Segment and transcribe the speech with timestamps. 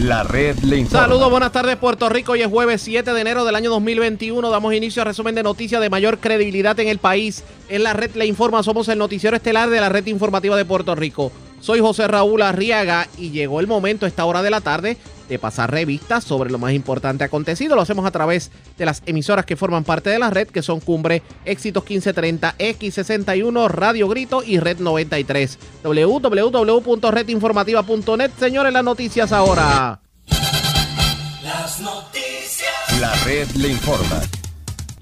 [0.00, 1.06] La red le informa.
[1.06, 2.32] Saludos, buenas tardes Puerto Rico.
[2.32, 4.50] Hoy es jueves 7 de enero del año 2021.
[4.50, 7.44] Damos inicio a resumen de noticias de mayor credibilidad en el país.
[7.68, 10.96] En la red le informa, somos el noticiero estelar de la red informativa de Puerto
[10.96, 11.30] Rico.
[11.60, 14.96] Soy José Raúl Arriaga y llegó el momento, a esta hora de la tarde,
[15.28, 17.76] de pasar revistas sobre lo más importante acontecido.
[17.76, 20.80] Lo hacemos a través de las emisoras que forman parte de la red, que son
[20.80, 25.58] Cumbre, Éxitos 1530, X61, Radio Grito y Red 93.
[25.82, 28.30] www.redinformativa.net.
[28.38, 30.00] Señores, las noticias ahora.
[31.42, 33.00] Las noticias.
[33.00, 34.22] La red le informa.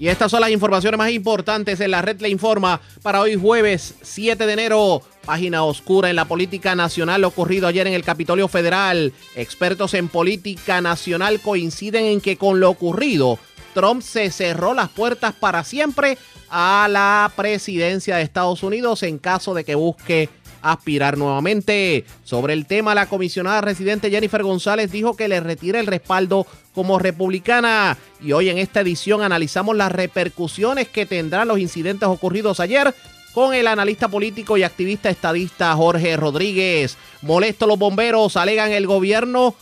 [0.02, 3.94] Y estas son las informaciones más importantes en la red le informa para hoy jueves
[4.02, 5.00] 7 de enero.
[5.24, 9.12] Página oscura en la política nacional ocurrido ayer en el Capitolio Federal.
[9.36, 13.38] Expertos en política nacional coinciden en que con lo ocurrido,
[13.74, 16.18] Trump se cerró las puertas para siempre
[16.50, 20.28] a la presidencia de Estados Unidos en caso de que busque
[20.62, 22.04] aspirar nuevamente.
[22.24, 26.98] Sobre el tema, la comisionada residente Jennifer González dijo que le retira el respaldo como
[26.98, 27.98] republicana.
[28.20, 32.94] Y hoy en esta edición analizamos las repercusiones que tendrán los incidentes ocurridos ayer
[33.32, 36.96] con el analista político y activista estadista Jorge Rodríguez.
[37.22, 39.54] Molesto los bomberos, alegan el gobierno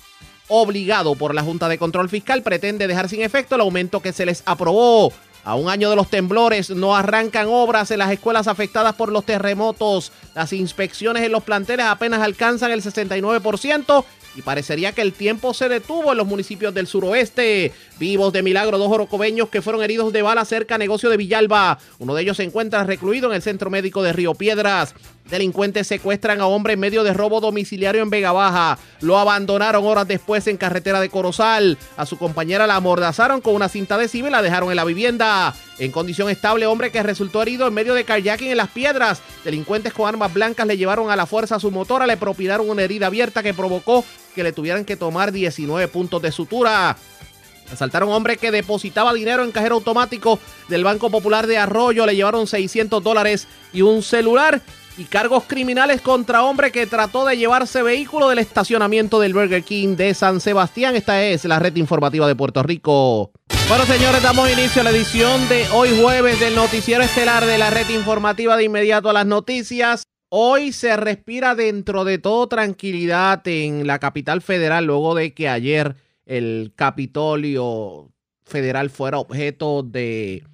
[0.48, 4.26] obligado por la Junta de Control Fiscal pretende dejar sin efecto el aumento que se
[4.26, 5.12] les aprobó.
[5.42, 9.24] A un año de los temblores no arrancan obras en las escuelas afectadas por los
[9.24, 10.12] terremotos.
[10.34, 14.04] Las inspecciones en los planteles apenas alcanzan el 69%
[14.36, 17.72] y parecería que el tiempo se detuvo en los municipios del suroeste.
[17.98, 21.78] Vivos de milagro, dos orocobeños que fueron heridos de bala cerca negocio de Villalba.
[21.98, 24.94] Uno de ellos se encuentra recluido en el centro médico de Río Piedras.
[25.30, 28.78] Delincuentes secuestran a hombre en medio de robo domiciliario en Vega Baja.
[29.00, 31.78] Lo abandonaron horas después en carretera de Corozal.
[31.96, 35.54] A su compañera la amordazaron con una cinta adhesiva y la dejaron en la vivienda.
[35.80, 39.22] En condición estable, hombre que resultó herido en medio de kayaking en las piedras.
[39.44, 42.82] Delincuentes con armas blancas le llevaron a la fuerza a su motora, le propinaron una
[42.82, 46.98] herida abierta que provocó que le tuvieran que tomar 19 puntos de sutura.
[47.72, 52.04] Asaltaron a hombre que depositaba dinero en cajero automático del Banco Popular de Arroyo.
[52.04, 54.60] Le llevaron 600 dólares y un celular.
[55.00, 59.96] Y cargos criminales contra hombre que trató de llevarse vehículo del estacionamiento del Burger King
[59.96, 60.94] de San Sebastián.
[60.94, 63.32] Esta es la red informativa de Puerto Rico.
[63.66, 67.70] Bueno, señores, damos inicio a la edición de hoy jueves del noticiero estelar de la
[67.70, 70.02] red informativa de inmediato a las noticias.
[70.28, 75.96] Hoy se respira dentro de todo tranquilidad en la capital federal luego de que ayer
[76.26, 78.10] el Capitolio
[78.44, 80.44] federal fuera objeto de,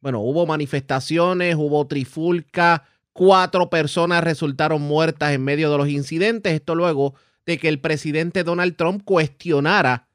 [0.00, 2.82] bueno, hubo manifestaciones, hubo trifulca,
[3.14, 7.14] cuatro personas resultaron muertas en medio de los incidentes, esto luego
[7.46, 10.08] de que el presidente Donald Trump cuestionara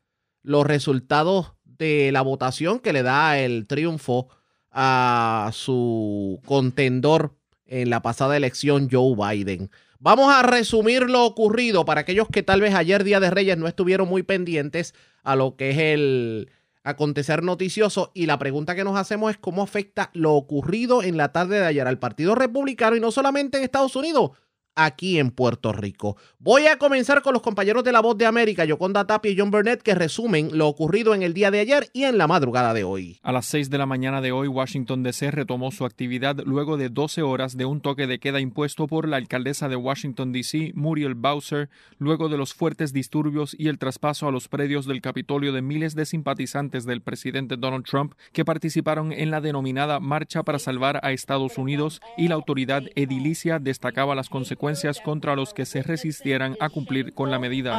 [0.44, 4.28] los resultados de la votación que le da el triunfo
[4.72, 9.72] a su contendor en la pasada elección, Joe Biden.
[10.00, 13.68] Vamos a resumir lo ocurrido para aquellos que tal vez ayer, Día de Reyes, no
[13.68, 14.94] estuvieron muy pendientes
[15.24, 16.50] a lo que es el
[16.90, 18.12] acontecer noticioso.
[18.14, 21.66] Y la pregunta que nos hacemos es cómo afecta lo ocurrido en la tarde de
[21.66, 24.32] ayer al Partido Republicano y no solamente en Estados Unidos,
[24.80, 26.16] aquí en Puerto Rico.
[26.40, 29.52] Voy a comenzar con los compañeros de La Voz de América, Yoconda Tapia y John
[29.52, 32.86] Burnett, que resumen lo ocurrido en el día de ayer y en la madrugada de
[32.86, 33.20] hoy.
[33.22, 36.88] A las 6 de la mañana de hoy, Washington DC retomó su actividad luego de
[36.88, 41.16] 12 horas de un toque de queda impuesto por la alcaldesa de Washington DC, Muriel
[41.16, 45.62] Bowser, luego de los fuertes disturbios y el traspaso a los predios del Capitolio de
[45.62, 51.02] miles de simpatizantes del presidente Donald Trump que participaron en la denominada Marcha para Salvar
[51.04, 54.69] a Estados Unidos y la autoridad edilicia destacaba las consecuencias
[55.04, 57.78] contra los que se resistieran a cumplir con la medida.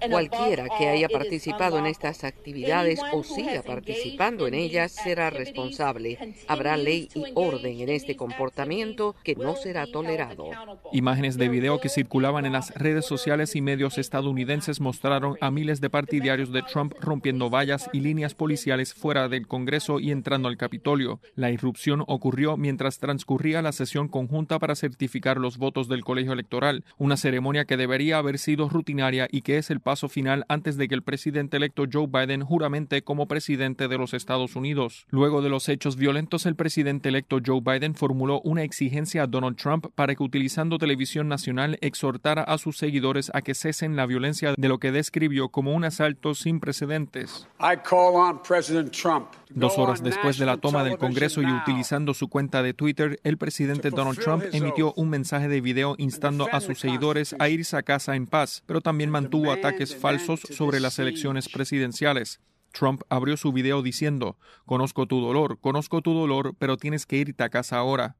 [0.00, 6.34] Cualquiera que haya participado en estas actividades o siga participando en ellas será responsable.
[6.48, 10.50] Habrá ley y orden en este comportamiento que no será tolerado.
[10.92, 15.80] Imágenes de video que circulaban en las redes sociales y medios estadounidenses mostraron a miles
[15.80, 20.56] de partidarios de Trump rompiendo vallas y líneas policiales fuera del Congreso y entrando al
[20.56, 21.20] Capitolio.
[21.34, 26.84] La irrupción ocurrió mientras transcurría la sesión conjunta para certificar los votos del colegio electoral,
[26.98, 30.88] una ceremonia que debería haber sido rutinaria y que es el paso final antes de
[30.88, 35.06] que el presidente electo Joe Biden juramente como presidente de los Estados Unidos.
[35.10, 39.56] Luego de los hechos violentos, el presidente electo Joe Biden formuló una exigencia a Donald
[39.56, 44.54] Trump para que utilizando televisión nacional exhortara a sus seguidores a que cesen la violencia
[44.58, 47.46] de lo que describió como un asalto sin precedentes.
[49.50, 53.38] Dos horas después de la toma del Congreso y utilizando su cuenta de Twitter, el
[53.38, 57.84] presidente Donald Trump emitió un mensaje de video instando a sus seguidores a irse a
[57.84, 62.40] casa en paz, pero también mantuvo ataques falsos sobre las elecciones presidenciales.
[62.72, 67.42] Trump abrió su video diciendo, conozco tu dolor, conozco tu dolor, pero tienes que irte
[67.42, 68.16] a casa ahora.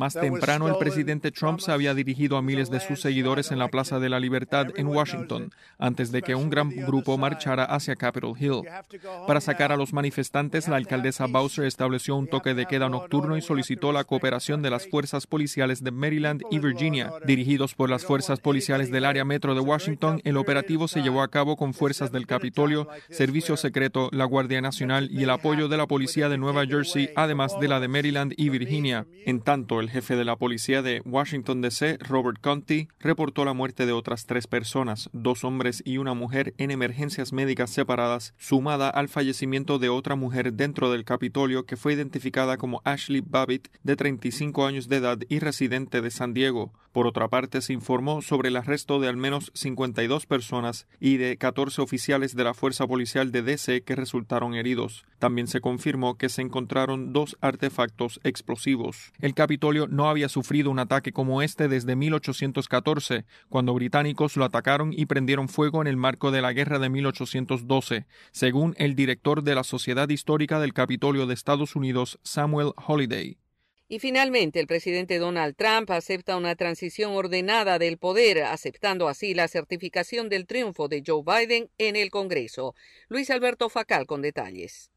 [0.00, 3.68] Más temprano, el presidente Trump se había dirigido a miles de sus seguidores en la
[3.68, 8.34] Plaza de la Libertad en Washington, antes de que un gran grupo marchara hacia Capitol
[8.40, 8.62] Hill.
[9.26, 13.42] Para sacar a los manifestantes, la alcaldesa Bowser estableció un toque de queda nocturno y
[13.42, 17.12] solicitó la cooperación de las fuerzas policiales de Maryland y Virginia.
[17.26, 21.28] Dirigidos por las fuerzas policiales del área metro de Washington, el operativo se llevó a
[21.28, 25.86] cabo con fuerzas del Capitolio, Servicio Secreto, la Guardia Nacional y el apoyo de la
[25.86, 29.06] policía de Nueva Jersey, además de la de Maryland y Virginia.
[29.26, 33.84] En tanto, el jefe de la policía de Washington, D.C., Robert Conti, reportó la muerte
[33.84, 39.08] de otras tres personas, dos hombres y una mujer en emergencias médicas separadas, sumada al
[39.08, 44.64] fallecimiento de otra mujer dentro del Capitolio que fue identificada como Ashley Babbitt, de 35
[44.64, 46.72] años de edad y residente de San Diego.
[46.92, 51.36] Por otra parte, se informó sobre el arresto de al menos 52 personas y de
[51.36, 55.04] 14 oficiales de la Fuerza Policial de DC que resultaron heridos.
[55.20, 59.12] También se confirmó que se encontraron dos artefactos explosivos.
[59.20, 64.92] El Capitolio no había sufrido un ataque como este desde 1814, cuando británicos lo atacaron
[64.92, 69.54] y prendieron fuego en el marco de la Guerra de 1812, según el director de
[69.54, 73.38] la Sociedad Histórica del Capitolio de Estados Unidos, Samuel Holiday.
[73.88, 79.48] Y finalmente, el presidente Donald Trump acepta una transición ordenada del poder, aceptando así la
[79.48, 82.76] certificación del triunfo de Joe Biden en el Congreso.
[83.08, 84.92] Luis Alberto Facal con detalles.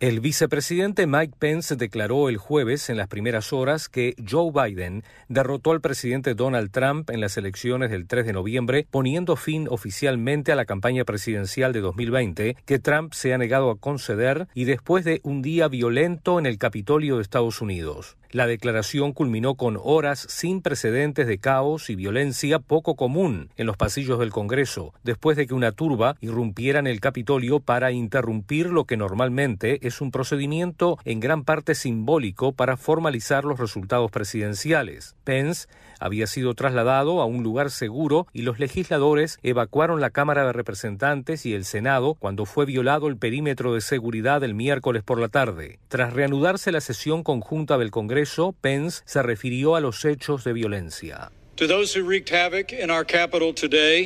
[0.00, 5.72] El vicepresidente Mike Pence declaró el jueves en las primeras horas que Joe Biden derrotó
[5.72, 10.54] al presidente Donald Trump en las elecciones del 3 de noviembre, poniendo fin oficialmente a
[10.54, 15.20] la campaña presidencial de 2020 que Trump se ha negado a conceder y después de
[15.24, 18.16] un día violento en el Capitolio de Estados Unidos.
[18.30, 23.78] La declaración culminó con horas sin precedentes de caos y violencia poco común en los
[23.78, 28.84] pasillos del Congreso, después de que una turba irrumpiera en el Capitolio para interrumpir lo
[28.84, 35.16] que normalmente es un procedimiento en gran parte simbólico para formalizar los resultados presidenciales.
[35.24, 35.66] Pence
[35.98, 41.46] había sido trasladado a un lugar seguro y los legisladores evacuaron la Cámara de Representantes
[41.46, 45.78] y el Senado cuando fue violado el perímetro de seguridad el miércoles por la tarde.
[45.88, 48.17] Tras reanudarse la sesión conjunta del Congreso,
[48.60, 51.30] Pence se refirió a los hechos de violencia.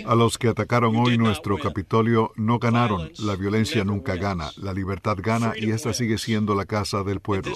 [0.07, 3.13] A los que atacaron hoy nuestro Capitolio no ganaron.
[3.19, 4.53] La violencia nunca gana.
[4.57, 7.53] La libertad gana y esta sigue siendo la casa del pueblo.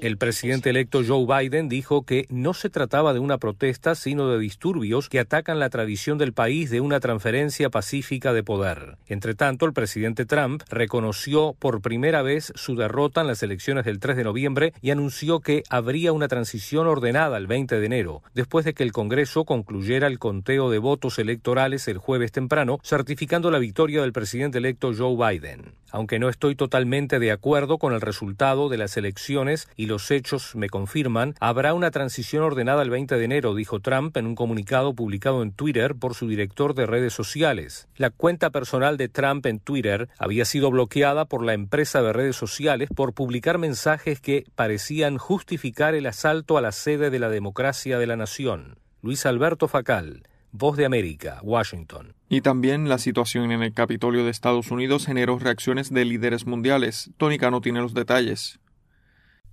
[0.00, 4.38] El presidente electo Joe Biden dijo que no se trataba de una protesta, sino de
[4.38, 8.96] disturbios que atacan la tradición del país de una transferencia pacífica de poder.
[9.08, 13.98] Entre tanto, el presidente Trump reconoció por primera vez su derrota en las elecciones del
[13.98, 18.64] 3 de noviembre y anunció que habría una transición ordenada el 20 de enero, después
[18.64, 19.15] de que el Congreso
[19.46, 24.92] Concluyera el conteo de votos electorales el jueves temprano, certificando la victoria del presidente electo
[24.94, 25.72] Joe Biden.
[25.90, 30.54] Aunque no estoy totalmente de acuerdo con el resultado de las elecciones y los hechos
[30.54, 34.92] me confirman, habrá una transición ordenada el 20 de enero, dijo Trump en un comunicado
[34.92, 37.88] publicado en Twitter por su director de redes sociales.
[37.96, 42.36] La cuenta personal de Trump en Twitter había sido bloqueada por la empresa de redes
[42.36, 47.98] sociales por publicar mensajes que parecían justificar el asalto a la sede de la democracia
[47.98, 48.76] de la nación.
[49.02, 50.22] Luis Alberto Facal,
[50.52, 52.14] Voz de América, Washington.
[52.30, 57.10] Y también la situación en el Capitolio de Estados Unidos generó reacciones de líderes mundiales.
[57.18, 58.58] Tónica no tiene los detalles.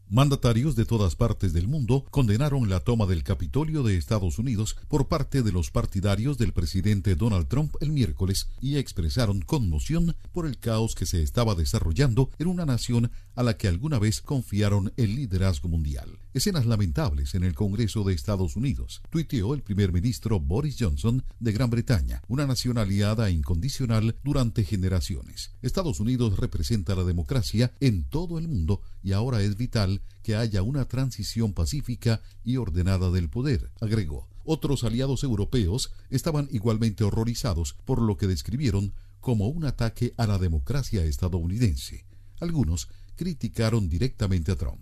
[0.10, 5.07] Mandatarios de todas partes del mundo condenaron la toma del Capitolio de Estados Unidos por
[5.07, 10.58] parte de los partidarios del presidente Donald Trump el miércoles y expresaron conmoción por el
[10.60, 15.15] caos que se estaba desarrollando en una nación a la que alguna vez confiaron el
[15.15, 16.20] liderazgo mundial.
[16.34, 21.52] Escenas lamentables en el Congreso de Estados Unidos, tuiteó el primer ministro Boris Johnson de
[21.52, 25.52] Gran Bretaña, una nación aliada incondicional durante generaciones.
[25.62, 30.63] Estados Unidos representa la democracia en todo el mundo y ahora es vital que haya
[30.63, 34.28] una transición pacífica y ordenada del poder, agregó.
[34.44, 40.40] Otros aliados europeos estaban igualmente horrorizados por lo que describieron como un ataque a la
[40.40, 42.06] democracia estadounidense.
[42.40, 44.82] Algunos criticaron directamente a Trump.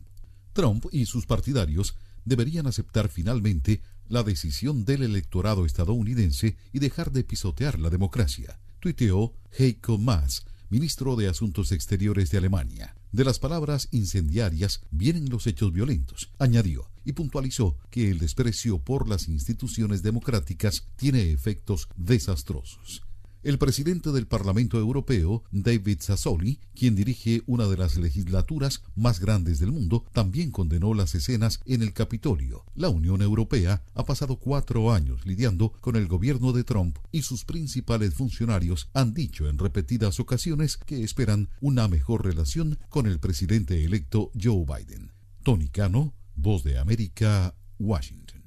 [0.53, 7.23] Trump y sus partidarios deberían aceptar finalmente la decisión del electorado estadounidense y dejar de
[7.23, 12.95] pisotear la democracia, tuiteó Heiko Maas, ministro de Asuntos Exteriores de Alemania.
[13.11, 19.09] De las palabras incendiarias vienen los hechos violentos, añadió, y puntualizó que el desprecio por
[19.09, 23.03] las instituciones democráticas tiene efectos desastrosos.
[23.43, 29.57] El presidente del Parlamento Europeo, David Sassoli, quien dirige una de las legislaturas más grandes
[29.57, 32.65] del mundo, también condenó las escenas en el Capitolio.
[32.75, 37.43] La Unión Europea ha pasado cuatro años lidiando con el gobierno de Trump y sus
[37.43, 43.83] principales funcionarios han dicho en repetidas ocasiones que esperan una mejor relación con el presidente
[43.83, 45.13] electo Joe Biden.
[45.41, 48.40] Tony Cano, Voz de América, Washington.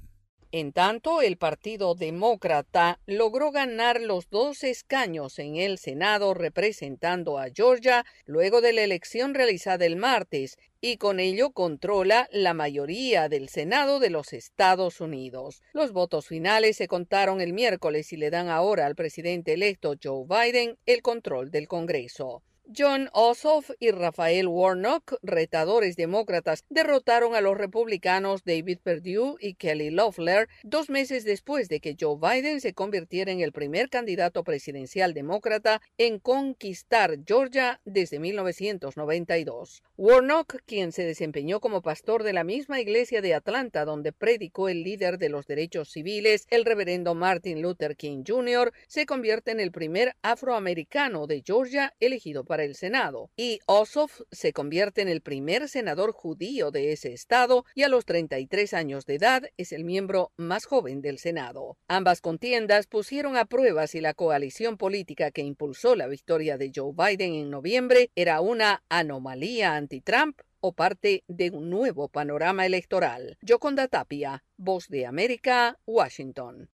[0.57, 7.49] En tanto, el Partido Demócrata logró ganar los dos escaños en el Senado representando a
[7.53, 13.49] Georgia luego de la elección realizada el martes y con ello controla la mayoría del
[13.49, 15.61] Senado de los Estados Unidos.
[15.73, 20.25] Los votos finales se contaron el miércoles y le dan ahora al presidente electo Joe
[20.25, 22.45] Biden el control del Congreso.
[22.73, 29.91] John Ossoff y Rafael Warnock, retadores demócratas, derrotaron a los republicanos David Perdue y Kelly
[29.91, 35.13] Loeffler dos meses después de que Joe Biden se convirtiera en el primer candidato presidencial
[35.13, 39.83] demócrata en conquistar Georgia desde 1992.
[39.99, 44.83] Warnock, quien se desempeñó como pastor de la misma iglesia de Atlanta donde predicó el
[44.83, 49.71] líder de los derechos civiles, el reverendo Martin Luther King Jr., se convierte en el
[49.71, 55.69] primer afroamericano de Georgia elegido para el Senado, y Ossoff se convierte en el primer
[55.69, 60.33] senador judío de ese estado y a los 33 años de edad es el miembro
[60.37, 61.77] más joven del Senado.
[61.89, 66.93] Ambas contiendas pusieron a prueba si la coalición política que impulsó la victoria de Joe
[66.95, 73.37] Biden en noviembre era una anomalía anti-Trump o parte de un nuevo panorama electoral.
[73.43, 76.71] Yoconda Tapia, Voz de América, Washington.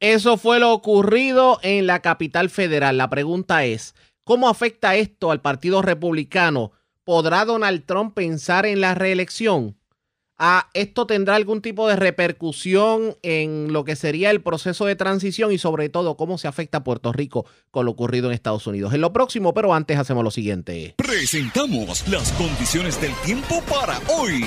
[0.00, 2.98] Eso fue lo ocurrido en la capital federal.
[2.98, 3.94] La pregunta es,
[4.26, 6.72] ¿Cómo afecta esto al Partido Republicano?
[7.04, 9.76] ¿Podrá Donald Trump pensar en la reelección?
[10.36, 15.52] Ah, ¿Esto tendrá algún tipo de repercusión en lo que sería el proceso de transición
[15.52, 18.92] y sobre todo cómo se afecta a Puerto Rico con lo ocurrido en Estados Unidos?
[18.94, 20.96] En lo próximo, pero antes hacemos lo siguiente.
[20.96, 24.44] Presentamos las condiciones del tiempo para hoy.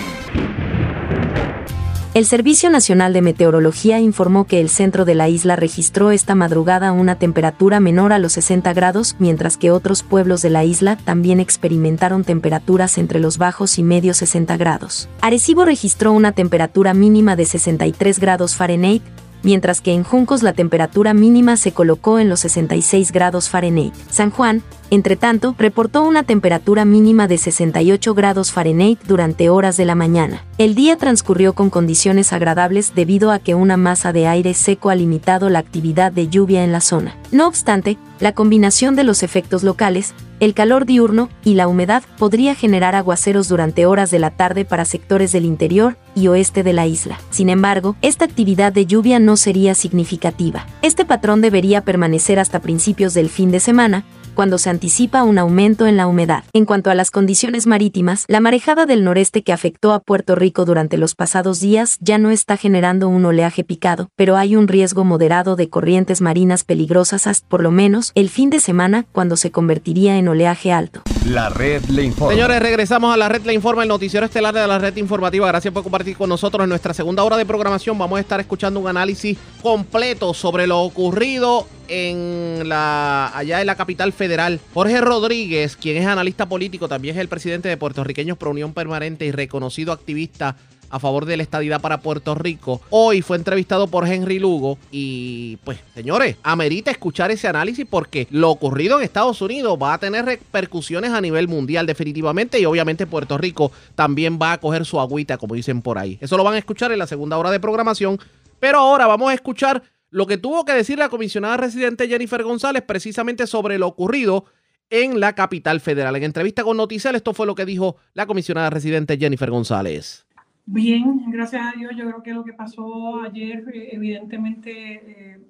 [2.19, 6.91] El Servicio Nacional de Meteorología informó que el centro de la isla registró esta madrugada
[6.91, 11.39] una temperatura menor a los 60 grados, mientras que otros pueblos de la isla también
[11.39, 15.07] experimentaron temperaturas entre los bajos y medios 60 grados.
[15.21, 19.01] Arecibo registró una temperatura mínima de 63 grados Fahrenheit,
[19.41, 23.93] mientras que en Juncos la temperatura mínima se colocó en los 66 grados Fahrenheit.
[24.09, 24.61] San Juan,
[24.91, 30.43] entre tanto, reportó una temperatura mínima de 68 grados Fahrenheit durante horas de la mañana.
[30.57, 34.95] El día transcurrió con condiciones agradables debido a que una masa de aire seco ha
[34.95, 37.15] limitado la actividad de lluvia en la zona.
[37.31, 42.55] No obstante, la combinación de los efectos locales, el calor diurno y la humedad podría
[42.55, 46.87] generar aguaceros durante horas de la tarde para sectores del interior y oeste de la
[46.87, 47.19] isla.
[47.29, 50.65] Sin embargo, esta actividad de lluvia no sería significativa.
[50.81, 54.03] Este patrón debería permanecer hasta principios del fin de semana,
[54.35, 56.43] cuando se anticipa un aumento en la humedad.
[56.53, 60.65] En cuanto a las condiciones marítimas, la marejada del noreste que afectó a Puerto Rico
[60.65, 65.03] durante los pasados días ya no está generando un oleaje picado, pero hay un riesgo
[65.03, 69.51] moderado de corrientes marinas peligrosas hasta por lo menos el fin de semana cuando se
[69.51, 71.01] convertiría en oleaje alto.
[71.25, 72.33] La red le informa.
[72.33, 75.47] Señores, regresamos a la red le informa, el noticiero estelar de la red informativa.
[75.47, 77.97] Gracias por compartir con nosotros en nuestra segunda hora de programación.
[77.97, 83.75] Vamos a estar escuchando un análisis completo sobre lo ocurrido en la allá en la
[83.75, 84.59] capital federal.
[84.73, 89.25] Jorge Rodríguez, quien es analista político, también es el presidente de Puertorriqueños Pro Unión Permanente
[89.25, 90.55] y reconocido activista
[90.89, 92.81] a favor de la estadidad para Puerto Rico.
[92.89, 98.49] Hoy fue entrevistado por Henry Lugo y pues señores, amerita escuchar ese análisis porque lo
[98.49, 103.37] ocurrido en Estados Unidos va a tener repercusiones a nivel mundial definitivamente y obviamente Puerto
[103.37, 106.17] Rico también va a coger su agüita como dicen por ahí.
[106.21, 108.19] Eso lo van a escuchar en la segunda hora de programación,
[108.59, 112.83] pero ahora vamos a escuchar lo que tuvo que decir la comisionada residente Jennifer González
[112.85, 114.45] precisamente sobre lo ocurrido
[114.89, 116.15] en la capital federal.
[116.15, 120.25] En entrevista con Noticel, esto fue lo que dijo la comisionada residente Jennifer González.
[120.71, 121.93] Bien, gracias a Dios.
[121.97, 125.41] Yo creo que lo que pasó ayer, eh, evidentemente, eh,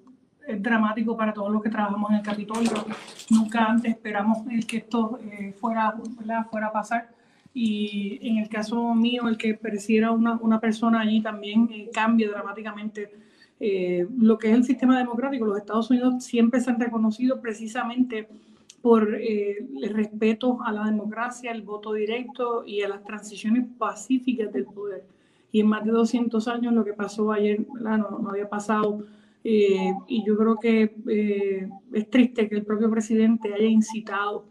[0.47, 2.71] es dramático para todos los que trabajamos en el Capitolio.
[3.29, 5.93] Nunca antes esperamos que esto eh, fuera,
[6.49, 7.09] fuera a pasar.
[7.53, 13.11] Y en el caso mío, el que pereciera una, una persona allí también cambia dramáticamente
[14.15, 15.45] lo que es el sistema democrático.
[15.45, 18.29] Los Estados Unidos siempre se han reconocido precisamente
[18.81, 24.51] por eh, el respeto a la democracia, el voto directo y a las transiciones pacíficas
[24.53, 25.03] del poder.
[25.51, 29.03] Y en más de 200 años lo que pasó ayer no, no, había pasado.
[29.43, 34.45] Eh, y yo creo que eh, es triste que el propio presidente haya incitado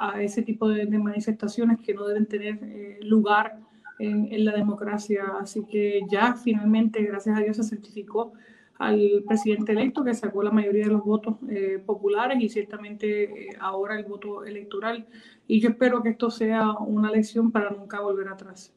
[0.00, 2.58] a ese tipo de, de, manifestaciones que no deben tener
[3.02, 3.60] lugar
[4.00, 5.22] en, en la democracia.
[5.40, 8.32] Así que ya finalmente, gracias a Dios, se certificó
[8.78, 13.48] al presidente electo que sacó la mayoría de los votos eh, populares y ciertamente eh,
[13.60, 15.06] ahora el voto electoral.
[15.48, 18.72] Y yo espero que esto sea una lección para nunca volver atrás.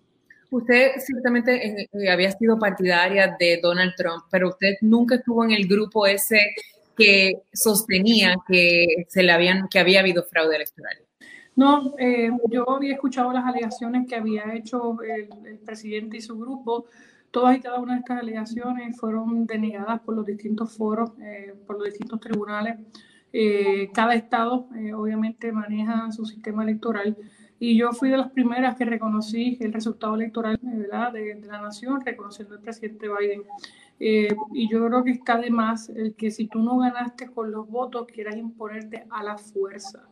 [0.50, 5.68] Usted ciertamente eh, había sido partidaria de Donald Trump, pero usted nunca estuvo en el
[5.68, 6.56] grupo ese
[6.98, 10.98] que sostenía que se le habían que había habido fraude electoral.
[11.56, 11.96] No,
[12.50, 16.88] yo había escuchado las alegaciones que había hecho el, el presidente y su grupo
[17.32, 21.78] Todas y cada una de estas alegaciones fueron denegadas por los distintos foros, eh, por
[21.78, 22.78] los distintos tribunales.
[23.32, 27.16] Eh, cada estado eh, obviamente maneja su sistema electoral
[27.58, 31.14] y yo fui de las primeras que reconocí el resultado electoral ¿verdad?
[31.14, 33.44] De, la nación, reconociendo al presidente Biden.
[34.00, 37.70] y yo creo que está de más el que si tú no ganaste con los
[37.70, 40.11] votos, quieras imponerte a la fuerza.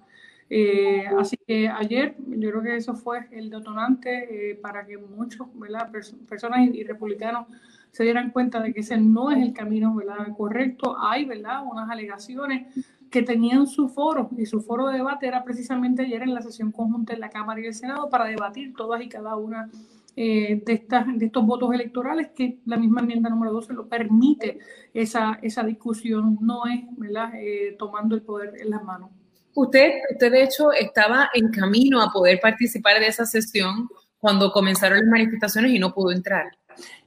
[0.52, 5.48] Eh, así que ayer yo creo que eso fue el detonante eh, para que muchos
[5.54, 5.92] ¿verdad?
[6.28, 7.46] personas y, republicanos
[7.92, 9.96] se dieran cuenta de que ese no es el camino
[10.36, 10.96] correcto.
[11.00, 11.64] Hay ¿verdad?
[11.70, 12.76] unas alegaciones
[13.12, 16.72] que tenían su foro y su foro de debate era precisamente ayer en la sesión
[16.72, 19.70] conjunta en la Cámara y el Senado para debatir todas y cada una
[20.16, 24.60] eh, de, estas, de estos votos electorales que la misma enmienda número 12 lo permite
[24.94, 27.34] esa, discusión, no es ¿verdad?
[27.80, 29.10] tomando el poder en las manos.
[29.60, 35.00] Usted, usted de hecho estaba en camino a poder participar de esa sesión cuando comenzaron
[35.00, 36.46] las manifestaciones y no pudo entrar.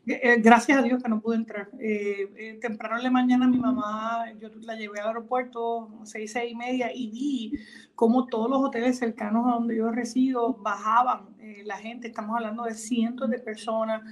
[0.06, 1.70] Eh, eh, gracias a Dios que no pude entrar.
[1.80, 6.54] Eh, temprano en la mañana mi mamá, yo la llevé al aeropuerto, seis, seis y
[6.54, 7.52] media, y vi
[7.94, 11.30] cómo todos los hoteles cercanos a donde yo resido bajaban
[11.64, 14.02] la gente, estamos hablando de cientos de personas,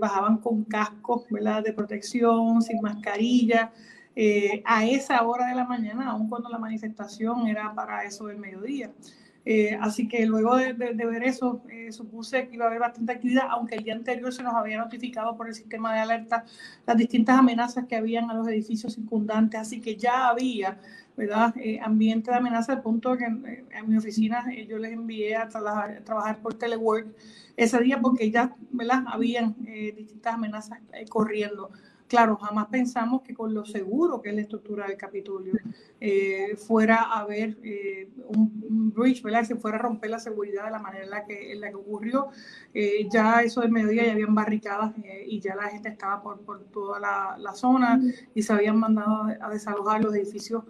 [0.00, 1.62] bajaban con cascos ¿verdad?
[1.62, 3.70] de protección, sin mascarilla.
[4.16, 8.38] Eh, a esa hora de la mañana, aun cuando la manifestación era para eso del
[8.38, 8.90] mediodía.
[9.44, 13.44] Eh, así que luego de, ver eso, eh, supuse que iba a haber bastante actividad,
[13.50, 16.44] aunque el día anterior se nos había notificado por el sistema de alerta
[16.86, 20.78] las distintas amenazas que habían a los edificios circundantes, así que ya había
[21.16, 21.54] ¿verdad?
[21.82, 26.04] ambiente de amenaza al punto que en, mi oficina yo les envié a, trabajar, a
[26.04, 27.06] trabajar por telework
[27.56, 29.04] ese día porque ya ¿verdad?
[29.06, 29.54] habían
[29.96, 31.70] distintas amenazas corriendo.
[32.10, 35.52] Claro, jamás pensamos que con lo seguro que es la estructura del Capitolio
[36.00, 39.44] eh, fuera a haber eh, un, breach, ¿verdad?
[39.44, 41.76] Se fuera a romper la seguridad de la manera en la que, en la que
[41.76, 42.30] ocurrió.
[42.74, 44.92] Eh, ya eso de mediodía ya habían barricadas
[45.24, 48.00] y ya la gente estaba por, por toda la, la, zona
[48.34, 50.64] y se habían mandado a desalojar los edificios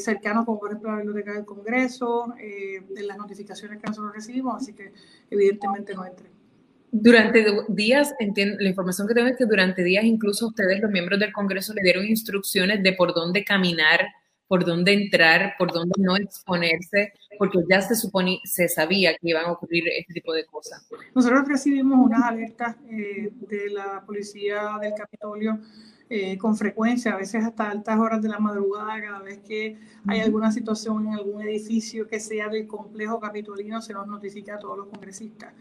[0.00, 4.72] cercanos, como por ejemplo la Biblioteca del Congreso, de las notificaciones que nosotros recibimos, así
[4.72, 4.92] que
[5.30, 6.41] evidentemente no entré.
[6.94, 11.18] Durante días, entiendo, la información que tengo es que durante días incluso ustedes, los miembros
[11.18, 14.06] del Congreso, le dieron instrucciones de por dónde caminar,
[14.46, 19.46] por dónde entrar, por dónde no exponerse, porque ya se supone, se sabía que iban
[19.46, 20.86] a ocurrir este tipo de cosas.
[21.14, 25.58] Nosotros recibimos unas alertas eh, de la policía del Capitolio
[26.14, 30.20] eh, con frecuencia, a veces hasta altas horas de la madrugada, cada vez que hay
[30.20, 34.76] alguna situación en algún edificio que sea del complejo capitolino, se nos notifica a todos
[34.76, 35.54] los congresistas.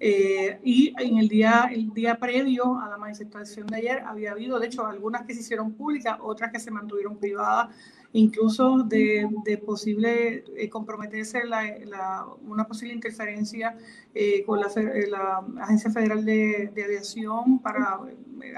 [0.00, 4.58] Eh, y en el día, el día previo a la manifestación de ayer había habido,
[4.58, 7.76] de hecho, algunas que se hicieron públicas, otras que se mantuvieron privadas
[8.12, 9.28] incluso de,
[9.64, 13.76] posible eh, comprometerse la, una posible interferencia
[14.14, 18.00] eh, con la, eh, la, Agencia Federal de, Aviación para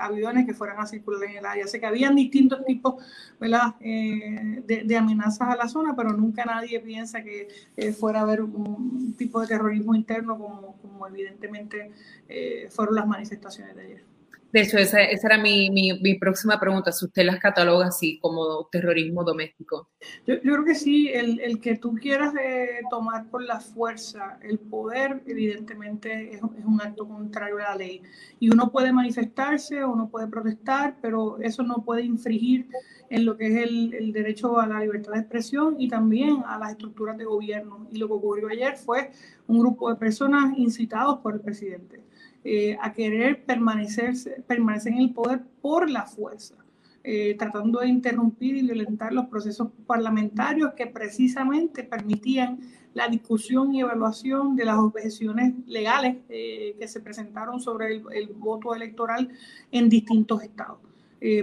[0.00, 1.66] aviones que fueran a circular en el área.
[1.66, 3.02] Sé que habían distintos tipos
[3.40, 3.74] ¿verdad?
[3.80, 7.48] De, amenazas a la zona, pero nunca nadie piensa que
[7.98, 11.90] fuera a haber un tipo de terrorismo interno como, como evidentemente
[12.70, 14.19] fueron las manifestaciones de ayer.
[14.52, 19.22] De hecho, esa, esa era mi, próxima pregunta, si usted las cataloga así como terrorismo
[19.22, 19.88] doméstico.
[20.26, 25.22] Yo, creo que sí, el, que tú quieras eh, tomar por la fuerza el poder,
[25.26, 28.02] evidentemente es, un acto contrario a la ley.
[28.40, 32.66] Y uno puede manifestarse, uno puede protestar, pero eso no puede infringir
[33.08, 36.72] en lo que es el derecho a la libertad de expresión y también a las
[36.72, 37.86] estructuras de gobierno.
[37.92, 39.12] Y lo que ocurrió ayer fue
[39.46, 42.09] un grupo de personas incitados por el presidente
[42.42, 44.14] eh, a querer permanecer,
[44.46, 46.54] permanecer en el poder por la fuerza,
[47.04, 52.60] eh, tratando de interrumpir y violentar los procesos parlamentarios que precisamente permitían
[52.94, 58.74] la discusión y evaluación de las objeciones legales eh, que se presentaron sobre el, voto
[58.74, 59.28] electoral
[59.70, 60.78] en distintos estados.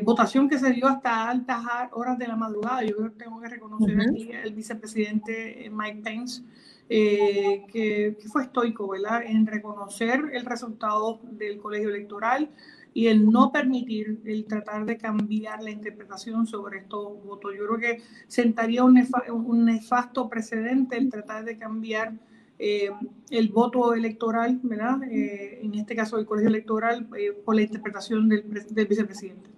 [0.04, 2.84] votación que se dio hasta altas horas de la madrugada.
[2.84, 6.42] Yo tengo que reconocer aquí al vicepresidente Mike Pence,
[6.89, 9.21] eh, que, fue estoico, ¿verdad?
[9.26, 12.50] En reconocer el resultado del colegio electoral
[12.93, 17.52] y el no permitir, el tratar de cambiar la interpretación sobre estos votos.
[17.58, 22.13] Yo creo que sentaría un, nefasto precedente el tratar de cambiar
[22.58, 22.89] eh,
[23.32, 25.04] el voto electoral, ¿verdad?
[25.12, 27.08] Eh, en este caso el colegio electoral,
[27.43, 29.50] por la interpretación del, vicepresidente.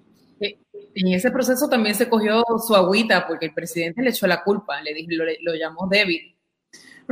[0.95, 4.81] En ese proceso también se cogió su agüita porque el presidente le echó la culpa,
[4.81, 6.38] le dijo, lo, lo llamó débil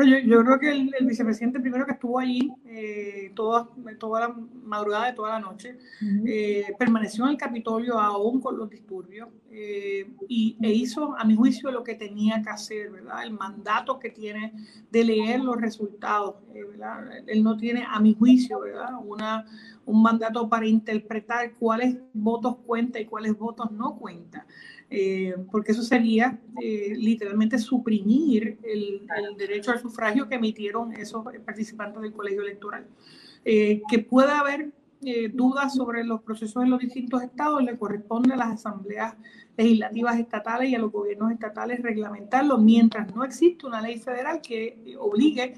[0.06, 5.08] yo, yo, creo que el, vicepresidente primero que estuvo allí eh, toda, toda la madrugada
[5.08, 5.78] de toda la noche,
[6.26, 11.36] eh, permaneció en el Capitolio aún con los disturbios eh, y, e hizo, a mi
[11.36, 13.24] juicio, lo que tenía que hacer, ¿verdad?
[13.24, 14.54] El mandato que tiene
[14.92, 17.24] de leer los resultados, ¿verdad?
[17.26, 18.92] Él no tiene, a mi juicio, ¿verdad?
[19.04, 19.46] Una,
[19.88, 24.46] un mandato para interpretar cuáles votos cuenta y cuáles votos no cuenta.
[24.90, 29.06] Eh, porque eso sería eh, literalmente suprimir el,
[29.38, 32.88] derecho al sufragio que emitieron esos participantes del colegio electoral.
[33.44, 34.72] Eh, que pueda haber
[35.32, 39.14] dudas sobre los procesos en los distintos estados, le corresponde a las asambleas
[39.56, 44.96] legislativas estatales y a los gobiernos estatales reglamentarlo mientras no existe una ley federal que
[45.00, 45.54] obligue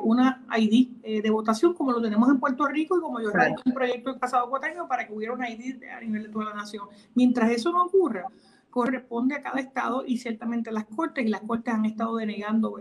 [0.00, 3.74] una ID de votación como lo tenemos en Puerto Rico y como yo he un
[3.74, 6.54] proyecto el pasado cuatro años para que hubiera una ID a nivel de toda la
[6.54, 6.86] nación.
[7.14, 8.26] Mientras eso no ocurra,
[8.70, 12.78] corresponde a cada estado y ciertamente las cortes, y las cortes han estado denegando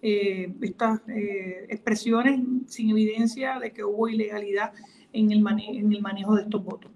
[0.00, 4.72] eh, estas eh, expresiones sin evidencia de que hubo ilegalidad
[5.12, 6.90] en el, en el manejo de estos votos.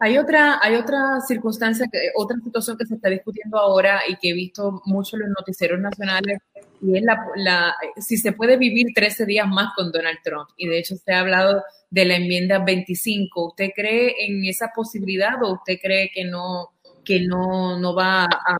[0.00, 4.34] Hay otra, hay otra circunstancia, otra situación que se está discutiendo ahora y que he
[4.34, 6.38] visto mucho en los noticieros nacionales,
[6.82, 10.48] y es la, la, si se puede vivir 13 días más con Donald Trump.
[10.56, 13.48] Y de hecho se ha hablado de la enmienda 25.
[13.48, 16.70] ¿Usted cree en esa posibilidad o usted cree que no,
[17.04, 18.58] que no, no va a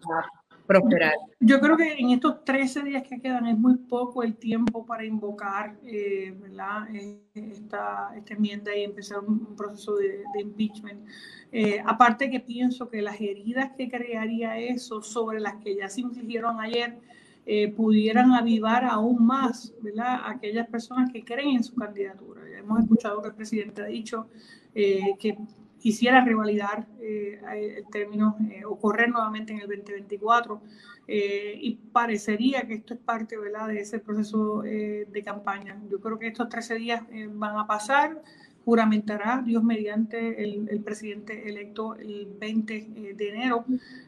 [0.67, 1.15] prosperar.
[1.41, 5.05] Yo creo que en estos 13 días que quedan es muy poco el tiempo para
[5.05, 6.33] invocar eh,
[6.95, 11.07] eh, Esta, esta, enmienda y empezar un, proceso de, impeachment.
[11.51, 16.01] Eh, aparte que pienso que las heridas que crearía eso sobre las que ya se
[16.01, 16.97] infligieron ayer
[17.77, 20.21] pudieran avivar aún más ¿verdad?
[20.27, 22.43] aquellas personas que creen en su candidatura.
[22.51, 24.29] Ya hemos escuchado que el presidente ha dicho
[24.73, 25.37] que
[25.83, 27.41] quisiera revalidar eh,
[27.77, 30.63] el término eh, o correr nuevamente en el 2024
[31.09, 33.67] eh, y parecería que esto es parte ¿verdad?
[33.67, 35.83] de ese proceso de campaña.
[35.91, 37.03] Yo creo que estos 13 días
[37.33, 38.23] van a pasar,
[38.65, 43.65] juramentará Dios mediante el, el presidente electo el 20 de enero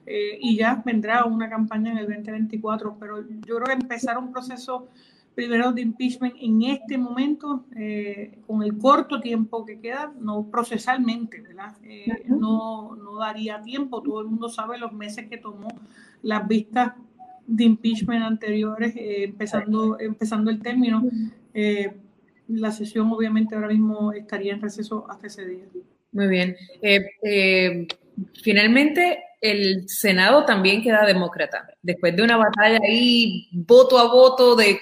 [0.06, 4.88] y ya vendrá una campaña en el 2024, pero yo creo que empezar un proceso
[5.34, 11.40] primero de impeachment en este momento, eh, con el corto tiempo que queda, no procesalmente,
[11.40, 11.74] ¿verdad?
[11.82, 14.02] Eh, no, no, daría tiempo.
[14.02, 15.68] Todo el mundo sabe los meses que tomó
[16.22, 16.92] las vistas
[17.46, 21.02] de impeachment anteriores, eh, empezando, empezando el término.
[22.48, 25.64] La sesión obviamente ahora mismo estaría en receso hasta ese día.
[26.12, 26.57] Muy bien.
[28.42, 34.78] finalmente, el Senado también queda demócrata, después de una batalla ahí voto a voto de,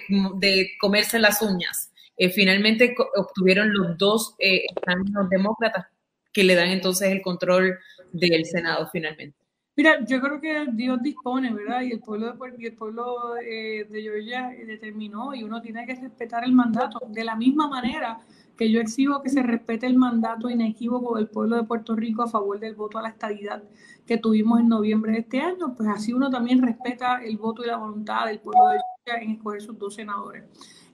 [0.81, 1.91] comerse las uñas.
[2.17, 4.67] Eh, finalmente obtuvieron los dos eh,
[5.31, 5.87] demócratas
[6.33, 7.77] que le dan entonces el control
[8.13, 9.42] del Senado finalmente.
[9.75, 11.81] Mira, yo creo que Dios dispone, ¿verdad?
[11.81, 16.45] Y el pueblo de, el pueblo, eh, de Georgia determinó y uno tiene que respetar
[16.45, 17.01] el mandato.
[17.09, 18.21] De la misma manera
[18.57, 22.29] que yo exijo que se respete el mandato inequívoco del pueblo de Puerto Rico a
[22.29, 23.63] favor del voto a la estabilidad
[24.07, 27.69] que tuvimos en noviembre de este año, pues así uno también respeta el voto y
[27.69, 30.45] la voluntad del pueblo de Georgia en escoger sus dos senadores.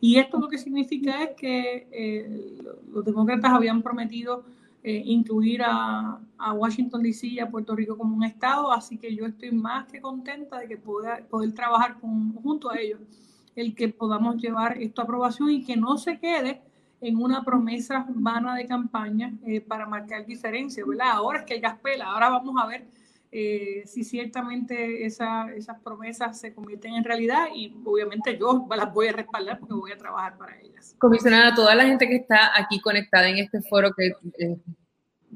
[0.01, 2.59] Y esto lo que significa es que eh,
[2.93, 4.45] los demócratas habían prometido
[4.83, 6.21] eh, incluir a,
[6.55, 10.01] Washington DC y a Puerto Rico como un estado, así que yo estoy más que
[10.01, 13.01] contenta de que pueda poder trabajar junto a ellos,
[13.57, 16.63] el que podamos llevar esto a aprobación y que no se quede
[17.01, 21.11] en una promesa vana de campaña eh, para marcar diferencia, ¿verdad?
[21.11, 22.87] Ahora es que el gas pela, ahora vamos a ver
[23.31, 29.09] eh, si ciertamente esa, esas promesas se convierten en realidad y obviamente yo las voy
[29.09, 30.97] a respaldar porque voy a trabajar para ellas.
[30.99, 34.57] Comisionada, toda la gente que está aquí conectada en este foro, que eh,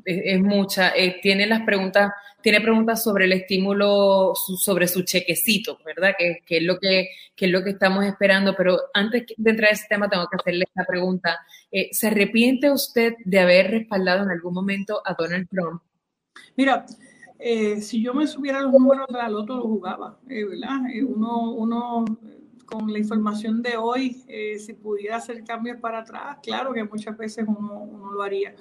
[0.07, 6.15] es, mucha, eh, tiene las preguntas, tiene preguntas sobre el estímulo, sobre su chequecito, ¿verdad?
[6.19, 8.55] Que, que, es lo que, que, es lo que estamos esperando.
[8.57, 11.39] Pero antes de entrar a ese tema, tengo que hacerle esta pregunta.
[11.91, 15.83] ¿Se arrepiente usted de haber respaldado en algún momento a Donald Trump?
[16.57, 16.87] Mira,
[17.45, 20.87] eh, si yo me subiera los números de la loto, lo jugaba, eh, ¿verdad?
[20.95, 22.05] Eh, uno, uno,
[22.67, 24.23] con la información de hoy,
[24.59, 28.55] si pudiera hacer cambios para atrás, claro que muchas veces uno, uno lo haría.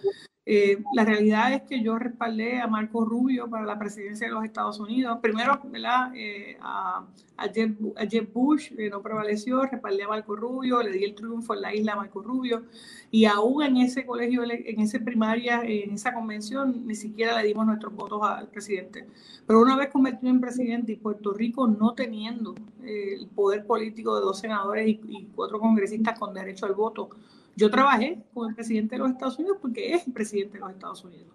[0.53, 4.43] Eh, la realidad es que yo respaldé a Marco Rubio para la presidencia de los
[4.43, 5.19] Estados Unidos.
[5.21, 6.11] Primero, ¿verdad?
[6.13, 7.05] Eh, a,
[7.37, 11.61] a, Jeb, Bush eh, no prevaleció, respaldé a Marco Rubio, le di el triunfo en
[11.61, 12.63] la isla a Marco Rubio.
[13.11, 17.65] Y aún en ese colegio, en esa primaria, en esa convención, ni siquiera le dimos
[17.65, 19.07] nuestros votos al presidente.
[19.47, 24.21] Pero una vez convertido en presidente y Puerto Rico no teniendo el poder político de
[24.21, 27.09] dos senadores y cuatro congresistas con derecho al voto,
[27.55, 30.71] yo trabajé con el presidente de los Estados Unidos porque es el presidente de los
[30.71, 31.31] Estados Unidos.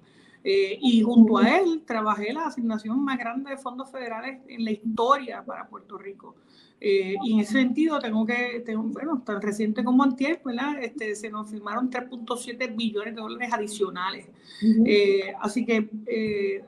[0.48, 4.70] Eh, y junto a él trabajé la asignación más grande de fondos federales en la
[4.70, 6.37] historia para Puerto Rico.
[6.81, 10.76] Eh, y en ese sentido tengo que, tengo, bueno, tan reciente como antier, ¿verdad?
[10.81, 14.29] Este, se nos firmaron 3.7 billones de dólares adicionales.
[14.85, 15.90] Eh, así que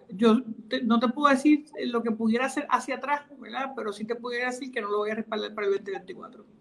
[0.09, 0.41] yo
[0.83, 3.75] no te puedo decir lo que pudiera hacer hacia atrás, ¿verdad?
[3.77, 6.58] Pero sí te pudiera decir que no lo voy a respaldar para el 2024.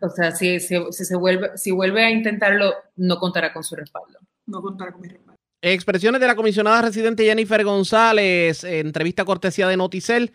[0.00, 4.18] O sea, si, se vuelve, si vuelve a intentarlo, no contará con su respaldo.
[4.46, 5.34] No contará con mi respaldo.
[5.60, 10.32] Expresiones de la comisionada residente Jennifer González, entrevista cortesía de Noticel.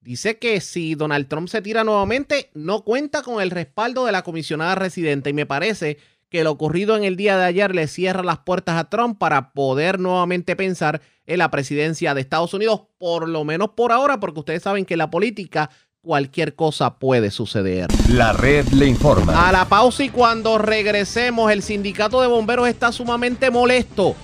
[0.00, 4.22] Dice que si Donald Trump se tira nuevamente, no cuenta con el respaldo de la
[4.22, 5.30] comisionada residente.
[5.30, 5.98] Y me parece
[6.28, 9.52] que lo ocurrido en el día de ayer le cierra las puertas a Trump para
[9.52, 14.40] poder nuevamente pensar en la presidencia de Estados Unidos, por lo menos por ahora, porque
[14.40, 15.70] ustedes saben que la política
[16.02, 17.86] cualquier cosa puede suceder.
[18.08, 19.48] La red le informa.
[19.48, 24.16] A la pausa y cuando regresemos, el sindicato de bomberos está sumamente molesto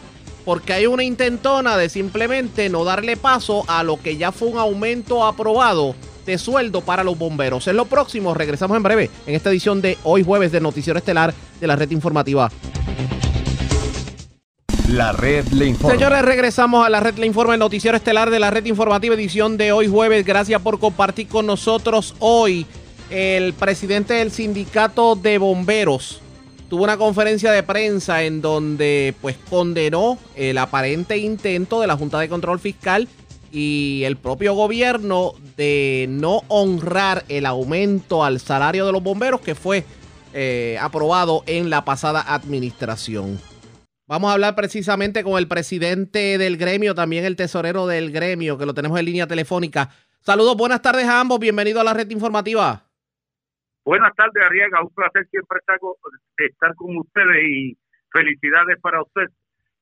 [0.44, 4.58] porque hay una intentona de simplemente no darle paso a lo que ya fue un
[4.58, 5.94] aumento aprobado
[6.26, 7.68] de sueldo para los bomberos.
[7.68, 11.32] Es lo próximo, regresamos en breve en esta edición de hoy jueves del Noticiero Estelar
[11.60, 12.50] de la Red Informativa.
[14.88, 15.94] La red le informa.
[15.94, 19.58] Señores, regresamos a la red le informa, el noticiero estelar de la red informativa edición
[19.58, 20.24] de hoy jueves.
[20.24, 22.66] Gracias por compartir con nosotros hoy
[23.10, 26.20] el presidente del sindicato de bomberos,
[26.68, 32.18] tuvo una conferencia de prensa en donde pues condenó el aparente intento de la Junta
[32.18, 33.08] de Control Fiscal
[33.50, 39.54] y el propio gobierno de no honrar el aumento al salario de los bomberos que
[39.54, 39.84] fue
[40.34, 43.38] eh, aprobado en la pasada administración.
[44.08, 48.64] Vamos a hablar precisamente con el presidente del gremio, también el tesorero del gremio, que
[48.64, 49.90] lo tenemos en línea telefónica.
[50.20, 52.86] Saludos, buenas tardes a ambos, bienvenido a la red informativa.
[53.84, 54.82] Buenas tardes, Arriaga.
[54.82, 57.76] Un placer siempre estar, con ustedes y
[58.10, 59.26] felicidades para usted,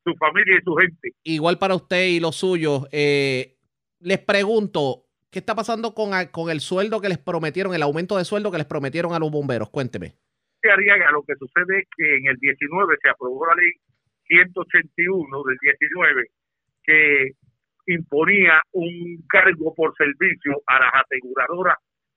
[0.03, 1.12] su familia y su gente.
[1.23, 2.89] Igual para usted y los suyos.
[2.91, 3.57] Eh,
[4.01, 8.25] les pregunto, ¿qué está pasando con, con el sueldo que les prometieron, el aumento de
[8.25, 9.71] sueldo que les prometieron a los bomberos?
[9.71, 10.15] Cuénteme.
[10.69, 13.71] Arriaga, lo que sucede es que en el 19 se aprobó la ley
[14.27, 16.25] 181 del 19
[16.83, 17.31] que
[17.87, 21.77] imponía un cargo por servicio a las aseguradoras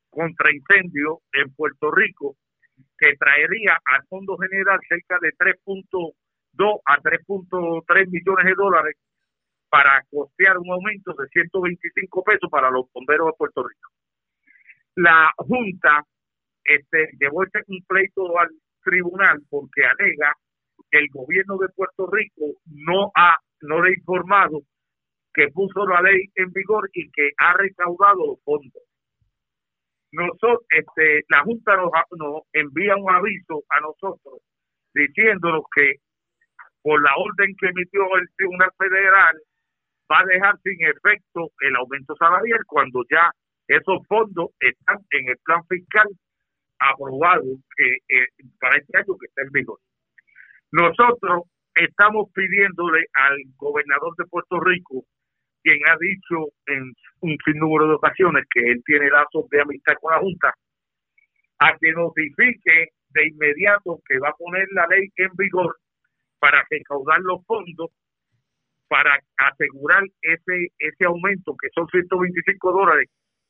[0.10, 2.36] contra incendio en Puerto Rico,
[2.98, 8.98] que traería al Fondo General cerca de 3.2 a 3.3 millones de dólares
[9.69, 13.91] para costear un aumento de 125 pesos para los bomberos de Puerto Rico.
[14.95, 16.04] La Junta
[16.63, 18.50] este, llevó este pleito al
[18.84, 20.34] tribunal porque alega
[20.91, 24.62] el gobierno de Puerto Rico no ha no le ha informado
[25.34, 28.84] que puso la ley en vigor y que ha recaudado los fondos
[30.12, 34.41] nosotros, este, la Junta nos, nos envía un aviso a nosotros
[34.93, 35.95] diciéndonos que
[36.82, 39.38] por la orden que emitió el Tribunal Federal
[40.12, 43.32] va a dejar sin efecto el aumento salarial cuando ya
[43.67, 46.08] esos fondos están en el plan fiscal
[46.80, 47.43] aprobado
[47.75, 48.28] que eh,
[48.60, 49.80] para este año que está en vigor.
[50.71, 55.03] Nosotros estamos pidiéndole al gobernador de Puerto Rico
[55.62, 60.13] quien ha dicho en un sinnúmero de ocasiones que él tiene lazos de amistad con
[60.13, 60.53] la Junta,
[61.60, 65.75] a que notifique de inmediato que va a poner la ley en vigor
[66.39, 67.89] para recaudar los fondos
[68.88, 73.10] para asegurar ese ese aumento que son 125 dólares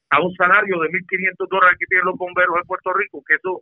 [0.10, 3.62] a un salario de 1.500 dólares que tienen los bomberos de Puerto Rico, que eso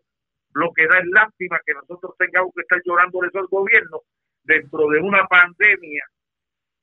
[0.58, 4.02] lo que da es lástima que nosotros tengamos que estar llorando eso al gobierno
[4.44, 6.04] dentro de una pandemia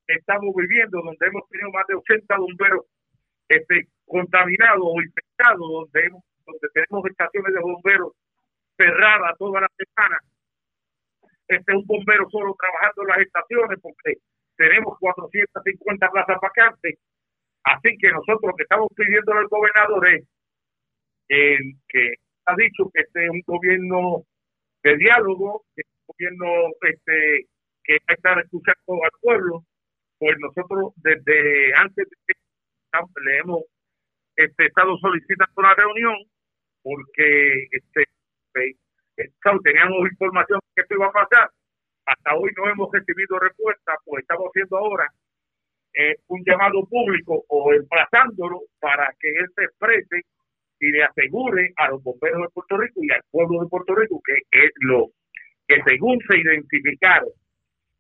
[0.06, 2.84] estamos viviendo, donde hemos tenido más de 80 bomberos
[3.48, 8.12] este, contaminados o infectados, donde, hemos, donde tenemos estaciones de bomberos
[8.76, 10.18] cerradas toda la semana.
[11.48, 14.14] Este un bombero solo trabajando en las estaciones porque
[14.56, 16.98] tenemos 450 plazas vacantes.
[17.64, 20.22] Así que nosotros lo que estamos pidiendo al gobernador es
[21.88, 22.14] que
[22.46, 24.24] ha dicho que este es un gobierno
[24.83, 26.46] de diálogo, que es un gobierno
[26.83, 27.46] este,
[27.85, 29.64] que va a estar escuchando al pueblo,
[30.18, 32.35] pues nosotros desde antes de
[33.24, 33.62] le hemos
[34.37, 36.14] este, estado solicitando una reunión
[36.83, 38.04] porque este,
[38.52, 38.76] pues,
[39.64, 41.50] teníamos información que esto iba a pasar.
[42.07, 45.09] Hasta hoy no hemos recibido respuesta, pues estamos haciendo ahora
[45.94, 50.22] eh, un llamado público o emplazándolo para que él se exprese
[50.84, 54.20] y le asegure a los bomberos de Puerto Rico y al pueblo de Puerto Rico
[54.24, 55.08] que es lo
[55.66, 57.30] que según se identificaron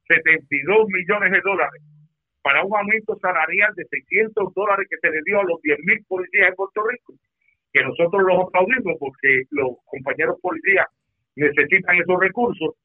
[0.06, 1.82] 72 millones de dólares
[2.42, 6.50] para un aumento salarial de 600 dólares que se le dio a los 10.000 policías
[6.50, 7.14] de Puerto Rico,
[7.72, 10.86] que nosotros los aplaudimos porque los compañeros policías
[11.36, 12.76] necesitan esos recursos,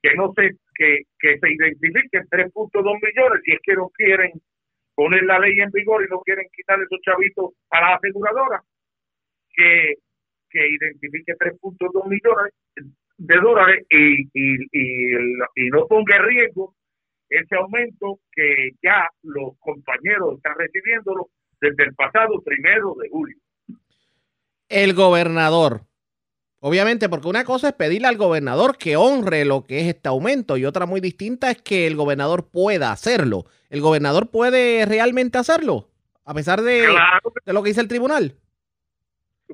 [0.00, 4.30] que no se, que, que se identifiquen 3.2 millones si es que no quieren
[4.94, 8.62] poner la ley en vigor y no quieren quitar esos chavitos a la aseguradora,
[9.54, 9.94] que,
[10.50, 12.52] que identifique 3.2 millones
[13.18, 15.14] de dólares y, y, y,
[15.56, 16.74] y no ponga en riesgo
[17.28, 21.28] ese aumento que ya los compañeros están recibiéndolo
[21.60, 23.36] desde el pasado primero de julio.
[24.68, 25.82] El gobernador
[26.62, 30.58] Obviamente, porque una cosa es pedirle al gobernador que honre lo que es este aumento
[30.58, 33.46] y otra muy distinta es que el gobernador pueda hacerlo.
[33.70, 35.88] ¿El gobernador puede realmente hacerlo?
[36.26, 36.86] A pesar de,
[37.46, 38.34] de lo que dice el tribunal.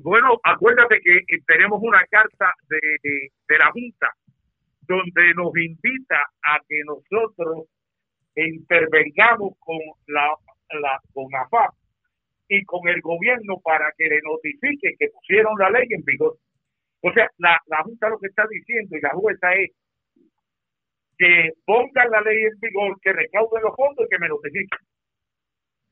[0.03, 2.79] Bueno, acuérdate que tenemos una carta de,
[3.49, 4.13] de la Junta
[4.87, 7.67] donde nos invita a que nosotros
[8.37, 10.35] intervengamos con la,
[10.81, 11.75] la con AFAP
[12.49, 16.37] y con el gobierno para que le notifique que pusieron la ley en vigor.
[17.01, 19.71] O sea, la, la Junta lo que está diciendo y la jueza es
[21.19, 24.79] que pongan la ley en vigor, que recauden los fondos y que me notifiquen.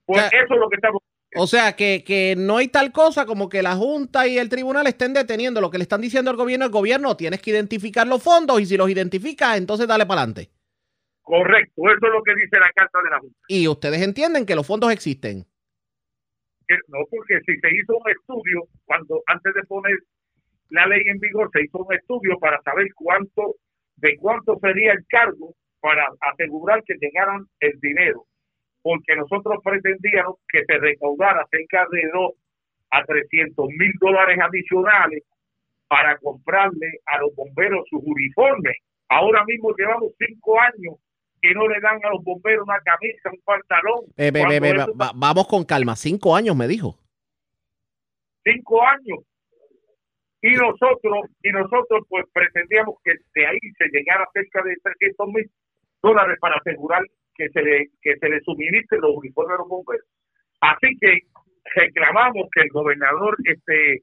[0.06, 1.02] Pues eso es lo que estamos
[1.36, 4.86] o sea, que, que, no hay tal cosa como que la Junta y el tribunal
[4.86, 6.64] estén deteniendo lo que le están diciendo al gobierno.
[6.64, 10.50] El gobierno tienes que identificar los fondos y si los identificas, entonces dale para adelante.
[11.22, 13.36] Correcto, eso es lo que dice la carta de la Junta.
[13.48, 15.44] Y ustedes entienden que los fondos existen.
[16.88, 19.98] No, porque si se hizo un estudio, cuando antes de poner
[20.70, 23.56] la ley en vigor, se hizo un estudio para saber cuánto,
[23.96, 28.26] de cuánto sería el cargo para asegurar que llegaran el dinero
[28.84, 32.32] porque nosotros pretendíamos que se recaudara cerca de 2
[32.90, 35.22] a 300 mil dólares adicionales
[35.88, 38.76] para comprarle a los bomberos sus uniformes.
[39.08, 40.96] Ahora mismo llevamos cinco años
[41.40, 45.14] que no le dan a los bomberos una camisa, un pantalón.
[45.16, 46.98] vamos con calma, cinco años me dijo.
[48.44, 49.20] Cinco años.
[50.42, 55.50] Y nosotros, y nosotros pues pretendíamos que de ahí se llegara cerca de 300 mil
[56.02, 57.02] dólares para asegurar
[57.34, 60.06] que se le, que se le suministren los uniformes de los bomberos.
[60.60, 61.18] Así que
[61.74, 64.02] reclamamos que el gobernador este,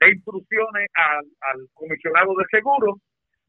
[0.00, 2.98] dé instrucciones al, al comisionado de seguros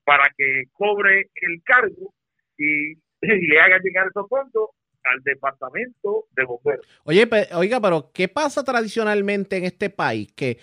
[0.04, 2.14] para que cobre el cargo
[2.58, 4.72] y, le haga llegar esos fondos
[5.06, 6.86] al departamento de bomberos.
[7.06, 10.34] Oye, oiga, pero ¿qué pasa tradicionalmente en este país?
[10.34, 10.58] Que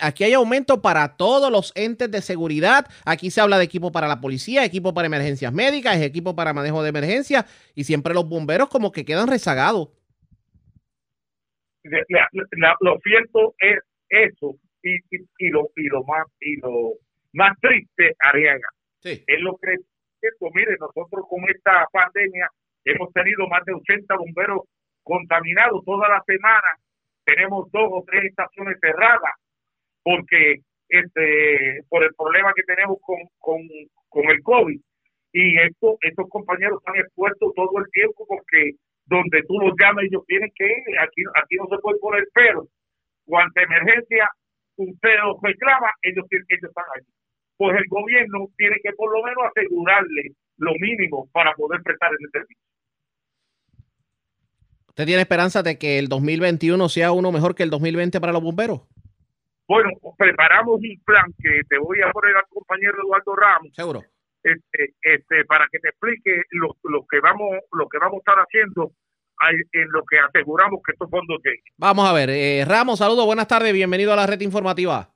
[0.00, 2.86] aquí hay aumento para todos los entes de seguridad.
[3.04, 6.82] Aquí se habla de equipo para la policía, equipo para emergencias médicas, equipo para manejo
[6.82, 9.88] de emergencias y siempre los bomberos como que quedan rezagados.
[11.84, 14.96] lo cierto es eso y,
[15.38, 16.92] y, lo, y lo más y lo
[17.32, 18.68] más triste, Ariaga,
[19.00, 19.24] sí.
[19.26, 19.76] es lo que
[20.54, 22.48] mire, nosotros con esta pandemia
[22.84, 24.62] hemos tenido más de 80 bomberos
[25.02, 26.78] contaminados toda la semana,
[27.24, 29.32] tenemos dos o tres estaciones cerradas,
[30.06, 34.80] porque este por el problema que tenemos con, con, el COVID.
[35.32, 40.22] Y esto, estos compañeros están expuestos todo el tiempo porque donde tú los llamas ellos
[40.26, 42.68] tienen que ir, aquí, aquí no se puede poner pero.
[43.26, 44.30] Cuando emergencia
[44.76, 47.02] usted los reclama, ellos, ellos están ahí.
[47.56, 52.30] Pues el gobierno tiene que por lo menos asegurarle lo mínimo para poder prestar ese
[52.30, 52.62] servicio.
[54.88, 58.42] ¿Usted tiene esperanza de que el 2021 sea uno mejor que el 2020 para los
[58.42, 58.82] bomberos?
[59.68, 63.74] Bueno, preparamos un plan que te voy a poner al compañero Eduardo Ramos.
[63.74, 64.02] Seguro.
[64.42, 66.76] Este, este, para que te explique lo,
[67.10, 68.92] que vamos lo que vamos a estar haciendo
[69.72, 71.60] en lo que aseguramos que estos fondos lleguen.
[71.78, 75.10] Vamos a ver, eh, Ramos, saludos, buenas tardes, bienvenido a la red informativa.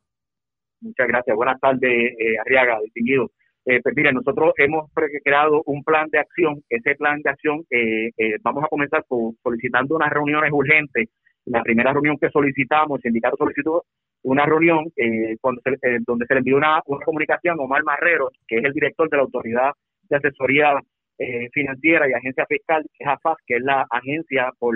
[0.80, 3.30] Muchas gracias, buenas tardes, eh, Arriaga, distinguido.
[3.66, 4.90] Eh, pues mire, nosotros hemos
[5.22, 6.62] creado un plan de acción.
[6.68, 8.10] Ese plan de acción eh,
[8.42, 9.04] vamos a comenzar
[9.42, 11.08] solicitando unas reuniones urgentes.
[11.44, 13.84] La primera reunión que solicitamos, el sindicato solicitó
[14.22, 18.64] una reunión eh, eh, donde se le envió una, comunicación a Omar Marrero, que es
[18.64, 19.72] el director de la Autoridad
[20.08, 20.74] de Asesoría
[21.18, 24.74] eh, Financiera y Agencia Fiscal, que es AFAS, que es la agencia por,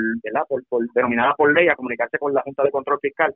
[0.69, 3.35] por, denominada por ley a comunicarse con la Junta de Control Fiscal.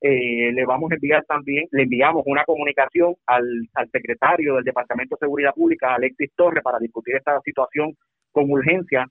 [0.00, 3.44] le vamos a enviar también, le enviamos una comunicación al,
[3.74, 7.94] al secretario del Departamento de Seguridad Pública, Alexis Torres, para discutir esta situación
[8.32, 9.06] con urgencia.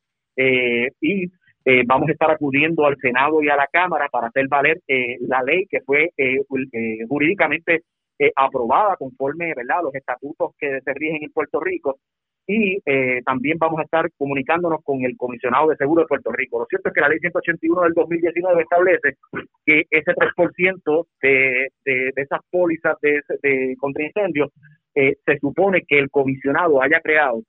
[1.01, 1.31] y
[1.69, 5.17] eh, vamos a estar acudiendo al Senado y a la Cámara para hacer valer eh,
[5.19, 6.37] la ley que fue eh,
[7.09, 7.83] jurídicamente
[8.37, 9.83] aprobada conforme ¿verdad?
[9.83, 11.97] los estatutos que se rigen en Puerto Rico
[12.47, 12.79] y
[13.25, 16.59] también vamos a estar comunicándonos con el comisionado de seguro de Puerto Rico.
[16.59, 19.17] Lo cierto es que la ley 181 del 2019 establece
[19.65, 24.49] que ese 3% de, de, de esas pólizas de, de contra incendios
[24.95, 27.41] se supone que el comisionado haya creado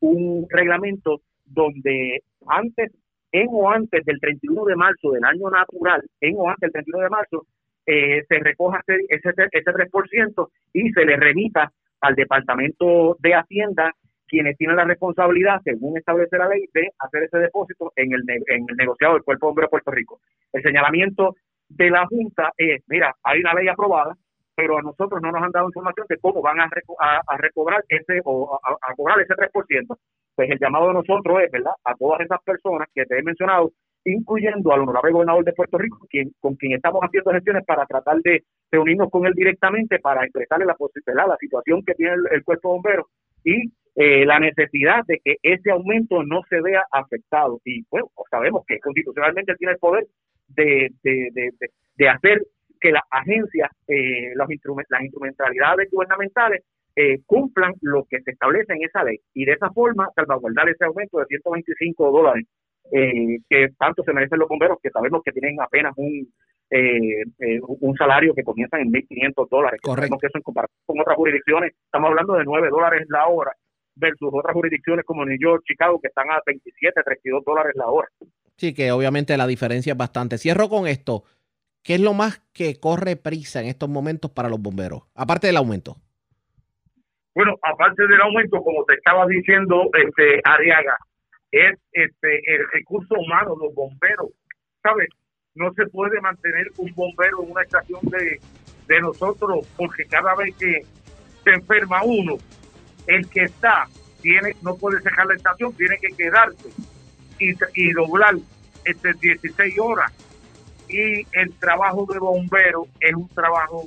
[0.00, 2.90] un reglamento donde antes
[3.32, 7.04] en o antes del 31 de marzo del año natural, en o antes del 31
[7.04, 7.46] de marzo,
[7.86, 13.92] eh, se recoja ese, ese, ese 3% y se le remita al Departamento de Hacienda,
[14.28, 18.66] quienes tienen la responsabilidad, según establece la ley, de hacer ese depósito en el, en
[18.68, 20.20] el negociado del Cuerpo de de Puerto Rico.
[20.52, 21.34] El señalamiento
[21.68, 24.14] de la Junta es, mira, hay una ley aprobada,
[24.54, 28.20] pero a nosotros no nos han dado información de cómo van a, a, recobrar ese
[28.24, 29.96] o a, cobrar ese 3%.
[30.34, 33.72] Pues el llamado de nosotros es, ¿verdad?, a todas esas personas que te he mencionado,
[34.04, 38.18] incluyendo al honorable gobernador de Puerto Rico, quien, con quien estamos haciendo gestiones para tratar
[38.22, 42.68] de reunirnos con él directamente para expresarle la posibilidad, la situación que tiene el, cuerpo
[42.68, 43.06] de bomberos
[43.44, 47.60] y eh, la necesidad de que ese aumento no se vea afectado.
[47.64, 50.06] Y bueno, sabemos que constitucionalmente tiene el poder
[50.48, 51.50] de, de, de,
[51.96, 52.42] de hacer
[52.82, 54.48] que las agencias, eh, los
[54.88, 56.64] las instrumentalidades gubernamentales
[56.96, 60.84] eh, cumplan lo que se establece en esa ley y de esa forma salvaguardar ese
[60.84, 62.46] aumento de 125 dólares
[62.92, 66.28] eh, que tanto se merecen los bomberos que sabemos que tienen apenas un
[66.74, 67.22] eh,
[67.60, 69.78] un salario que comienza en 1.500 dólares.
[69.82, 70.16] Correcto.
[70.18, 73.52] que eso en comparación con otras jurisdicciones, estamos hablando de 9 dólares la hora
[73.94, 78.08] versus otras jurisdicciones como New York, Chicago, que están a 27, 32 dólares la hora.
[78.56, 80.38] Sí, que obviamente la diferencia es bastante.
[80.38, 81.24] Cierro con esto.
[81.82, 85.02] ¿Qué es lo más que corre prisa en estos momentos para los bomberos?
[85.14, 85.96] Aparte del aumento.
[87.34, 90.96] Bueno, aparte del aumento, como te estaba diciendo, este Ariaga,
[91.50, 94.30] es este el recurso humano, los bomberos.
[94.82, 95.08] ¿Sabes?
[95.54, 98.40] No se puede mantener un bombero en una estación de,
[98.86, 100.82] de nosotros porque cada vez que
[101.44, 102.36] se enferma uno,
[103.06, 103.86] el que está
[104.20, 106.68] tiene no puede dejar la estación, tiene que quedarse
[107.38, 108.34] y, y doblar
[108.84, 110.12] este 16 horas
[110.88, 113.84] y el trabajo de bombero es un trabajo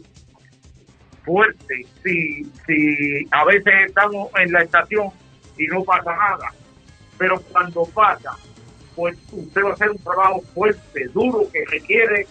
[1.25, 1.85] fuerte.
[2.03, 5.09] Si, si a veces estamos en la estación
[5.57, 6.53] y no pasa nada,
[7.17, 8.31] pero cuando pasa,
[8.95, 12.27] pues usted va a hacer un trabajo fuerte, duro, que requiere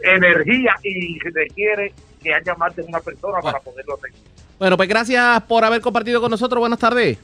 [0.00, 1.92] energía y requiere
[2.22, 4.12] que haya más de una persona para poderlo hacer.
[4.58, 6.60] Bueno, pues gracias por haber compartido con nosotros.
[6.60, 7.18] Buenas tardes.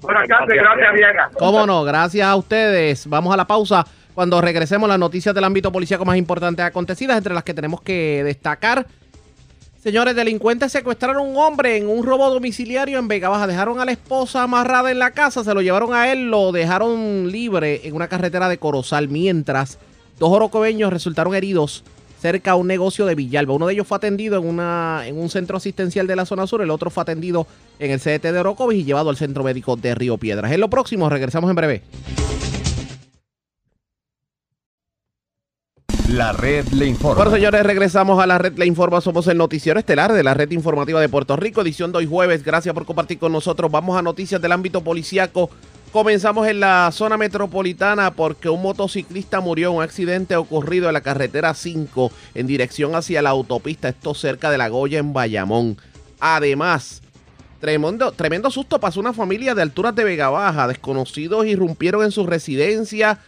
[0.00, 1.38] Buenas tardes, gracias, Diego.
[1.38, 3.08] Cómo no, gracias a ustedes.
[3.08, 3.84] Vamos a la pausa.
[4.14, 8.22] Cuando regresemos, las noticias del ámbito policíaco más importantes acontecidas, entre las que tenemos que
[8.24, 8.86] destacar.
[9.88, 13.46] Señores, delincuentes secuestraron a un hombre en un robo domiciliario en Vega Baja.
[13.46, 17.32] Dejaron a la esposa amarrada en la casa, se lo llevaron a él, lo dejaron
[17.32, 19.78] libre en una carretera de Corozal, mientras
[20.18, 21.84] dos orocobeños resultaron heridos
[22.20, 23.54] cerca a un negocio de Villalba.
[23.54, 26.60] Uno de ellos fue atendido en, una, en un centro asistencial de la zona sur,
[26.60, 27.46] el otro fue atendido
[27.78, 30.52] en el CDT de Orocovis y llevado al centro médico de Río Piedras.
[30.52, 31.82] En lo próximo, regresamos en breve.
[36.08, 37.16] La red le informa.
[37.16, 39.02] Bueno, señores, regresamos a la red le informa.
[39.02, 42.42] Somos el noticiero estelar de la red informativa de Puerto Rico, edición de jueves.
[42.42, 43.70] Gracias por compartir con nosotros.
[43.70, 45.50] Vamos a noticias del ámbito policiaco.
[45.92, 51.02] Comenzamos en la zona metropolitana porque un motociclista murió en un accidente ocurrido en la
[51.02, 55.76] carretera 5 en dirección hacia la autopista, esto cerca de la Goya en Bayamón.
[56.20, 57.02] Además,
[57.60, 60.68] tremendo, tremendo susto pasó una familia de alturas de Vega Baja.
[60.68, 63.18] Desconocidos irrumpieron en su residencia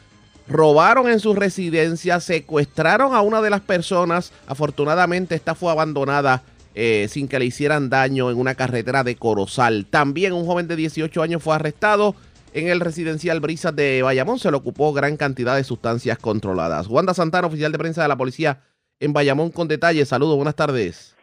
[0.51, 4.33] robaron en su residencia, secuestraron a una de las personas.
[4.49, 6.43] Afortunadamente, esta fue abandonada
[6.75, 9.87] eh, sin que le hicieran daño en una carretera de Corozal.
[9.89, 12.17] También un joven de 18 años fue arrestado
[12.53, 14.41] en el residencial Brisas de Bayamón.
[14.41, 16.89] Se le ocupó gran cantidad de sustancias controladas.
[16.89, 18.61] Wanda Santana, oficial de prensa de la policía
[18.99, 20.09] en Bayamón, con detalles.
[20.09, 21.15] Saludos, buenas tardes.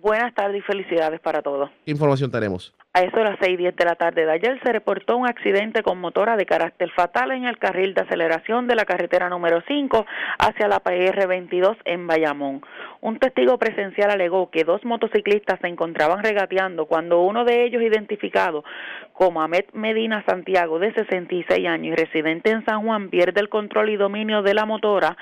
[0.00, 1.68] Buenas tardes y felicidades para todos.
[1.84, 2.74] ¿Qué información tenemos?
[2.94, 6.00] A eso de las 6:10 de la tarde de ayer se reportó un accidente con
[6.00, 10.06] motora de carácter fatal en el carril de aceleración de la carretera número 5
[10.38, 12.62] hacia la PR 22 en Bayamón.
[13.02, 18.64] Un testigo presencial alegó que dos motociclistas se encontraban regateando cuando uno de ellos, identificado
[19.12, 23.90] como Ahmed Medina Santiago, de 66 años y residente en San Juan, pierde el control
[23.90, 25.16] y dominio de la motora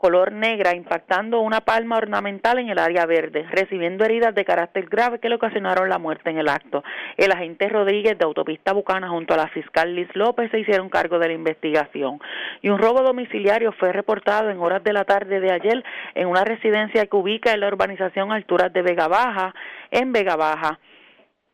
[0.00, 5.18] color negra impactando una palma ornamental en el área verde, recibiendo heridas de carácter grave
[5.18, 6.82] que le ocasionaron la muerte en el acto.
[7.18, 11.18] El agente Rodríguez de Autopista Bucana junto a la fiscal Liz López se hicieron cargo
[11.18, 12.18] de la investigación.
[12.62, 15.84] Y un robo domiciliario fue reportado en horas de la tarde de ayer
[16.14, 19.54] en una residencia que ubica en la urbanización Alturas de Vega Baja,
[19.90, 20.78] en Vega Baja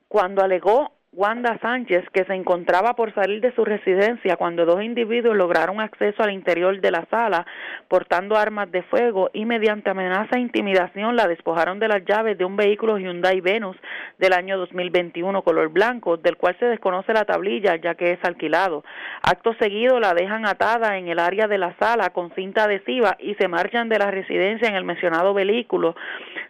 [0.09, 5.35] cuando alegó Wanda Sánchez, que se encontraba por salir de su residencia cuando dos individuos
[5.35, 7.47] lograron acceso al interior de la sala
[7.89, 12.45] portando armas de fuego y mediante amenaza e intimidación la despojaron de las llaves de
[12.45, 13.79] un vehículo Hyundai Venus
[14.19, 18.85] del año 2021 color blanco, del cual se desconoce la tablilla ya que es alquilado.
[19.23, 23.37] Acto seguido la dejan atada en el área de la sala con cinta adhesiva y
[23.37, 25.97] se marchan de la residencia en el mencionado vehículo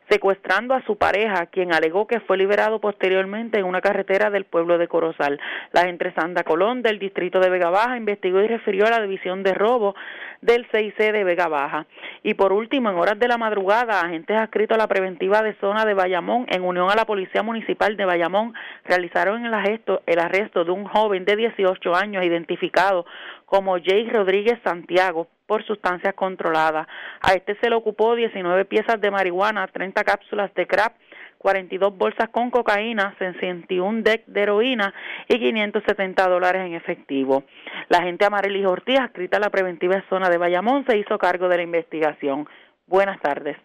[0.09, 4.79] secuestrando a su pareja, quien alegó que fue liberado posteriormente en una carretera del pueblo
[4.79, 5.41] de Corozal.
[5.73, 9.43] La agente Sandra Colón del distrito de Vega Baja investigó y refirió a la división
[9.43, 9.95] de robo
[10.41, 11.87] del 6C de Vega Baja.
[12.23, 15.85] Y por último, en horas de la madrugada, agentes adscritos a la preventiva de zona
[15.85, 18.55] de Bayamón, en unión a la Policía Municipal de Bayamón,
[18.85, 23.07] realizaron el arresto, el arresto de un joven de 18 años identificado
[23.47, 26.87] como Jay Rodríguez Santiago por sustancias controladas.
[27.21, 30.95] A este se le ocupó 19 piezas de marihuana, 30 cápsulas de crack,
[31.39, 34.93] 42 bolsas con cocaína, 61 deck de heroína
[35.29, 37.45] y 570 dólares en efectivo.
[37.89, 41.59] La agente Amarilis Ortiz, adscrita a la preventiva zona de Bayamón, se hizo cargo de
[41.59, 42.49] la investigación.
[42.87, 43.57] Buenas tardes.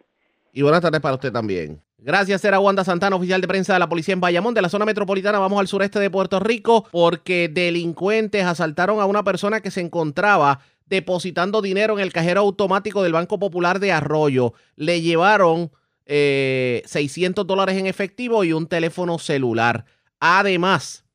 [0.53, 1.81] Y buenas tardes para usted también.
[1.97, 4.85] Gracias, era Wanda Santana, oficial de prensa de la policía en Bayamón, de la zona
[4.85, 5.37] metropolitana.
[5.37, 10.59] Vamos al sureste de Puerto Rico porque delincuentes asaltaron a una persona que se encontraba
[10.91, 14.53] depositando dinero en el cajero automático del Banco Popular de Arroyo.
[14.75, 15.71] Le llevaron
[16.05, 19.85] 600 eh, dólares en efectivo y un teléfono celular.
[20.19, 21.05] Además,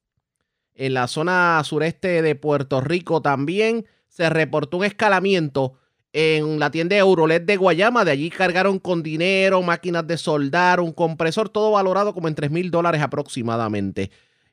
[0.75, 5.75] en la zona sureste de Puerto Rico también se reportó un escalamiento
[6.15, 8.07] en la tienda Eurolet de Guayama.
[8.07, 12.51] De allí cargaron con dinero, máquinas de soldar, un compresor, todo valorado como en 3
[12.51, 14.11] mil dólares aproximadamente.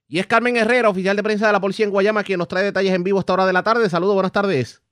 [0.10, 2.66] Y es Carmen Herrera, oficial de prensa de la policía en Guayama, quien nos trae
[2.66, 3.90] detalles en vivo a esta hora de la tarde.
[3.90, 4.83] Saludos, buenas tardes.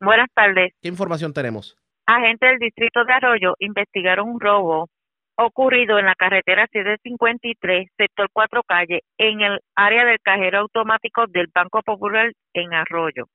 [0.00, 0.72] Buenas tardes.
[0.80, 1.76] ¿Qué información tenemos?
[2.06, 4.88] Agentes del distrito de Arroyo investigaron un robo
[5.36, 11.48] ocurrido en la carretera 753, sector 4 calle, en el área del cajero automático del
[11.54, 13.26] Banco Popular en Arroyo.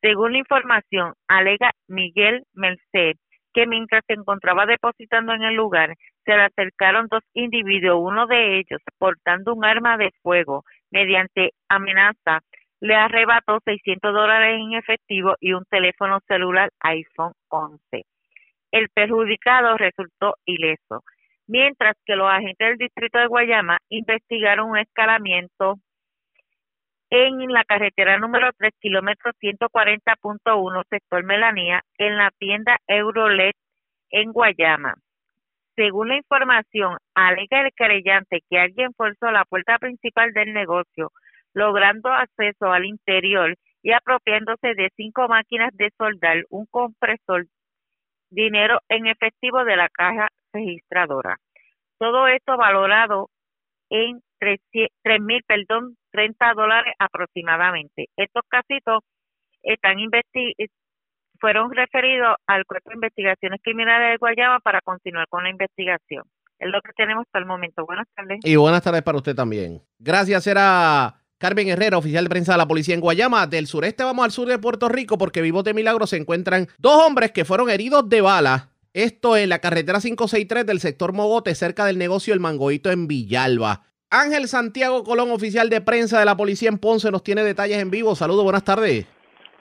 [0.00, 3.16] Según la información, alega Miguel Merced
[3.52, 5.94] que mientras se encontraba depositando en el lugar,
[6.24, 12.40] se le acercaron dos individuos, uno de ellos portando un arma de fuego mediante amenaza,
[12.82, 17.78] le arrebató 600 dólares en efectivo y un teléfono celular iPhone 11.
[18.72, 21.04] El perjudicado resultó ileso,
[21.46, 25.76] mientras que los agentes del distrito de Guayama investigaron un escalamiento
[27.10, 33.54] en la carretera número 3, kilómetro 140.1, sector Melanía, en la tienda Eurolet
[34.10, 34.94] en Guayama.
[35.76, 41.12] Según la información, alega el querellante que alguien forzó la puerta principal del negocio,
[41.54, 47.46] logrando acceso al interior y apropiándose de cinco máquinas de soldar, un compresor,
[48.30, 51.36] dinero en efectivo de la caja registradora.
[51.98, 53.28] Todo esto valorado
[53.90, 54.60] en tres
[55.20, 58.08] mil, perdón, 30 dólares aproximadamente.
[58.16, 59.00] Estos casitos
[59.62, 59.98] están
[61.40, 66.24] fueron referidos al Cuerpo de Investigaciones Criminales de Guayama para continuar con la investigación.
[66.58, 67.84] Es lo que tenemos hasta el momento.
[67.84, 68.38] Buenas tardes.
[68.44, 69.82] Y buenas tardes para usted también.
[69.98, 73.48] Gracias, era Carmen Herrera, oficial de prensa de la policía en Guayama.
[73.48, 77.04] Del sureste vamos al sur de Puerto Rico porque vivos de milagro se encuentran dos
[77.04, 78.68] hombres que fueron heridos de bala.
[78.92, 83.82] Esto en la carretera 563 del sector Mogote, cerca del negocio El Mangoito en Villalba.
[84.08, 87.90] Ángel Santiago Colón, oficial de prensa de la policía en Ponce, nos tiene detalles en
[87.90, 88.14] vivo.
[88.14, 89.08] Saludos, buenas tardes.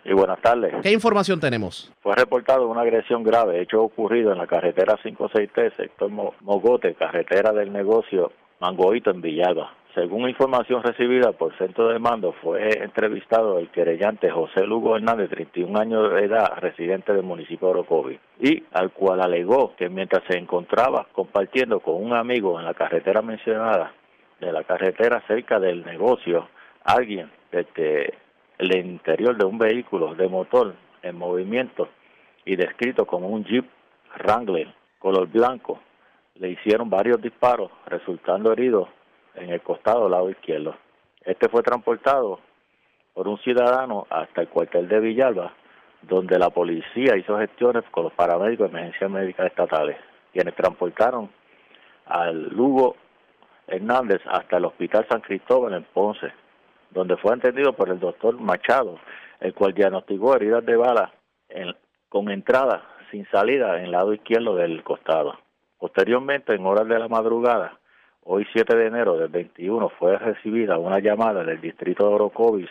[0.05, 0.75] Y buenas tardes.
[0.84, 1.91] ¿Qué información tenemos?
[2.01, 7.73] Fue reportado una agresión grave, hecho ocurrido en la carretera 563, sector Mogote, carretera del
[7.73, 8.32] negocio
[8.62, 9.74] Mangoito en Villalba.
[9.95, 15.80] Según información recibida por centro de mando, fue entrevistado el querellante José Lugo Hernández, 31
[15.80, 20.38] años de edad, residente del municipio de Orocovi, y al cual alegó que mientras se
[20.38, 23.93] encontraba compartiendo con un amigo en la carretera mencionada,
[24.39, 26.47] de la carretera cerca del negocio,
[26.84, 28.14] alguien desde
[28.59, 31.89] el interior de un vehículo de motor en movimiento
[32.45, 33.66] y descrito como un Jeep
[34.20, 34.68] Wrangler
[34.99, 35.80] color blanco,
[36.36, 38.89] le hicieron varios disparos, resultando herido
[39.36, 40.75] en el costado lado izquierdo.
[41.23, 42.39] Este fue transportado
[43.13, 45.53] por un ciudadano hasta el cuartel de Villalba,
[46.01, 49.97] donde la policía hizo gestiones con los paramédicos de emergencia médica estatales,
[50.34, 51.29] quienes transportaron
[52.05, 52.95] al Lugo
[53.67, 56.34] Hernández hasta el Hospital San Cristóbal en Ponce,
[56.89, 58.99] donde fue atendido por el doctor Machado,
[59.39, 61.11] el cual diagnosticó heridas de bala
[62.09, 65.38] con entrada sin salida en el lado izquierdo del costado.
[65.82, 67.79] Posteriormente, en horas de la madrugada,
[68.23, 72.69] hoy 7 de enero del 21, fue recibida una llamada del distrito de Orocovis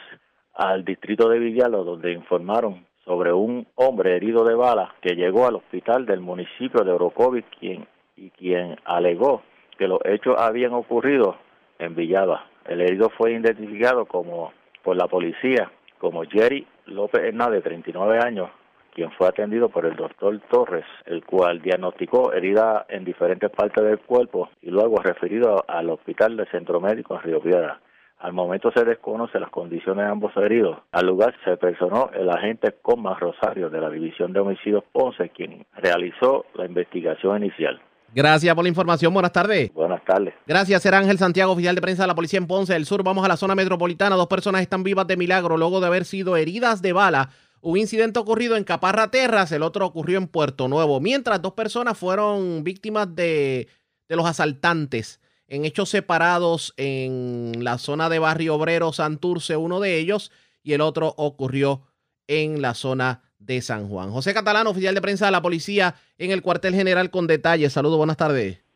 [0.54, 5.56] al distrito de Villalo, donde informaron sobre un hombre herido de bala que llegó al
[5.56, 7.84] hospital del municipio de Orocovis quien,
[8.14, 9.42] y quien alegó
[9.76, 11.34] que los hechos habían ocurrido
[11.80, 12.46] en Villaba.
[12.64, 14.52] El herido fue identificado como
[14.84, 18.50] por la policía como Jerry López Hernández, de 39 años,
[18.95, 23.99] quien fue atendido por el doctor Torres, el cual diagnosticó herida en diferentes partes del
[24.01, 27.80] cuerpo y luego referido al hospital del Centro Médico en Río Piedra.
[28.20, 30.78] Al momento se desconoce las condiciones de ambos heridos.
[30.93, 35.64] Al lugar se personó el agente Comas Rosario de la División de Homicidios Ponce, quien
[35.76, 37.80] realizó la investigación inicial.
[38.14, 39.14] Gracias por la información.
[39.14, 39.72] Buenas tardes.
[39.72, 40.34] Buenas tardes.
[40.47, 43.03] Gracias, ser Ángel Santiago, oficial de prensa de la policía en Ponce del Sur.
[43.03, 44.16] Vamos a la zona metropolitana.
[44.16, 47.30] Dos personas están vivas de milagro luego de haber sido heridas de bala.
[47.62, 51.00] Un incidente ocurrido en Caparra Terras, el otro ocurrió en Puerto Nuevo.
[51.00, 53.68] Mientras dos personas fueron víctimas de,
[54.08, 60.30] los asaltantes en hechos separados en la zona de Barrio Obrero, Santurce, uno de ellos,
[60.62, 61.82] y el otro ocurrió
[62.28, 64.11] en la zona de San Juan.
[64.11, 67.72] José Catalán, oficial de prensa de la policía en el cuartel general con detalles.
[67.72, 68.69] Saludos, buenas tardes.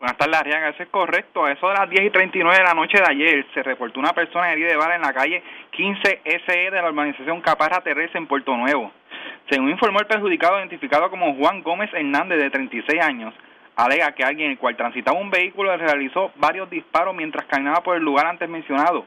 [0.00, 0.70] Buenas tardes, Arriaga.
[0.70, 1.44] Eso es correcto.
[1.44, 4.14] A eso de las 10 y 39 de la noche de ayer se reportó una
[4.14, 5.42] persona herida de bala en la calle
[5.72, 8.90] 15 SE de la urbanización Caparra Terrestre en Puerto Nuevo.
[9.50, 13.34] Según informó el perjudicado identificado como Juan Gómez Hernández, de 36 años,
[13.76, 18.02] alega que alguien el cual transitaba un vehículo realizó varios disparos mientras caminaba por el
[18.02, 19.04] lugar antes mencionado.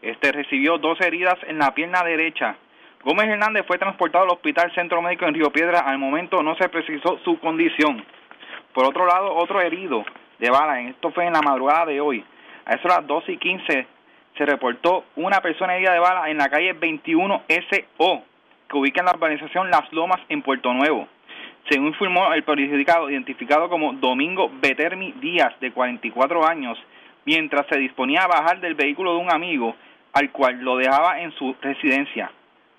[0.00, 2.56] Este recibió dos heridas en la pierna derecha.
[3.04, 5.82] Gómez Hernández fue transportado al Hospital Centro Médico en Río Piedra.
[5.86, 8.04] Al momento no se precisó su condición.
[8.72, 10.04] Por otro lado, otro herido
[10.42, 12.24] de bala, esto fue en la madrugada de hoy.
[12.66, 13.86] A eso las 12 y 15
[14.36, 18.22] se reportó una persona herida de bala en la calle 21 SO,
[18.68, 21.06] que ubica en la urbanización Las Lomas en Puerto Nuevo.
[21.70, 26.76] Según informó el perjudicado, identificado como Domingo Betermi Díaz, de 44 años,
[27.24, 29.76] mientras se disponía a bajar del vehículo de un amigo,
[30.12, 32.32] al cual lo dejaba en su residencia.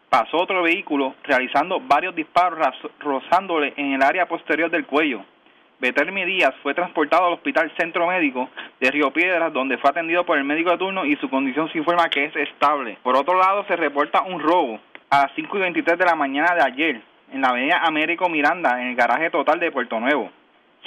[0.09, 5.23] Pasó otro vehículo realizando varios disparos rozándole en el área posterior del cuello.
[5.79, 8.49] Betermi Díaz fue transportado al Hospital Centro Médico
[8.79, 11.77] de Río Piedras, donde fue atendido por el médico de turno y su condición se
[11.77, 12.97] informa que es estable.
[13.03, 16.55] Por otro lado, se reporta un robo a las 5 y 23 de la mañana
[16.55, 17.01] de ayer
[17.31, 20.31] en la avenida Américo Miranda, en el garaje total de Puerto Nuevo.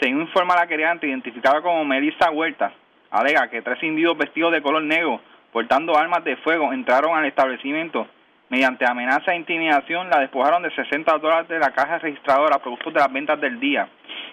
[0.01, 2.73] Según informa la querellante, identificada como Melissa Huertas,
[3.11, 5.21] alega que tres individuos vestidos de color negro
[5.53, 8.07] portando armas de fuego entraron al establecimiento.
[8.49, 13.01] Mediante amenaza e intimidación la despojaron de 60 dólares de la caja registradora productos de
[13.01, 13.89] las ventas del día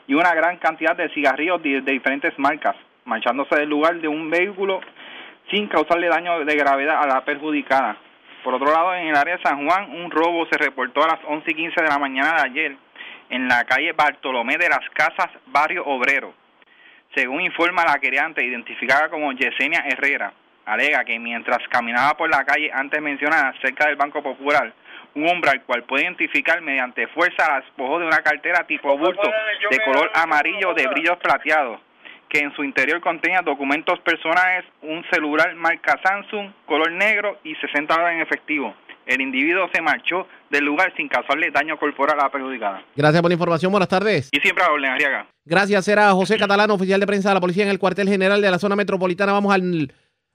[0.08, 4.82] y una gran cantidad de cigarrillos de, diferentes marcas, marchándose del lugar de un vehículo
[5.50, 7.98] sin causarle daño de gravedad a la perjudicada.
[8.44, 11.20] Por otro lado, en el área de San Juan, un robo se reportó a las
[11.26, 12.78] 11 y 15 de la mañana de ayer
[13.30, 16.34] en la calle Bartolomé de las Casas, barrio Obrero.
[17.16, 20.34] Según informa la querellante, identificada como Yesenia Herrera,
[20.66, 24.74] alega que mientras caminaba por la calle antes mencionada cerca del Banco Popular,
[25.16, 29.30] un hombre al cual puede identificar mediante fuerza la despojó de una cartera tipo bulto
[29.70, 31.80] de color amarillo de brillos plateados,
[32.30, 37.94] que en su interior contenía documentos personales, un celular marca Samsung, color negro y 60
[37.94, 38.76] dólares en efectivo.
[39.06, 42.84] El individuo se marchó del lugar sin causarle daño corporal a la perjudicada.
[42.96, 43.72] Gracias por la información.
[43.72, 44.30] Buenas tardes.
[44.32, 45.28] Y siempre a orden, Arriaga.
[45.44, 45.88] Gracias.
[45.90, 48.60] Era José Catalán, oficial de prensa de la policía en el cuartel general de la
[48.60, 49.34] zona metropolitana.
[49.34, 49.92] Vamos al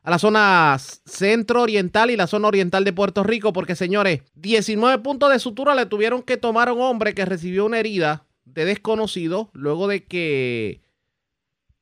[0.08, 5.30] a la zona centro-oriental y la zona oriental de Puerto Rico, porque señores, 19 puntos
[5.30, 9.50] de sutura le tuvieron que tomar a un hombre que recibió una herida de desconocido
[9.52, 10.80] luego de que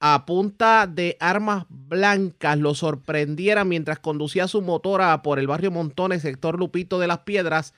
[0.01, 6.23] a punta de armas blancas lo sorprendiera mientras conducía su motora por el barrio Montones,
[6.23, 7.75] sector Lupito de las Piedras,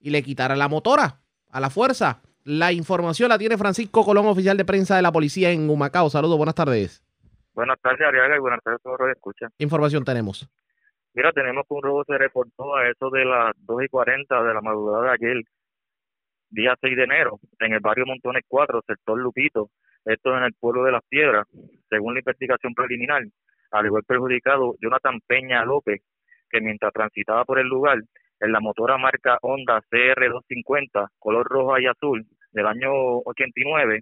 [0.00, 1.20] y le quitara la motora
[1.50, 2.22] a la fuerza.
[2.44, 6.08] La información la tiene Francisco Colón, oficial de prensa de la policía en Humacao.
[6.08, 7.02] Saludos, buenas tardes.
[7.54, 9.50] Buenas tardes, Ariaga, y buenas tardes a todos los que escuchan.
[9.58, 10.48] información tenemos?
[11.14, 14.54] Mira, tenemos que un robo se reportó a eso de las 2 y 40 de
[14.54, 15.42] la madrugada de ayer,
[16.48, 19.68] día 6 de enero, en el barrio Montones 4, sector Lupito,
[20.06, 21.46] esto en el pueblo de Las Piedras.
[21.90, 23.22] Según la investigación preliminar,
[23.70, 26.00] al igual perjudicado Jonathan Peña López,
[26.48, 27.98] que mientras transitaba por el lugar,
[28.40, 32.90] en la motora marca Honda CR250, color rojo y azul, del año
[33.24, 34.00] 89,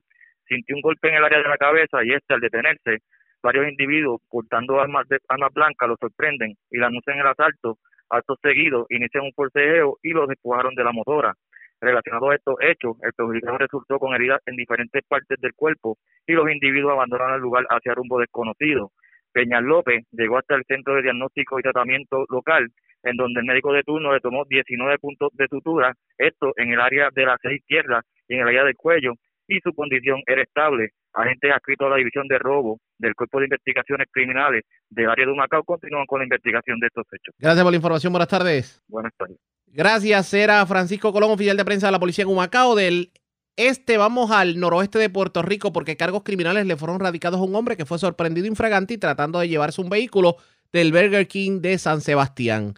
[0.48, 2.98] sintió un golpe en el área de la cabeza y este al detenerse
[3.42, 7.78] varios individuos portando armas de armas blancas lo sorprenden y le anuncian el asalto.
[8.08, 11.34] Acto seguido inician un forcejeo y lo despojaron de la motora.
[11.80, 16.32] Relacionado a estos hechos, el perjudicado resultó con heridas en diferentes partes del cuerpo y
[16.32, 18.90] los individuos abandonaron el lugar hacia rumbo desconocido.
[19.32, 22.68] Peña López llegó hasta el centro de diagnóstico y tratamiento local,
[23.02, 26.80] en donde el médico de turno le tomó 19 puntos de sutura, esto en el
[26.80, 29.14] área de la seis izquierda y en el área del cuello,
[29.48, 30.90] y su condición era estable.
[31.12, 35.32] Agentes adscritos a la División de Robo del Cuerpo de Investigaciones Criminales del área de
[35.32, 37.34] Humacao continúan con la investigación de estos hechos.
[37.38, 38.12] Gracias por la información.
[38.12, 38.82] Buenas tardes.
[38.88, 39.36] Buenas tardes.
[39.66, 40.34] Gracias.
[40.34, 42.74] Era Francisco Colón, oficial de prensa de la policía en Humacao.
[42.74, 43.12] Del
[43.56, 47.54] este vamos al noroeste de Puerto Rico porque cargos criminales le fueron radicados a un
[47.54, 50.36] hombre que fue sorprendido infragante y tratando de llevarse un vehículo
[50.72, 52.74] del Burger King de San Sebastián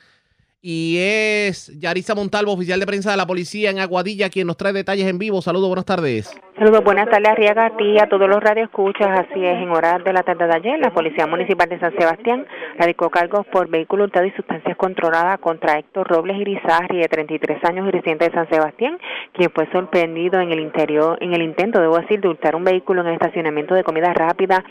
[0.65, 4.73] y es Yarisa Montalvo, oficial de prensa de la policía en Aguadilla, quien nos trae
[4.73, 5.43] detalles en vivo.
[5.43, 6.31] Saludos, buenas tardes.
[6.57, 9.09] Saludos, buenas tardes, Arriaga, a todos los radioescuchas.
[9.19, 12.47] Así es, en horas de la tarde de ayer, la Policía Municipal de San Sebastián
[12.79, 17.89] radicó cargos por vehículo hurtado y sustancias controladas contra Héctor Robles Irizarri, de 33 años
[17.89, 18.99] y residente de San Sebastián,
[19.33, 23.01] quien fue sorprendido en el interior, en el intento, debo decir, de hurtar un vehículo
[23.01, 24.65] en el estacionamiento de comida rápida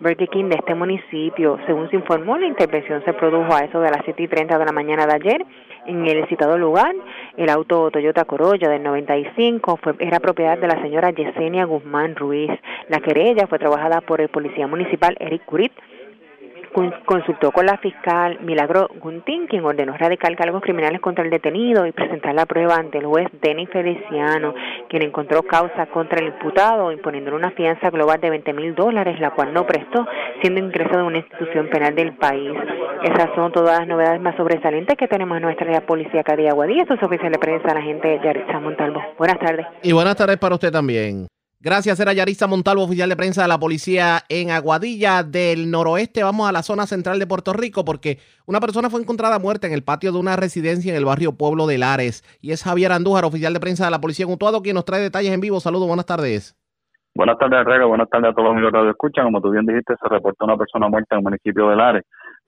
[0.00, 1.58] Burger King de este municipio.
[1.66, 4.64] Según se informó, la intervención se produjo a eso de las 7 y 30 de
[4.64, 5.46] la mañana de ayer
[5.86, 6.94] en el citado lugar.
[7.36, 12.50] El auto Toyota Corolla del 95 fue, era propiedad de la señora Yesenia Guzmán Ruiz.
[12.88, 15.72] La querella fue trabajada por el policía municipal Eric Curit
[17.04, 21.92] consultó con la fiscal Milagro Guntín, quien ordenó radicar cargos criminales contra el detenido y
[21.92, 24.54] presentar la prueba ante el juez Denis Feliciano,
[24.88, 29.30] quien encontró causa contra el imputado, imponiéndole una fianza global de 20 mil dólares, la
[29.30, 30.06] cual no prestó,
[30.40, 32.52] siendo ingresado en una institución penal del país.
[33.02, 36.82] Esas son todas las novedades más sobresalientes que tenemos en nuestra policía Cadía Guadilla.
[36.82, 39.02] Eso es oficial de prensa, la gente Yaritza Montalvo.
[39.18, 39.66] Buenas tardes.
[39.82, 41.26] Y buenas tardes para usted también.
[41.60, 46.22] Gracias, era Yarisa Montalvo, oficial de prensa de la policía en Aguadilla del noroeste.
[46.22, 49.72] Vamos a la zona central de Puerto Rico porque una persona fue encontrada muerta en
[49.72, 52.22] el patio de una residencia en el barrio Pueblo de Lares.
[52.40, 55.00] Y es Javier Andújar, oficial de prensa de la policía en Utuado, quien nos trae
[55.00, 55.58] detalles en vivo.
[55.58, 56.56] Saludos, buenas tardes.
[57.16, 57.86] Buenas tardes, Rega.
[57.86, 59.24] Buenas tardes a todos los amigos que escuchan.
[59.24, 62.04] Como tú bien dijiste, se reportó una persona muerta en el municipio de Lares.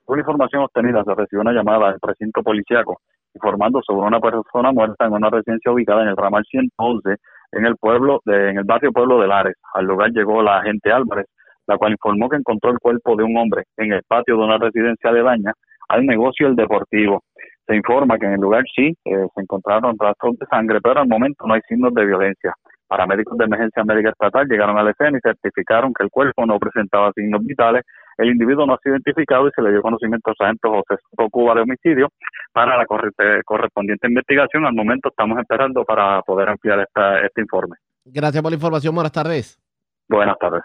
[0.06, 3.00] Una información obtenida, se recibió una llamada del precinto policíaco
[3.34, 7.16] informando sobre una persona muerta en una residencia ubicada en el ramal 111
[7.52, 9.56] en el pueblo, de, en el barrio Pueblo de Lares.
[9.74, 11.26] Al lugar llegó la agente Álvarez,
[11.66, 14.58] la cual informó que encontró el cuerpo de un hombre en el patio de una
[14.58, 15.52] residencia de Daña
[15.88, 17.22] al negocio El Deportivo.
[17.66, 21.08] Se informa que en el lugar sí eh, se encontraron rastros de sangre, pero al
[21.08, 22.54] momento no hay signos de violencia.
[22.88, 26.58] Paramédicos de emergencia médica estatal llegaron a la escena y certificaron que el cuerpo no
[26.58, 27.82] presentaba signos vitales.
[28.18, 31.54] El individuo no ha sido identificado y se le dio conocimiento al sargento José Cuba
[31.54, 32.08] de homicidio
[32.52, 34.66] para la correspondiente investigación.
[34.66, 37.76] Al momento estamos esperando para poder ampliar esta, este informe.
[38.04, 38.94] Gracias por la información.
[38.94, 39.58] Buenas tardes.
[40.08, 40.62] Buenas tardes.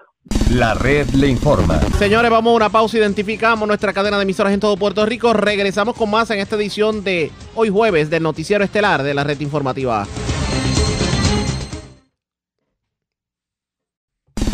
[0.51, 1.75] La red le informa.
[1.99, 2.97] Señores, vamos a una pausa.
[2.97, 5.33] Identificamos nuestra cadena de emisoras en todo Puerto Rico.
[5.33, 9.39] Regresamos con más en esta edición de hoy jueves del Noticiero Estelar de la red
[9.41, 10.05] informativa.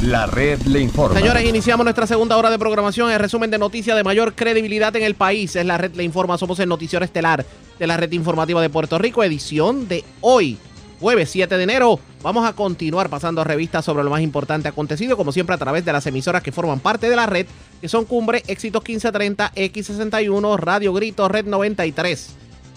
[0.01, 1.19] La red le informa.
[1.19, 3.11] Señores, iniciamos nuestra segunda hora de programación.
[3.11, 6.39] El resumen de noticias de mayor credibilidad en el país es la red le informa.
[6.39, 7.45] Somos el noticiero estelar
[7.77, 10.57] de la red informativa de Puerto Rico, edición de hoy,
[10.99, 11.99] jueves 7 de enero.
[12.23, 15.93] Vamos a continuar pasando revistas sobre lo más importante acontecido, como siempre a través de
[15.93, 17.45] las emisoras que forman parte de la red,
[17.79, 22.29] que son Cumbre, Éxitos 1530, X61, Radio Grito, Red 93.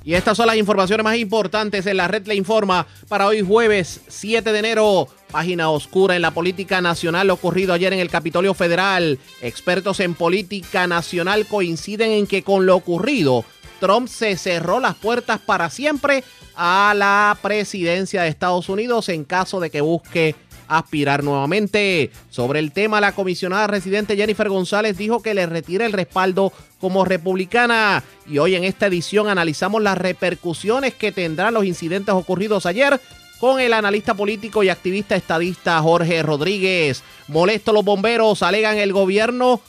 [0.03, 4.01] Y estas son las informaciones más importantes en la red le informa para hoy jueves
[4.09, 5.09] 7 de enero.
[5.30, 9.18] Página oscura en la política nacional ocurrido ayer en el Capitolio Federal.
[9.42, 13.44] Expertos en política nacional coinciden en que con lo ocurrido,
[13.78, 16.24] Trump se cerró las puertas para siempre
[16.57, 20.34] a la presidencia de Estados Unidos en caso de que busque
[20.69, 22.11] aspirar nuevamente.
[22.31, 27.05] Sobre el tema, la comisionada residente Jennifer González dijo que le retira el respaldo como
[27.05, 28.05] republicana.
[28.27, 33.01] Y hoy en esta edición analizamos las repercusiones que tendrán los incidentes ocurridos ayer
[33.41, 37.03] con el analista político y activista estadista Jorge Rodríguez.
[37.29, 39.61] Molesto los bomberos, alegan el gobierno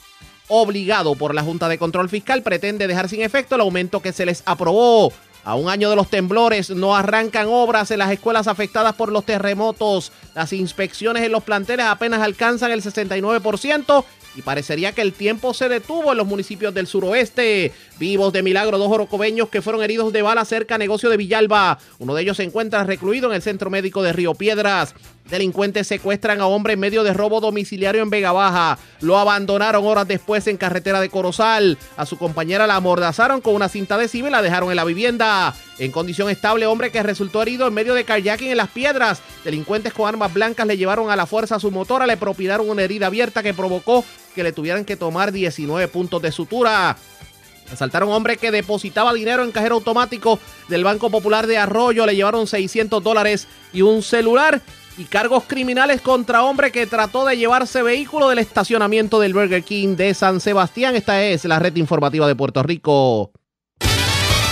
[0.48, 4.26] obligado por la Junta de Control Fiscal pretende dejar sin efecto el aumento que se
[4.26, 5.12] les aprobó.
[5.44, 9.24] A un año de los temblores no arrancan obras en las escuelas afectadas por los
[9.24, 10.12] terremotos.
[10.34, 14.04] Las inspecciones en los planteles apenas alcanzan el 69%
[14.36, 17.72] y parecería que el tiempo se detuvo en los municipios del suroeste.
[17.98, 21.78] Vivos de milagro, dos orocobeños que fueron heridos de bala cerca negocio de Villalba.
[21.98, 24.94] Uno de ellos se encuentra recluido en el centro médico de Río Piedras.
[25.30, 28.78] Delincuentes secuestran a hombre en medio de robo domiciliario en Vega Baja.
[29.00, 31.78] Lo abandonaron horas después en carretera de Corozal.
[31.96, 35.54] A su compañera la amordazaron con una cinta adhesiva y la dejaron en la vivienda.
[35.78, 39.22] En condición estable, hombre que resultó herido en medio de kayaking en las piedras.
[39.44, 42.82] Delincuentes con armas blancas le llevaron a la fuerza a su motora, le propinaron una
[42.82, 44.04] herida abierta que provocó
[44.34, 46.96] que le tuvieran que tomar 19 puntos de sutura.
[47.72, 52.04] Asaltaron hombre que depositaba dinero en cajero automático del Banco Popular de Arroyo.
[52.04, 54.60] Le llevaron 600 dólares y un celular
[55.00, 59.96] y cargos criminales contra hombre que trató de llevarse vehículo del estacionamiento del Burger King
[59.96, 60.94] de San Sebastián.
[60.94, 63.32] Esta es la red informativa de Puerto Rico.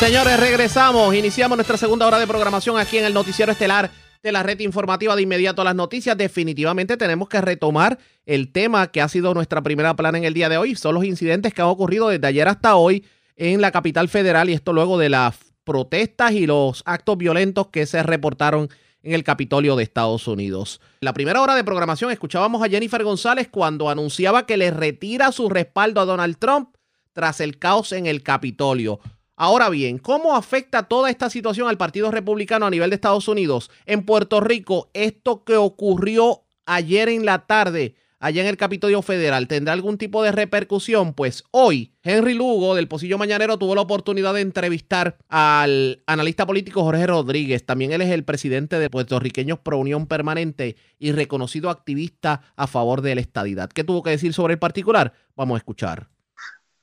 [0.01, 1.15] Señores, regresamos.
[1.15, 3.91] Iniciamos nuestra segunda hora de programación aquí en el Noticiero Estelar
[4.23, 6.17] de la red informativa de inmediato a las noticias.
[6.17, 10.49] Definitivamente tenemos que retomar el tema que ha sido nuestra primera plana en el día
[10.49, 10.77] de hoy.
[10.77, 13.05] Son los incidentes que han ocurrido desde ayer hasta hoy
[13.37, 17.85] en la capital federal y esto luego de las protestas y los actos violentos que
[17.85, 18.71] se reportaron
[19.03, 20.81] en el Capitolio de Estados Unidos.
[21.01, 25.49] La primera hora de programación escuchábamos a Jennifer González cuando anunciaba que le retira su
[25.49, 26.77] respaldo a Donald Trump
[27.13, 29.01] tras el caos en el Capitolio.
[29.37, 33.71] Ahora bien, ¿cómo afecta toda esta situación al Partido Republicano a nivel de Estados Unidos?
[33.87, 39.49] En Puerto Rico, esto que ocurrió ayer en la tarde allá en el Capitolio Federal
[39.49, 44.35] tendrá algún tipo de repercusión, pues hoy Henry Lugo del Pocillo Mañanero tuvo la oportunidad
[44.35, 47.64] de entrevistar al analista político Jorge Rodríguez.
[47.64, 53.03] También él es el presidente de Puertorriqueños Pro Unión Permanente y reconocido activista a favor
[53.03, 53.71] de la estadidad.
[53.71, 55.12] ¿Qué tuvo que decir sobre el particular?
[55.37, 56.09] Vamos a escuchar.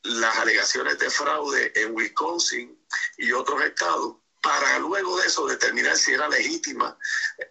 [0.03, 2.77] Las alegaciones de fraude en Wisconsin
[3.17, 6.95] y otros estados para luego de eso determinar si era legítima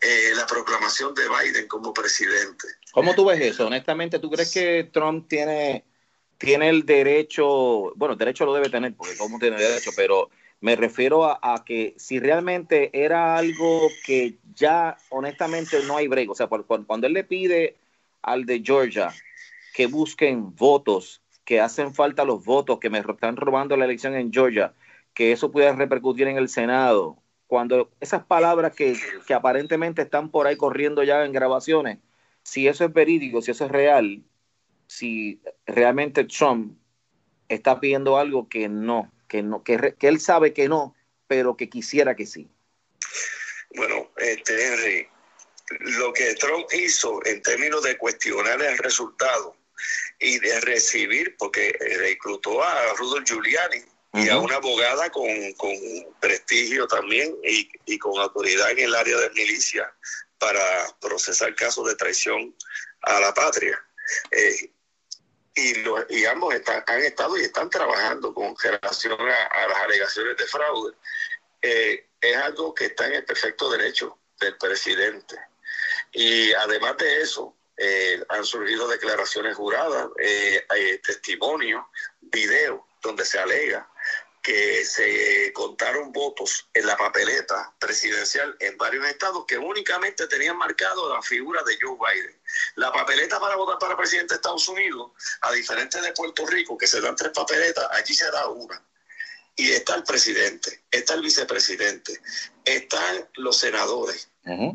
[0.00, 2.68] eh, la proclamación de Biden como presidente.
[2.92, 3.66] ¿Cómo tú ves eso?
[3.66, 5.84] Honestamente, ¿tú crees que Trump tiene,
[6.38, 10.30] tiene el derecho, bueno, el derecho lo debe tener, porque cómo tiene derecho, pero
[10.60, 16.34] me refiero a, que si realmente era algo que ya honestamente no hay break, o
[16.36, 17.76] sea, cuando él le pide
[18.22, 19.12] al de Georgia
[19.74, 24.32] que busquen votos, que hacen falta los votos, que me están robando la elección en
[24.32, 24.72] Georgia,
[25.14, 28.96] que eso pueda repercutir en el Senado, cuando esas palabras que,
[29.32, 31.98] aparentemente están por ahí corriendo ya en grabaciones,
[32.42, 34.24] si eso es verídico, si eso es real,
[34.86, 36.76] si realmente Trump
[37.48, 40.96] está pidiendo algo que no, que no, que, él sabe que no,
[41.26, 42.50] pero que quisiera que sí.
[43.76, 45.08] Bueno, este Henry,
[45.98, 49.56] lo que Trump hizo en términos de cuestionar el resultado
[50.18, 53.82] y de recibir, porque reclutó a Rudolf Giuliani,
[54.14, 55.26] y a una abogada con,
[56.20, 59.92] prestigio también y, con autoridad en el área de milicia
[60.38, 60.62] para
[61.00, 62.54] procesar casos de traición
[63.02, 63.76] a la patria.
[64.30, 64.70] Eh,
[65.56, 65.96] y, lo,
[66.30, 66.54] ambos
[66.86, 70.94] han estado y están trabajando con relación a, las alegaciones de fraude.
[71.62, 75.36] Eh, es algo que está en el perfecto derecho del presidente.
[76.12, 80.08] Y además de eso, eh, han surgido declaraciones juradas,
[81.02, 81.84] testimonios,
[82.20, 83.90] videos donde se alega
[84.44, 91.14] que se contaron votos en la papeleta presidencial en varios estados que únicamente tenían marcado
[91.14, 92.38] la figura de Joe Biden.
[92.74, 96.86] La papeleta para votar para presidente de Estados Unidos, a diferencia de Puerto Rico, que
[96.86, 98.84] se dan tres papeletas, allí se da una.
[99.56, 102.20] Y está el presidente, está el vicepresidente,
[102.66, 104.28] están los senadores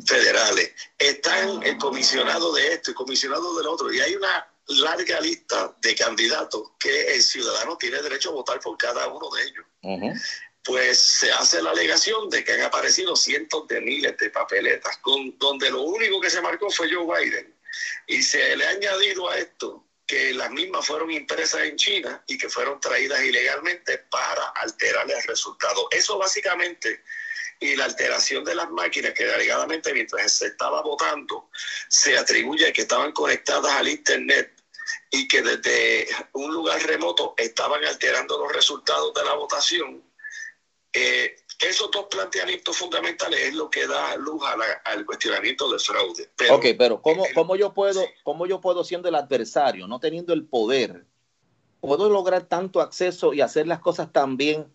[0.04, 3.94] federales, están el comisionado de esto y comisionado del otro.
[3.94, 8.78] Y hay una larga lista de candidatos que el ciudadano tiene derecho a votar por
[8.78, 9.66] cada uno de ellos.
[10.64, 15.38] Pues se hace la alegación de que han aparecido cientos de miles de papeletas, con,
[15.40, 17.56] donde lo único que se marcó fue Joe Biden.
[18.08, 22.38] Y se le ha añadido a esto que las mismas fueron impresas en China y
[22.38, 25.88] que fueron traídas ilegalmente para alterar el resultado.
[25.92, 27.04] Eso básicamente
[27.60, 31.50] y la alteración de las máquinas que alegadamente mientras se estaba votando
[31.90, 34.59] se atribuye que estaban conectadas al Internet
[35.12, 40.04] y que desde un lugar remoto estaban alterando los resultados de la votación.
[40.94, 44.42] Eh, esos dos planteamientos fundamentales es lo que da luz
[44.86, 46.30] al cuestionamiento del fraude.
[46.50, 50.46] ok, pero ¿cómo, ¿cómo, yo puedo, ¿cómo yo puedo, siendo el adversario, no teniendo el
[50.46, 51.06] poder,
[51.82, 54.68] puedo lograr tanto acceso y hacer las cosas tan bien?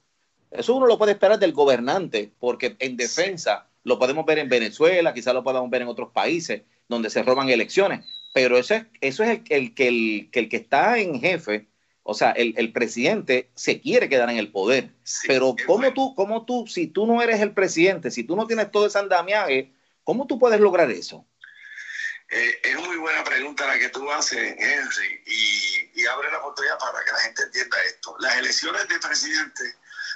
[0.51, 5.15] Eso uno lo puede esperar del gobernante, porque en defensa lo podemos ver en Venezuela,
[5.15, 8.05] quizás lo podamos ver en otros países donde se roban elecciones,
[8.35, 11.69] pero eso es, eso es el, que el, el, que está en jefe,
[12.03, 14.91] o sea, el, presidente se quiere quedar en el poder.
[15.29, 18.73] pero ¿cómo tú, ¿cómo tú, si tú no eres el presidente, si tú no tienes
[18.73, 19.73] todo ese andamiaje,
[20.03, 21.25] ¿cómo tú puedes lograr eso?
[22.29, 26.77] Eh, es muy buena pregunta la que tú haces, Henry, y, y abre la oportunidad
[26.81, 28.17] para que la gente entienda esto.
[28.19, 29.63] Las elecciones de presidente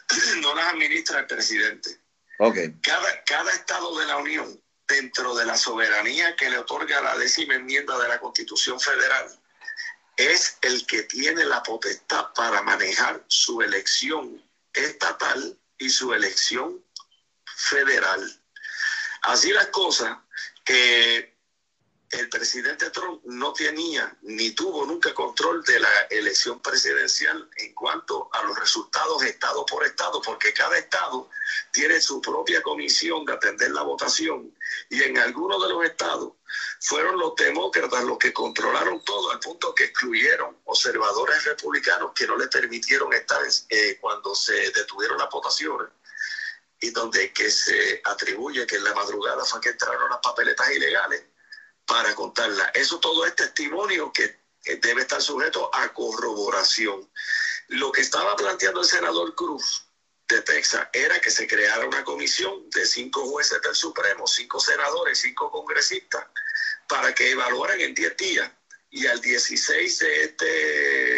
[0.43, 1.91] no las administra el presidente.
[2.41, 2.75] Okay.
[2.83, 7.55] Cada, cada estado de la Unión dentro de la soberanía que le otorga la décima
[7.55, 9.39] enmienda de la Constitución Federal,
[10.17, 16.83] es el que tiene la potestad para manejar su elección estatal y su elección
[17.45, 18.43] federal.
[19.23, 20.19] Así las cosas,
[20.65, 21.38] que
[22.11, 28.31] el presidente Trump no tenía ni tuvo nunca control de la elección presidencial en cuanto
[28.33, 31.29] a los resultados estado por estado, porque cada estado
[31.71, 34.55] tiene su propia comisión de atender la votación.
[34.89, 36.33] Y en algunos de los estados
[36.81, 42.37] fueron los demócratas los que controlaron todo al punto que excluyeron observadores republicanos que no
[42.39, 45.89] le permitieron estar eh, cuando se detuvieron las votaciones.
[46.81, 51.25] Y donde que se atribuye que en la madrugada fue que entraron las papeletas ilegales
[51.89, 52.71] para contarla.
[52.75, 54.39] Eso todo es testimonio que
[54.83, 57.11] debe estar sujeto a corroboración.
[57.69, 59.85] Lo que estaba planteando el senador Cruz
[60.29, 65.19] de Texas era que se creara una comisión de cinco jueces del Supremo, cinco senadores,
[65.19, 66.27] cinco congresistas,
[66.87, 68.51] para que evaluaran en 10 días
[68.91, 70.45] y al 16 de este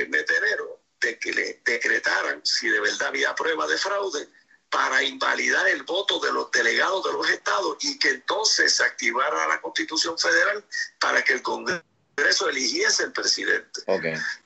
[0.06, 4.28] de enero de que le decretaran si de verdad había prueba de fraude
[4.70, 9.48] para invalidar el voto de los delegados de los estados y que entonces se activara
[9.48, 10.64] la Constitución Federal
[11.00, 13.82] para que el Congreso eligiese el presidente.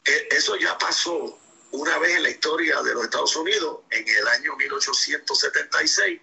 [0.05, 1.39] E, eso ya pasó
[1.73, 6.21] una vez en la historia de los Estados Unidos, en el año 1876,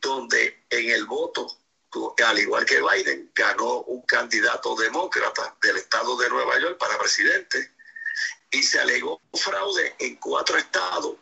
[0.00, 1.56] donde en el voto,
[2.26, 7.72] al igual que Biden, ganó un candidato demócrata del estado de Nueva York para presidente
[8.50, 11.16] y se alegó fraude en cuatro estados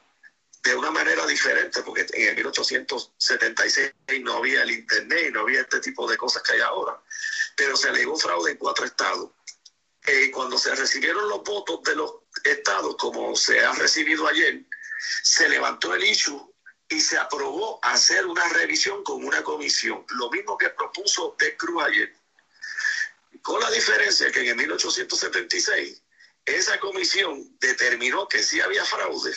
[0.66, 3.92] de una manera diferente, porque en el 1876
[4.22, 7.00] no había el Internet y no había este tipo de cosas que hay ahora,
[7.54, 9.30] pero se alegó fraude en cuatro estados.
[10.04, 14.64] Eh, cuando se recibieron los votos de los estados, como se ha recibido ayer,
[15.22, 16.52] se levantó el issue
[16.88, 21.84] y se aprobó hacer una revisión con una comisión, lo mismo que propuso Ted Cruz
[21.84, 22.12] ayer.
[23.42, 26.02] Con la diferencia que en 1876
[26.44, 29.36] esa comisión determinó que sí había fraude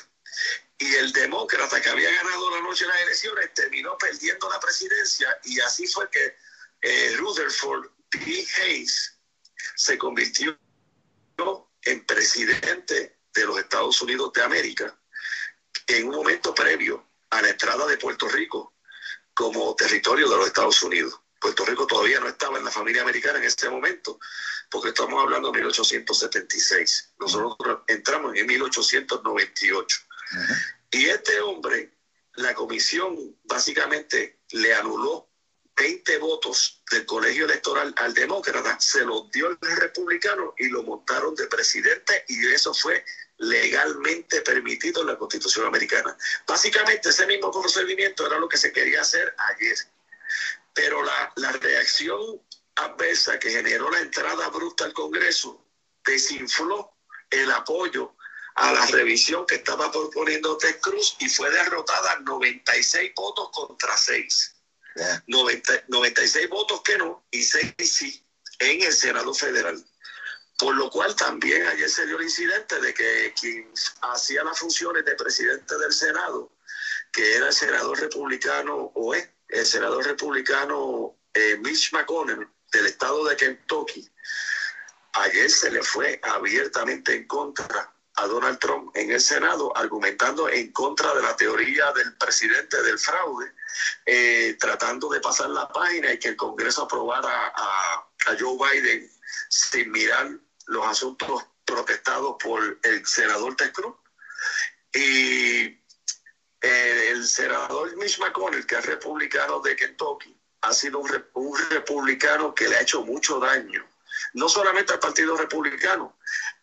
[0.79, 5.37] y el demócrata que había ganado la noche de las elecciones terminó perdiendo la presidencia
[5.43, 6.37] y así fue que
[6.81, 8.47] eh, Rutherford B.
[8.57, 9.19] Hayes
[9.75, 10.57] se convirtió
[11.83, 14.97] en presidente de los Estados Unidos de América
[15.87, 18.73] en un momento previo a la entrada de Puerto Rico
[19.33, 21.19] como territorio de los Estados Unidos.
[21.39, 24.19] Puerto Rico todavía no estaba en la familia americana en ese momento,
[24.69, 27.13] porque estamos hablando de 1876.
[27.19, 30.08] Nosotros entramos en 1898.
[30.91, 31.91] Y este hombre,
[32.35, 35.29] la comisión básicamente le anuló
[35.75, 41.35] 20 votos del colegio electoral al demócrata, se los dio al republicano y lo montaron
[41.35, 43.05] de presidente y eso fue
[43.37, 46.17] legalmente permitido en la constitución americana.
[46.45, 49.77] Básicamente ese mismo procedimiento era lo que se quería hacer ayer.
[50.73, 52.41] Pero la, la reacción
[52.75, 55.65] adversa que generó la entrada bruta al Congreso
[56.03, 56.91] desinfló
[57.29, 58.15] el apoyo
[58.59, 64.55] a la revisión que estaba proponiendo Ted Cruz y fue derrotada 96 votos contra 6.
[65.27, 68.25] 96 votos que no y 6 sí
[68.59, 69.81] en el Senado Federal.
[70.57, 75.05] Por lo cual también ayer se dio el incidente de que quien hacía las funciones
[75.05, 76.51] de presidente del Senado,
[77.13, 83.23] que era el senador republicano, o es el senador republicano eh, Mitch McConnell, del estado
[83.23, 84.11] de Kentucky,
[85.13, 90.71] ayer se le fue abiertamente en contra a Donald Trump en el Senado, argumentando en
[90.71, 93.53] contra de la teoría del presidente del fraude,
[94.05, 98.05] eh, tratando de pasar la página y que el Congreso aprobara a,
[98.39, 99.09] Joe Biden
[99.47, 100.29] sin mirar
[100.67, 103.95] los asuntos protestados por el senador Ted Cruz.
[104.93, 105.63] Y
[106.61, 112.53] eh, el senador Mitch McConnell, que es republicano de Kentucky, ha sido un, un republicano
[112.53, 113.83] que le ha hecho mucho daño
[114.33, 116.17] no solamente al Partido Republicano,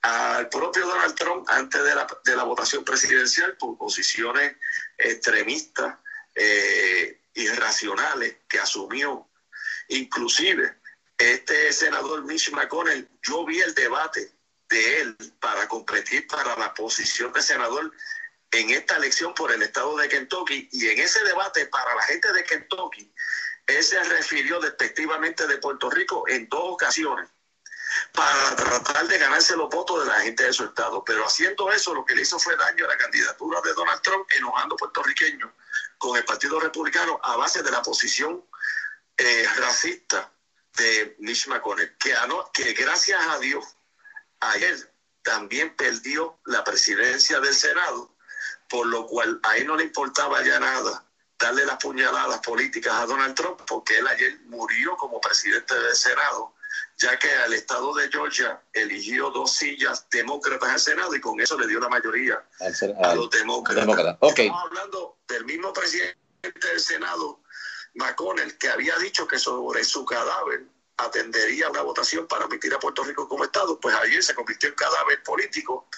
[0.06, 4.56] al propio Donald Trump antes de la, de la votación presidencial por posiciones
[4.96, 5.96] extremistas,
[6.34, 9.28] eh, irracionales que asumió.
[9.88, 10.76] Inclusive,
[11.18, 14.30] este senador Mitch McConnell, yo vi el debate
[14.68, 17.92] de él para competir para la posición de senador
[18.52, 22.32] en esta elección por el estado de Kentucky y en ese debate para la gente
[22.32, 23.12] de Kentucky,
[23.66, 27.28] él se refirió despectivamente de Puerto Rico en dos ocasiones
[28.12, 31.04] para tratar de ganarse los votos de la gente de su estado.
[31.04, 34.26] Pero haciendo eso, lo que le hizo fue daño a la candidatura de Donald Trump,
[34.36, 35.50] enojando puertorriqueños
[35.98, 38.44] con el Partido Republicano a base de la posición
[39.16, 40.30] eh, racista
[40.76, 42.14] de Mitch McConnell, que,
[42.52, 43.64] que gracias a Dios
[44.40, 44.92] ayer
[45.22, 48.14] también perdió la presidencia del Senado,
[48.68, 51.04] por lo cual a él no le importaba ya nada
[51.38, 56.54] darle las puñaladas políticas a Donald Trump, porque él ayer murió como presidente del Senado
[56.98, 61.58] ya que el estado de Georgia eligió dos sillas demócratas al Senado y con eso
[61.58, 62.42] le dio la mayoría
[63.02, 64.18] a los demócratas.
[64.22, 67.40] Estamos hablando del mismo presidente del Senado,
[67.94, 70.64] McConnell, que había dicho que sobre su cadáver
[70.98, 74.74] atendería una votación para admitir a Puerto Rico como Estado, pues ayer se convirtió en
[74.74, 75.88] cadáver político.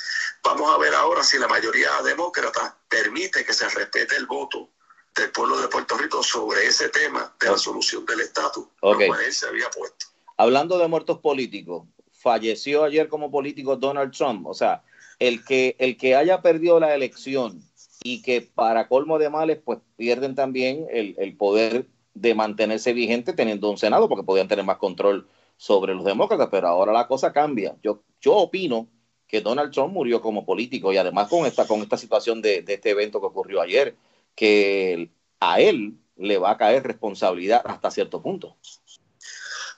[0.42, 4.70] Vamos a ver ahora si la mayoría demócrata permite que se respete el voto
[5.14, 9.09] del pueblo de Puerto Rico sobre ese tema de la solución del estatus, okay.
[9.24, 10.07] él se había puesto.
[10.39, 14.47] Hablando de muertos políticos, falleció ayer como político Donald Trump.
[14.47, 14.82] O sea,
[15.18, 17.61] el que, el que haya perdido la elección
[18.05, 23.32] y que para colmo de males, pues pierden también el, el poder de mantenerse vigente
[23.32, 27.32] teniendo un Senado, porque podían tener más control sobre los demócratas, pero ahora la cosa
[27.32, 27.76] cambia.
[27.82, 28.89] Yo, yo opino
[29.26, 32.74] que Donald Trump murió como político y además con esta, con esta situación de, de
[32.74, 33.97] este evento que ocurrió ayer,
[34.34, 35.11] que
[35.41, 38.57] a él le va a caer responsabilidad hasta cierto punto.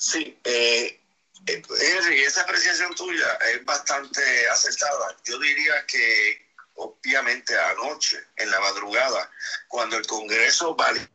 [0.00, 0.98] Sí, eh,
[1.46, 5.14] Henry, esa apreciación tuya es bastante acertada.
[5.26, 9.30] Yo diría que obviamente anoche, en la madrugada,
[9.68, 11.10] cuando el Congreso validó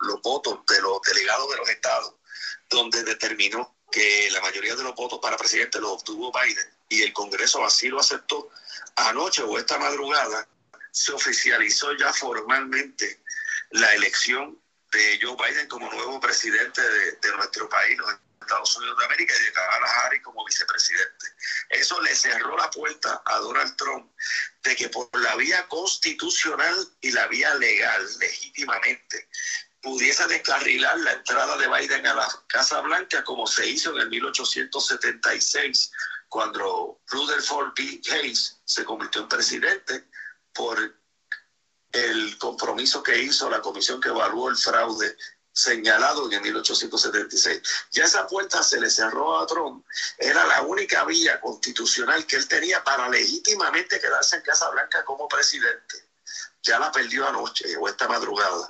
[0.00, 2.12] los votos de los delegados de los estados,
[2.68, 7.14] donde determinó que la mayoría de los votos para presidente los obtuvo Biden y el
[7.14, 8.50] Congreso así lo aceptó,
[8.96, 10.46] anoche o esta madrugada
[10.90, 13.22] se oficializó ya formalmente
[13.70, 14.60] la elección
[14.96, 19.44] de Joe Biden como nuevo presidente de, nuestro país, los Estados Unidos de América, y
[19.44, 21.26] de Kamala Harris como vicepresidente.
[21.70, 24.10] Eso le cerró la puerta a Donald Trump
[24.62, 29.28] de que por la vía constitucional y la vía legal, legítimamente,
[29.82, 34.08] pudiese descarrilar la entrada de Biden a la Casa Blanca como se hizo en el
[34.08, 35.92] 1876
[36.28, 38.00] cuando Rutherford B.
[38.10, 40.04] Hayes se convirtió en presidente
[40.52, 40.78] por
[42.04, 45.16] el compromiso que hizo la comisión que evaluó el fraude
[45.56, 47.62] señalado en el 1876.
[47.92, 49.86] Ya esa puerta se le cerró a Trump.
[50.18, 55.26] Era la única vía constitucional que él tenía para legítimamente quedarse en Casa Blanca como
[55.26, 56.04] presidente.
[56.62, 58.66] Ya la perdió anoche o esta madrugada.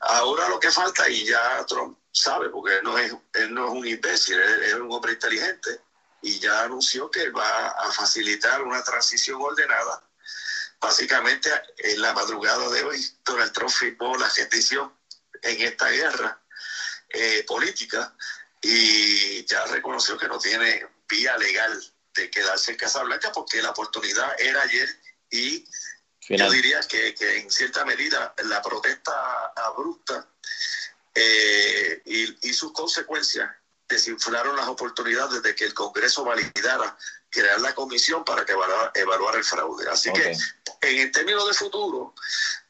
[0.00, 3.86] Ahora lo que falta, y ya Trump sabe, porque no es, él no es un
[3.86, 5.80] imbécil, él es un hombre inteligente,
[6.22, 10.02] y ya anunció que va a facilitar una transición ordenada.
[10.84, 14.94] Básicamente, en la madrugada de hoy, Donald Trump firmó la gestión
[15.40, 16.38] en esta guerra
[17.08, 18.14] eh, política
[18.60, 21.82] y ya reconoció que no tiene vía legal
[22.14, 24.86] de quedarse en Casa Blanca porque la oportunidad era ayer
[25.30, 25.64] y
[26.28, 30.28] yo diría que, en cierta medida la protesta abrupta
[31.14, 33.50] eh, y, y sus consecuencias
[33.88, 36.94] desinflaron las oportunidades de que el Congreso validara
[37.34, 39.88] crear la comisión para que evaluara, el fraude.
[39.90, 40.32] Así que
[40.80, 42.14] en el término de futuro,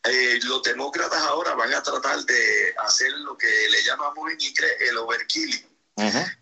[0.03, 4.73] eh, los demócratas ahora van a tratar de hacer lo que le llamamos en inglés
[4.81, 5.69] el overkilling,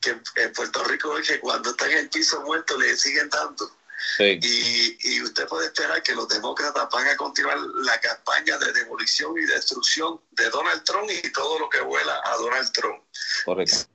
[0.00, 3.70] que en Puerto Rico es que cuando están en el piso muerto le siguen dando.
[4.18, 9.38] Y, y, usted puede esperar que los demócratas van a continuar la campaña de demolición
[9.38, 13.00] y destrucción de Donald Trump y todo lo que vuela a Donald Trump.
[13.44, 13.86] Correcto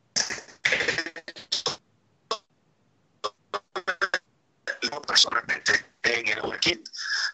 [5.18, 6.84] personalmente en el overkill.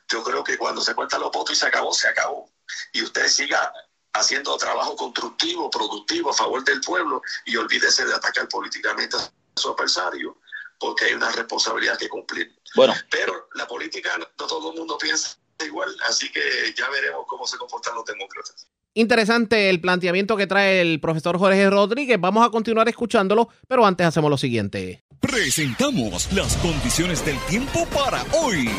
[0.08, 2.50] Yo creo que cuando se cuentan los votos y se acabó, se acabó.
[2.94, 3.74] Y usted siga
[4.14, 9.70] haciendo trabajo constructivo, productivo a favor del pueblo y olvídese de atacar políticamente a su
[9.70, 10.38] adversario,
[10.80, 12.58] porque hay una responsabilidad que cumplir.
[12.76, 12.94] Bueno.
[13.12, 17.58] Pero la política no todo el mundo piensa igual, así que ya veremos cómo se
[17.58, 18.68] comportan los demócratas.
[18.96, 22.20] Interesante el planteamiento que trae el profesor Jorge Rodríguez.
[22.22, 25.04] Vamos a continuar escuchándolo, pero antes hacemos lo siguiente.
[25.20, 28.70] Presentamos las condiciones del tiempo para hoy.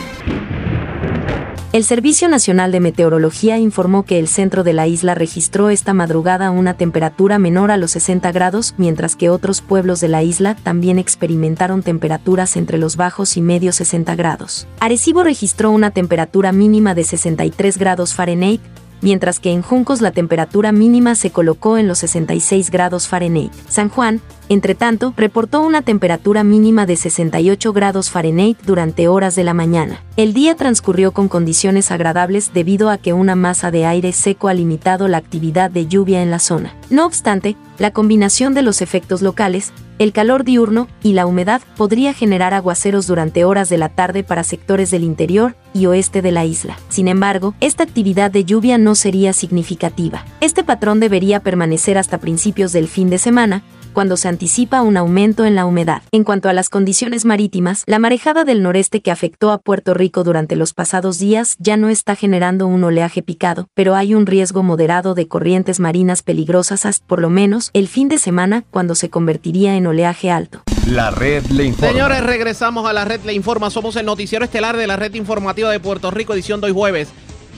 [1.72, 6.52] El Servicio Nacional de Meteorología informó que el centro de la isla registró esta madrugada
[6.52, 11.00] una temperatura menor a los 60 grados, mientras que otros pueblos de la isla también
[11.00, 14.68] experimentaron temperaturas entre los bajos y medios 60 grados.
[14.78, 18.60] Arecibo registró una temperatura mínima de 63 grados Fahrenheit,
[19.05, 23.52] mientras que en Juncos la temperatura mínima se colocó en los 66 grados Fahrenheit.
[23.68, 29.44] San Juan, entre tanto, reportó una temperatura mínima de 68 grados Fahrenheit durante horas de
[29.44, 30.02] la mañana.
[30.16, 34.55] El día transcurrió con condiciones agradables debido a que una masa de aire seco ha
[34.55, 36.74] limitado la actividad de lluvia en la zona.
[36.88, 42.12] No obstante, la combinación de los efectos locales, el calor diurno y la humedad podría
[42.12, 46.45] generar aguaceros durante horas de la tarde para sectores del interior y oeste de la
[46.45, 46.78] isla.
[46.88, 50.24] Sin embargo, esta actividad de lluvia no sería significativa.
[50.40, 53.62] Este patrón debería permanecer hasta principios del fin de semana,
[53.95, 56.03] cuando se anticipa un aumento en la humedad.
[56.12, 60.24] En cuanto a las condiciones marítimas, la marejada del noreste que afectó a Puerto Rico
[60.24, 64.62] durante los pasados días ya no está generando un oleaje picado, pero hay un riesgo
[64.62, 69.09] moderado de corrientes marinas peligrosas hasta por lo menos el fin de semana cuando se
[69.09, 70.62] convertiría en oleaje alto.
[70.88, 71.92] La red le informa.
[71.92, 73.70] Señores, regresamos a la red le informa.
[73.70, 77.09] Somos el noticiero estelar de la red informativa de Puerto Rico, edición de hoy jueves.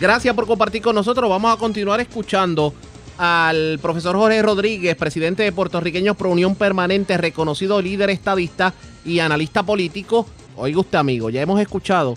[0.00, 1.28] Gracias por compartir con nosotros.
[1.30, 2.74] Vamos a continuar escuchando
[3.18, 9.62] al profesor Jorge Rodríguez, presidente de Puertorriqueños Pro Unión Permanente, reconocido líder estadista y analista
[9.62, 10.26] político.
[10.56, 12.16] Oiga usted, amigo, ya hemos escuchado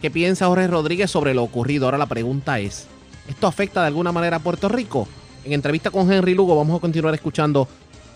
[0.00, 1.86] qué piensa Jorge Rodríguez sobre lo ocurrido.
[1.86, 2.86] Ahora la pregunta es,
[3.28, 5.08] ¿esto afecta de alguna manera a Puerto Rico?
[5.44, 7.68] En entrevista con Henry Lugo vamos a continuar escuchando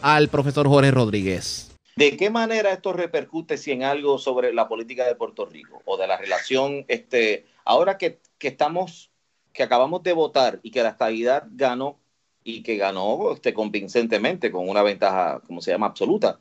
[0.02, 1.70] al profesor Jorge Rodríguez.
[1.96, 5.96] ¿De qué manera esto repercute si en algo sobre la política de Puerto Rico o
[5.96, 9.10] de la relación, este, ahora que, que estamos,
[9.52, 12.01] que acabamos de votar y que la estabilidad ganó
[12.44, 16.38] y que ganó este, convincentemente con una ventaja, como se llama, absoluta.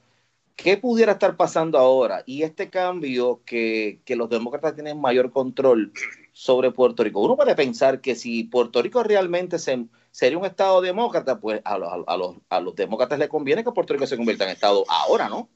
[0.56, 2.23] ¿Qué pudiera estar pasando ahora?
[2.26, 5.91] Y este cambio que, que, los demócratas tienen mayor control
[6.34, 7.22] sobre Puerto Rico.
[7.22, 11.73] Uno puede pensar que si Puerto Rico realmente se, sería un Estado demócrata, pues a,
[11.73, 15.30] a, los, a los demócratas les conviene que Puerto Rico se convierta en Estado ahora,
[15.30, 15.49] ¿no?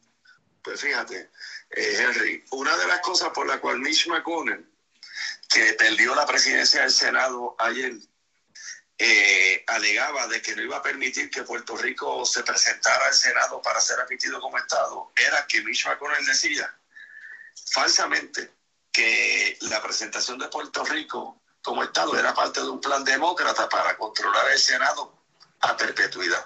[0.63, 1.29] Pues fíjate,
[1.69, 4.65] eh, Henry, una de las cosas por la cual Mitch McConnell,
[5.53, 7.93] que perdió la presidencia del Senado ayer,
[8.97, 13.61] eh, alegaba de que no iba a permitir que Puerto Rico se presentara al Senado
[13.61, 16.73] para ser admitido como Estado, era que Mitch McConnell decía
[17.71, 18.53] falsamente
[18.91, 23.97] que la presentación de Puerto Rico como Estado era parte de un plan demócrata para
[23.97, 25.25] controlar el Senado
[25.59, 26.45] a perpetuidad.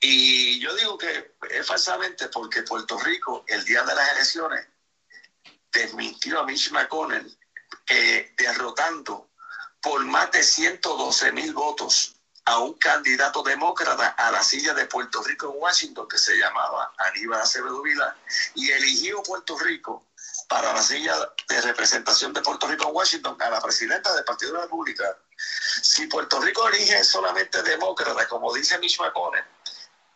[0.00, 4.66] Y yo digo que es falsamente porque Puerto Rico, el día de las elecciones,
[5.72, 7.38] desmintió a Mitch McConnell
[7.88, 9.30] eh, derrotando
[9.84, 12.16] por más de 112 mil votos
[12.46, 16.92] a un candidato demócrata a la silla de Puerto Rico en Washington que se llamaba
[16.96, 18.16] Aníbal Acevedo Vila
[18.54, 20.06] y eligió Puerto Rico
[20.48, 21.14] para la silla
[21.48, 25.16] de representación de Puerto Rico en Washington a la presidenta del Partido Republicano.
[25.82, 29.44] Si Puerto Rico elige solamente demócrata, como dice Mitch McConnell,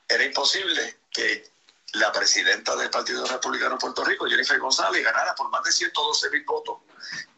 [0.08, 1.50] era imposible que
[1.92, 6.30] la presidenta del Partido Republicano de Puerto Rico, Jennifer González, ganara por más de 112
[6.30, 6.78] mil votos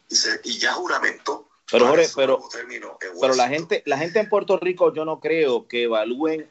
[0.08, 2.40] y, y ya juramentó pero Jorge, pero,
[3.20, 6.50] pero la gente, la gente en Puerto Rico, yo no creo que evalúen,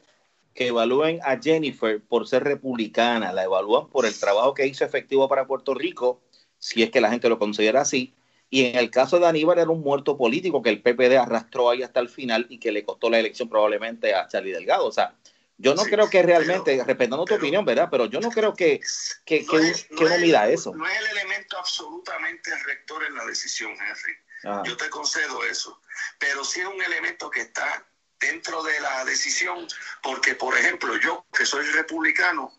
[0.54, 5.28] que evalúen a Jennifer por ser republicana, la evalúan por el trabajo que hizo efectivo
[5.28, 6.20] para Puerto Rico,
[6.58, 8.14] si es que la gente lo considera así.
[8.52, 11.82] Y en el caso de Aníbal era un muerto político que el PPD arrastró ahí
[11.84, 14.86] hasta el final y que le costó la elección probablemente a Charlie Delgado.
[14.86, 15.14] O sea,
[15.56, 17.88] yo no creo que realmente, respetando tu opinión, ¿verdad?
[17.90, 18.80] Pero yo no creo que,
[19.24, 20.74] que, que, uno mida eso.
[20.74, 24.14] No es el elemento absolutamente rector en la decisión, Henry.
[24.44, 24.62] Ah.
[24.64, 25.80] Yo te concedo eso.
[26.18, 27.84] Pero sí es un elemento que está
[28.18, 29.66] dentro de la decisión,
[30.02, 32.52] porque, por ejemplo, yo que soy republicano,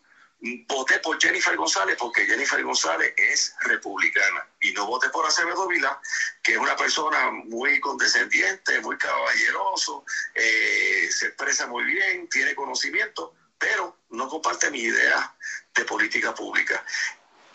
[0.66, 6.00] voté por Jennifer González porque Jennifer González es republicana y no voté por Acevedo Vila,
[6.42, 10.04] que es una persona muy condescendiente, muy caballeroso,
[10.34, 15.32] eh, se expresa muy bien, tiene conocimiento, pero no comparte mi idea
[15.74, 16.84] de política pública.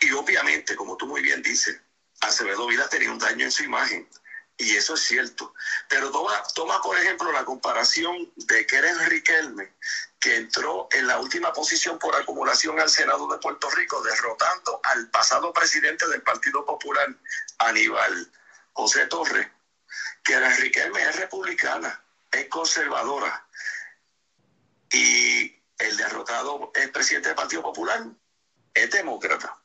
[0.00, 1.78] Y obviamente, como tú muy bien dices,
[2.20, 4.08] Acevedo Vila tenía un daño en su imagen.
[4.60, 5.54] Y eso es cierto.
[5.88, 9.72] Pero toma, toma por ejemplo, la comparación de Keren Riquelme,
[10.18, 15.08] que entró en la última posición por acumulación al Senado de Puerto Rico, derrotando al
[15.10, 17.14] pasado presidente del Partido Popular,
[17.58, 18.32] Aníbal
[18.72, 19.46] José Torres.
[20.24, 23.46] Keren Riquelme es republicana, es conservadora.
[24.90, 28.04] Y el derrotado el presidente del Partido Popular
[28.74, 29.56] es demócrata.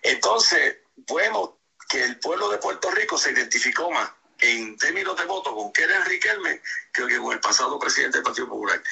[0.00, 1.50] Entonces, podemos
[1.88, 6.04] que el pueblo de Puerto Rico se identificó más en términos de voto con Keren
[6.04, 6.60] Riquelme
[6.92, 8.82] creo que con el pasado presidente del Partido Popular.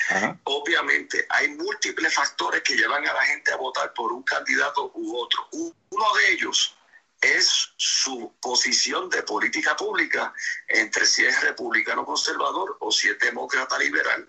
[0.44, 5.16] Obviamente hay múltiples factores que llevan a la gente a votar por un candidato u
[5.16, 5.48] otro.
[5.52, 6.76] Uno de ellos
[7.20, 10.32] es su posición de política pública
[10.68, 14.28] entre si es republicano conservador o si es demócrata liberal.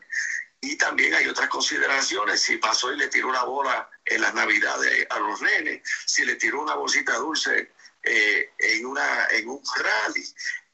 [0.61, 5.07] Y también hay otras consideraciones, si pasó y le tiró una bola en las navidades
[5.09, 7.71] a los nenes, si le tiró una bolsita dulce
[8.03, 10.25] eh, en, una, en un rally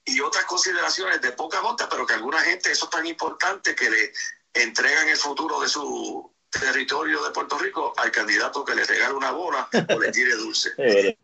[0.06, 3.90] y otras consideraciones de poca monta, pero que alguna gente eso es tan importante que
[3.90, 4.14] le
[4.54, 9.32] entregan el futuro de su territorio de Puerto Rico al candidato que le regale una
[9.32, 10.72] bola o le tire dulce.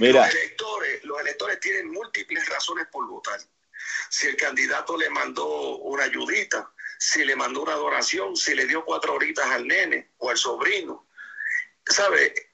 [0.00, 0.26] Mira.
[0.26, 3.40] Los electores, los electores tienen múltiples razones por votar.
[4.08, 8.84] Si el candidato le mandó una ayudita, si le mandó una donación, si le dio
[8.84, 11.06] cuatro horitas al nene o al sobrino.
[11.86, 12.49] ¿Sabe?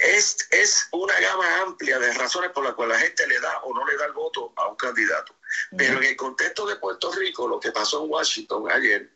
[0.00, 3.74] Es, es una gama amplia de razones por las cuales la gente le da o
[3.74, 5.34] no le da el voto a un candidato.
[5.76, 9.10] Pero en el contexto de Puerto Rico, lo que pasó en Washington ayer,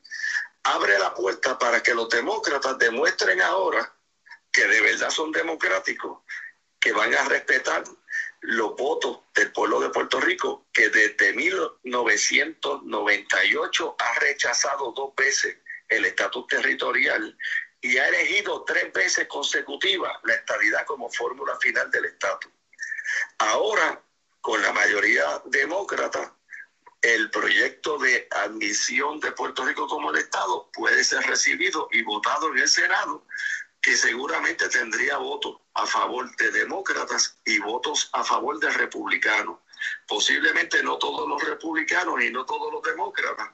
[0.64, 3.92] abre la puerta para que los demócratas demuestren ahora
[4.50, 6.22] que de verdad son democráticos,
[6.78, 7.84] que van a respetar
[8.40, 15.56] los votos del pueblo de Puerto Rico, que desde 1998 ha rechazado dos veces
[15.88, 17.36] el estatus territorial
[17.84, 22.50] y ha elegido tres veces consecutivas la estadidad como fórmula final del estatus.
[23.36, 24.00] Ahora,
[24.40, 26.34] con la mayoría demócrata,
[27.02, 32.50] el proyecto de admisión de Puerto Rico como el Estado puede ser recibido y votado
[32.52, 33.26] en el Senado,
[33.82, 39.58] que seguramente tendría votos a favor de demócratas y votos a favor de republicanos.
[40.08, 43.50] Posiblemente no todos los republicanos y no todos los demócratas.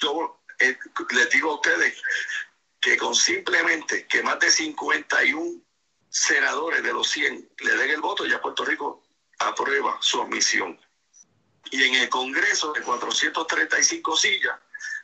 [0.00, 0.76] Yo eh,
[1.12, 2.02] les digo a ustedes,
[2.80, 5.62] que con simplemente que más de 51
[6.08, 9.02] senadores de los 100 le den el voto, ya Puerto Rico
[9.38, 10.78] aprueba su admisión.
[11.70, 14.58] Y en el Congreso de 435 sillas,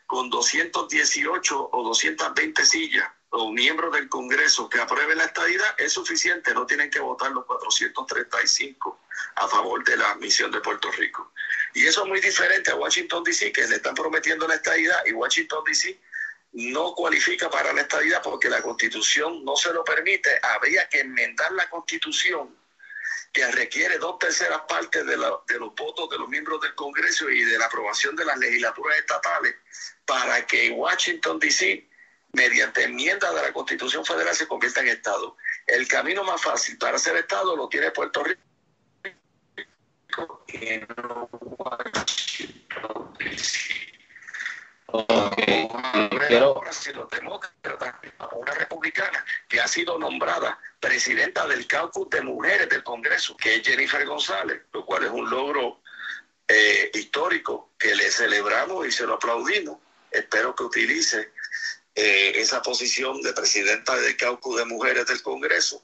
[0.06, 6.54] con 218 o 220 sillas o miembros del Congreso que aprueben la estadidad, es suficiente,
[6.54, 9.00] no tienen que votar los 435
[9.34, 11.32] a favor de la admisión de Puerto Rico.
[11.74, 15.12] Y eso es muy diferente a Washington, D.C., que le están prometiendo la estadidad y
[15.12, 16.00] Washington, D.C
[16.56, 20.30] no cualifica para la estadidad porque la constitución no se lo permite.
[20.42, 22.56] Habría que enmendar la constitución
[23.30, 27.58] que requiere dos terceras partes de, los votos de los miembros del Congreso y de
[27.58, 29.54] la aprobación de las legislaturas estatales
[30.06, 31.90] para que Washington, D.C.,
[32.32, 35.36] mediante enmienda de la Constitución Federal, se convierta en Estado.
[35.66, 38.40] El camino más fácil para ser Estado lo tiene Puerto Rico
[46.28, 46.60] Quiero...
[48.32, 53.62] una republicana que ha sido nombrada presidenta del caucus de mujeres del Congreso, que es
[53.62, 55.80] Jennifer González, lo cual es un logro
[56.48, 59.78] eh, histórico que le celebramos y se lo aplaudimos.
[60.10, 61.32] Espero que utilice
[61.94, 65.82] eh, esa posición de presidenta del caucus de mujeres del Congreso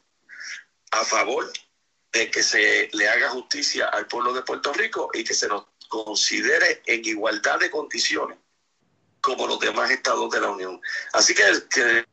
[0.92, 1.50] a favor
[2.12, 5.66] de que se le haga justicia al pueblo de Puerto Rico y que se nos
[5.88, 8.38] considere en igualdad de condiciones
[9.22, 10.80] como los demás estados de la Unión.
[11.12, 12.04] Así que, que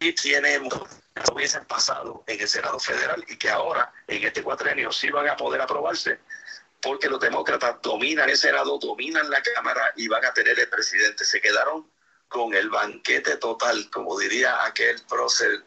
[0.00, 0.60] y tiene
[1.32, 5.36] hubiesen pasado en el Senado Federal y que ahora en este cuatrenio sí van a
[5.36, 6.18] poder aprobarse
[6.80, 11.24] porque los demócratas dominan el Senado, dominan la Cámara y van a tener el presidente.
[11.24, 11.90] Se quedaron
[12.28, 15.64] con el banquete total, como diría aquel prócer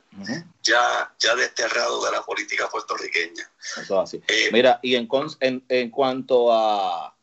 [0.70, 3.50] ya, ya desterrado de la política puertorriqueña.
[3.82, 4.22] Eso así.
[4.28, 5.08] Eh, Mira, y en,
[5.40, 7.16] en, en, cuanto a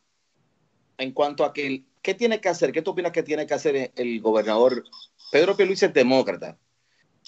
[0.99, 3.93] en cuanto a que qué tiene que hacer, qué tú opinas que tiene que hacer
[3.95, 4.85] el gobernador
[5.31, 6.59] Pedro Pierluisi es demócrata.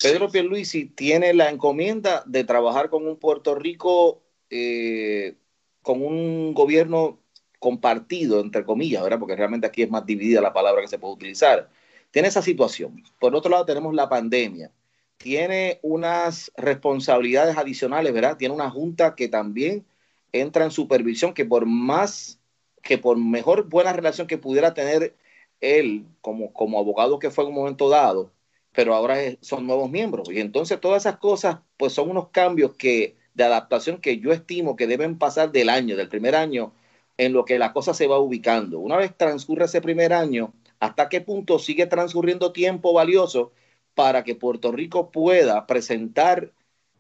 [0.01, 5.37] Pedro Pierluisi tiene la encomienda de trabajar con un Puerto Rico eh,
[5.83, 7.21] con un gobierno
[7.59, 9.19] compartido, entre comillas, ¿verdad?
[9.19, 11.69] Porque realmente aquí es más dividida la palabra que se puede utilizar.
[12.13, 13.03] Tiene esa situación.
[13.19, 14.71] Por otro lado, tenemos la pandemia.
[15.19, 18.37] Tiene unas responsabilidades adicionales, ¿verdad?
[18.37, 19.85] Tiene una junta que también
[20.33, 22.41] entra en supervisión, que por más,
[22.83, 25.17] que por mejor buena relación que pudiera tener
[25.61, 28.33] él como, como abogado que fue en un momento dado,
[28.73, 30.31] pero ahora son nuevos miembros.
[30.31, 34.77] Y entonces todas esas cosas, pues son unos cambios que de adaptación que yo estimo
[34.77, 36.73] que deben pasar del año, del primer año,
[37.17, 38.79] en lo que la cosa se va ubicando.
[38.79, 43.53] Una vez transcurre ese primer año, ¿hasta qué punto sigue transcurriendo tiempo valioso
[43.99, 46.53] para que Puerto Rico pueda presentar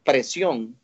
[0.03, 0.77] presión,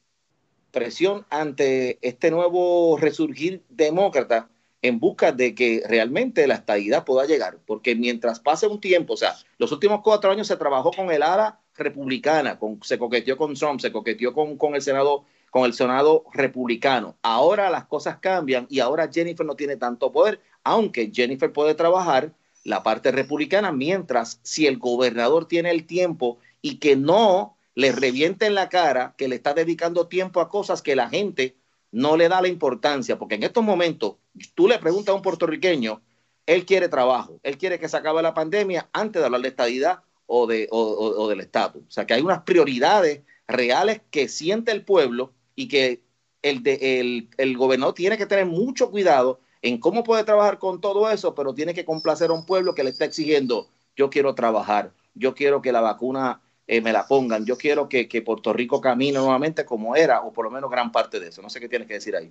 [0.71, 4.49] presión ante este nuevo resurgir demócrata
[4.81, 7.59] en busca de que realmente la estadidad pueda llegar?
[7.67, 11.21] Porque mientras pase un tiempo, o sea, los últimos cuatro años se trabajó con el
[11.21, 15.75] ala republicana, con, se coqueteó con Trump, se coqueteó con, con el Senado con el
[15.75, 17.17] Senado republicano.
[17.23, 22.33] Ahora las cosas cambian y ahora Jennifer no tiene tanto poder, aunque Jennifer puede trabajar
[22.65, 28.47] la parte republicana, mientras si el gobernador tiene el tiempo y que no le reviente
[28.47, 31.57] en la cara que le está dedicando tiempo a cosas que la gente
[31.93, 34.17] no le da la importancia, porque en estos momentos
[34.55, 36.03] tú le preguntas a un puertorriqueño,
[36.47, 40.01] él quiere trabajo, él quiere que se acabe la pandemia antes de hablar de estadidad
[40.27, 41.83] o, de, o del estatus.
[41.87, 46.03] O sea que hay unas prioridades reales que siente el pueblo y que
[46.45, 51.11] el, de, el, gobernador tiene que tener mucho cuidado en cómo puede trabajar con todo
[51.11, 54.93] eso, pero tiene que complacer a un pueblo que le está exigiendo, yo quiero trabajar,
[55.15, 59.19] yo quiero que la vacuna eh, me la pongan, yo quiero que, Puerto Rico camine
[59.19, 61.41] nuevamente como era, o por lo menos gran parte de eso.
[61.41, 62.31] No sé qué tienes que decir ahí.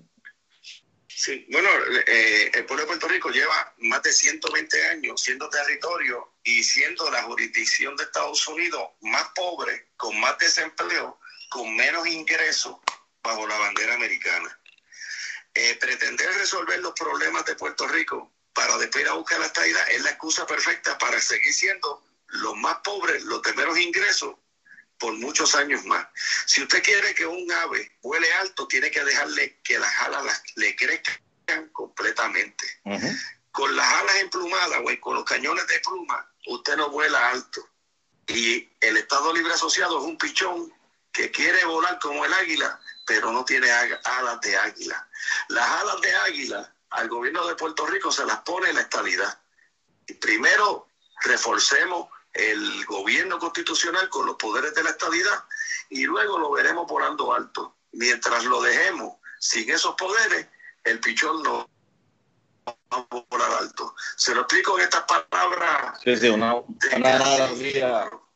[1.07, 1.69] Sí, bueno,
[2.05, 7.09] eh, el pueblo de Puerto Rico lleva más de 120 años siendo territorio y siendo
[7.09, 11.17] la jurisdicción de Estados Unidos más pobre, con más desempleo,
[11.49, 12.75] con menos ingresos
[13.23, 14.59] bajo la bandera americana.
[15.55, 19.89] Eh, pretender resolver los problemas de Puerto Rico para después ir a buscar la estadidad
[19.91, 24.35] es la excusa perfecta para seguir siendo los más pobres, los de menos ingresos
[24.97, 26.07] por muchos años más.
[26.45, 30.75] Si usted quiere que un ave vuele alto, tiene que dejarle que las alas le
[30.75, 32.65] crezcan completamente.
[33.51, 37.67] Con las alas emplumadas o con los cañones de pluma, usted no vuela alto.
[38.27, 40.73] Y el Estado Libre Asociado es un pichón
[41.11, 45.07] que quiere volar como el águila, pero no tiene alas de águila.
[45.49, 49.39] Las alas de águila al gobierno de Puerto Rico se las pone la estabilidad.
[50.19, 50.87] Primero,
[51.21, 55.43] reforcemos el gobierno constitucional con los poderes de la estabilidad
[55.89, 57.77] y luego lo veremos volando alto.
[57.91, 60.47] Mientras lo dejemos sin esos poderes,
[60.83, 61.69] el pichón no
[62.65, 63.95] va a volar alto.
[64.17, 65.99] Se lo explico en estas palabras.
[66.03, 66.55] Sí, sí, una,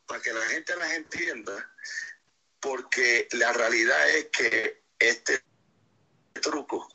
[0.06, 1.70] para que la gente las entienda
[2.60, 5.42] porque la realidad es que este
[6.40, 6.88] truco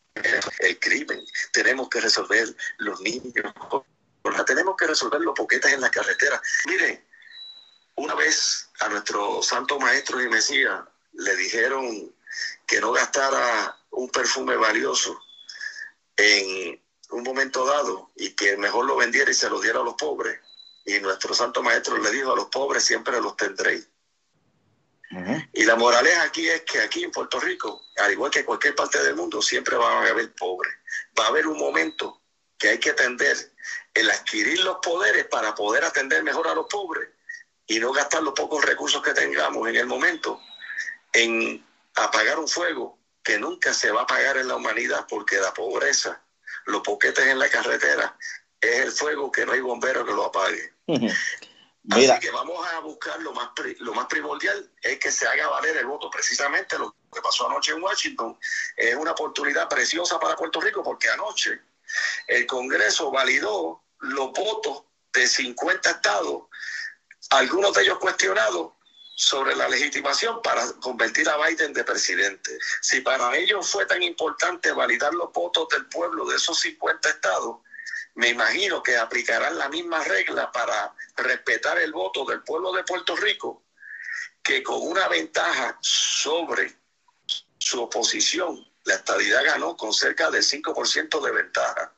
[0.60, 3.34] el crimen, tenemos que resolver los niños,
[4.46, 6.42] tenemos que resolver los poquetas en la carretera.
[6.68, 7.06] Mire,
[7.96, 10.82] una vez a nuestro santo maestro y Mesías
[11.14, 12.14] le dijeron
[12.66, 15.20] que no gastara un perfume valioso
[16.18, 19.96] en un momento dado y que mejor lo vendiera y se lo diera a los
[19.96, 20.40] pobres.
[20.86, 23.88] Y nuestro santo maestro le dijo a los pobres siempre los tendréis.
[25.54, 28.76] Y la moraleja aquí es que aquí en Puerto Rico, al igual que en cualquier
[28.76, 30.74] parte del mundo, siempre va a haber pobres.
[31.20, 32.22] Va a haber un momento
[32.58, 33.38] que hay que atender
[33.94, 37.10] el adquirir los poderes para poder atender mejor a los pobres
[37.68, 40.42] y no gastar los pocos recursos que tengamos en el momento
[41.14, 41.66] en
[41.96, 46.22] apagar un fuego que nunca se va a apagar en la humanidad porque la pobreza,
[46.66, 48.18] los poquetes en la carretera,
[48.60, 50.74] es el fuego que no hay bombero que lo apague.
[51.92, 53.50] Así que vamos a buscar lo más,
[53.80, 56.10] lo más primordial, es que se haga valer el voto.
[56.10, 58.40] Precisamente lo que pasó anoche en Washington
[58.78, 61.62] es una oportunidad preciosa para Puerto Rico porque anoche
[62.28, 66.44] el Congreso validó los votos de 50 estados,
[67.30, 68.72] algunos de ellos cuestionados
[69.16, 72.58] sobre la legitimación para convertir a Biden de presidente.
[72.82, 77.58] Si para ellos fue tan importante validar los votos del pueblo de esos 50 estados,
[78.16, 83.16] me imagino que aplicarán la misma regla para respetar el voto del pueblo de Puerto
[83.16, 83.64] Rico,
[84.42, 86.72] que con una ventaja sobre
[87.58, 91.94] su oposición, la estadidad ganó con cerca del 5% de ventaja.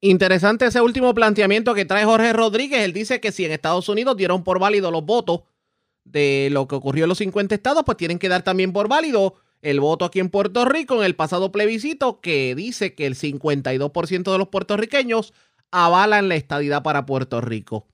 [0.00, 2.84] Interesante ese último planteamiento que trae Jorge Rodríguez.
[2.84, 5.42] Él dice que si en Estados Unidos dieron por válido los votos
[6.04, 9.34] de lo que ocurrió en los 50 estados, pues tienen que dar también por válido
[9.62, 14.32] el voto aquí en Puerto Rico en el pasado plebiscito que dice que el 52%
[14.32, 15.34] de los puertorriqueños
[15.70, 17.86] avalan la estadidad para Puerto Rico.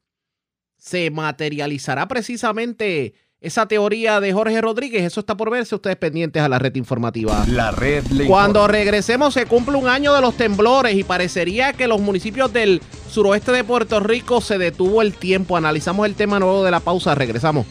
[0.79, 5.05] ¿Se materializará precisamente esa teoría de Jorge Rodríguez?
[5.05, 5.75] Eso está por verse.
[5.75, 7.45] Ustedes pendientes a la red informativa.
[7.49, 12.01] La red Cuando regresemos se cumple un año de los temblores y parecería que los
[12.01, 15.57] municipios del suroeste de Puerto Rico se detuvo el tiempo.
[15.57, 17.15] Analizamos el tema nuevo de la pausa.
[17.15, 17.67] Regresamos.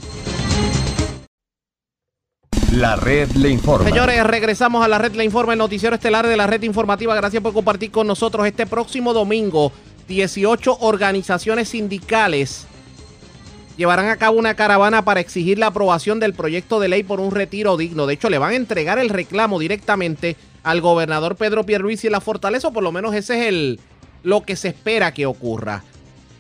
[2.71, 3.87] La red le informa.
[3.87, 7.15] Señores, regresamos a la red le informa, el noticiero estelar de la red informativa.
[7.15, 9.71] Gracias por compartir con nosotros este próximo domingo.
[10.07, 12.67] 18 organizaciones sindicales
[13.77, 17.31] llevarán a cabo una caravana para exigir la aprobación del proyecto de ley por un
[17.31, 18.07] retiro digno.
[18.07, 22.21] De hecho, le van a entregar el reclamo directamente al gobernador Pedro Pierluisi y la
[22.21, 23.79] Fortaleza, o por lo menos ese es el,
[24.23, 25.83] lo que se espera que ocurra.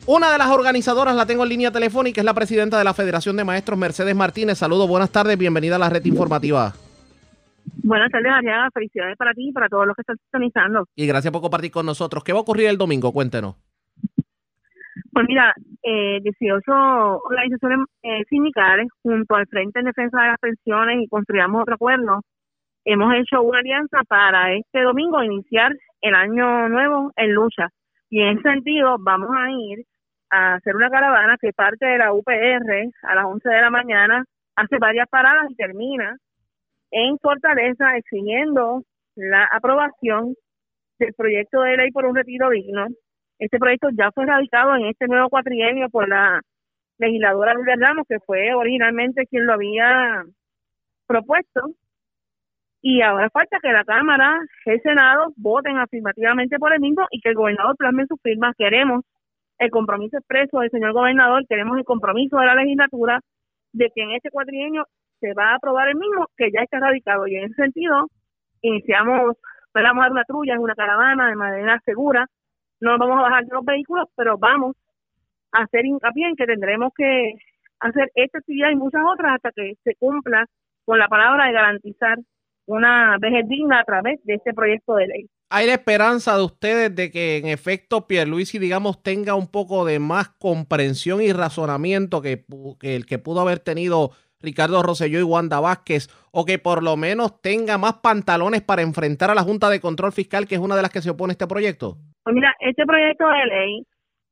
[0.07, 3.35] Una de las organizadoras la tengo en línea telefónica, es la presidenta de la Federación
[3.35, 4.59] de Maestros, Mercedes Martínez.
[4.59, 6.75] Saludos, buenas tardes, bienvenida a la red informativa.
[7.83, 8.69] Buenas tardes, Ariaga.
[8.73, 10.85] Felicidades para ti y para todos los que están sintonizando.
[10.95, 12.23] Y gracias por compartir con nosotros.
[12.23, 13.11] ¿Qué va a ocurrir el domingo?
[13.11, 13.55] Cuéntenos.
[15.11, 21.03] Pues mira, eh, 18 organizaciones eh, sindicales junto al Frente en Defensa de las Pensiones
[21.03, 22.21] y Construyamos Otro Acuerdo
[22.85, 27.69] hemos hecho una alianza para este domingo iniciar el año nuevo en lucha.
[28.09, 29.83] Y en ese sentido vamos a ir
[30.29, 34.23] a hacer una caravana que parte de la UPR a las 11 de la mañana,
[34.55, 36.15] hace varias paradas y termina
[36.91, 38.83] en Fortaleza exigiendo
[39.15, 40.35] la aprobación
[40.99, 42.87] del proyecto de ley por un retiro digno.
[43.39, 46.41] Este proyecto ya fue radicado en este nuevo cuatrienio por la
[46.97, 50.23] legisladora Lourdes Ramos, que fue originalmente quien lo había
[51.07, 51.61] propuesto.
[52.81, 57.29] Y ahora falta que la Cámara, el Senado voten afirmativamente por el mismo y que
[57.29, 58.53] el gobernador plasme su firma.
[58.57, 59.03] Queremos
[59.57, 63.19] el compromiso expreso del señor gobernador, queremos el compromiso de la legislatura
[63.73, 64.85] de que en este cuatrienio
[65.19, 67.27] se va a aprobar el mismo que ya está radicado.
[67.27, 68.07] Y en ese sentido,
[68.61, 69.37] iniciamos,
[69.73, 72.27] vamos a dar una trulla, una caravana de manera segura.
[72.79, 74.75] No vamos a bajar de los vehículos, pero vamos
[75.51, 77.33] a hacer hincapié en que tendremos que
[77.79, 80.45] hacer esta actividad y muchas otras hasta que se cumpla
[80.85, 82.17] con la palabra de garantizar
[82.67, 85.29] una vejez digna a través de este proyecto de ley.
[85.49, 89.99] ¿Hay la esperanza de ustedes de que en efecto Pierluisi, digamos, tenga un poco de
[89.99, 92.43] más comprensión y razonamiento que,
[92.79, 96.97] que el que pudo haber tenido Ricardo Rosselló y Wanda Vázquez, o que por lo
[96.97, 100.75] menos tenga más pantalones para enfrentar a la Junta de Control Fiscal, que es una
[100.75, 101.97] de las que se opone a este proyecto?
[102.23, 103.83] Pues mira, este proyecto de ley,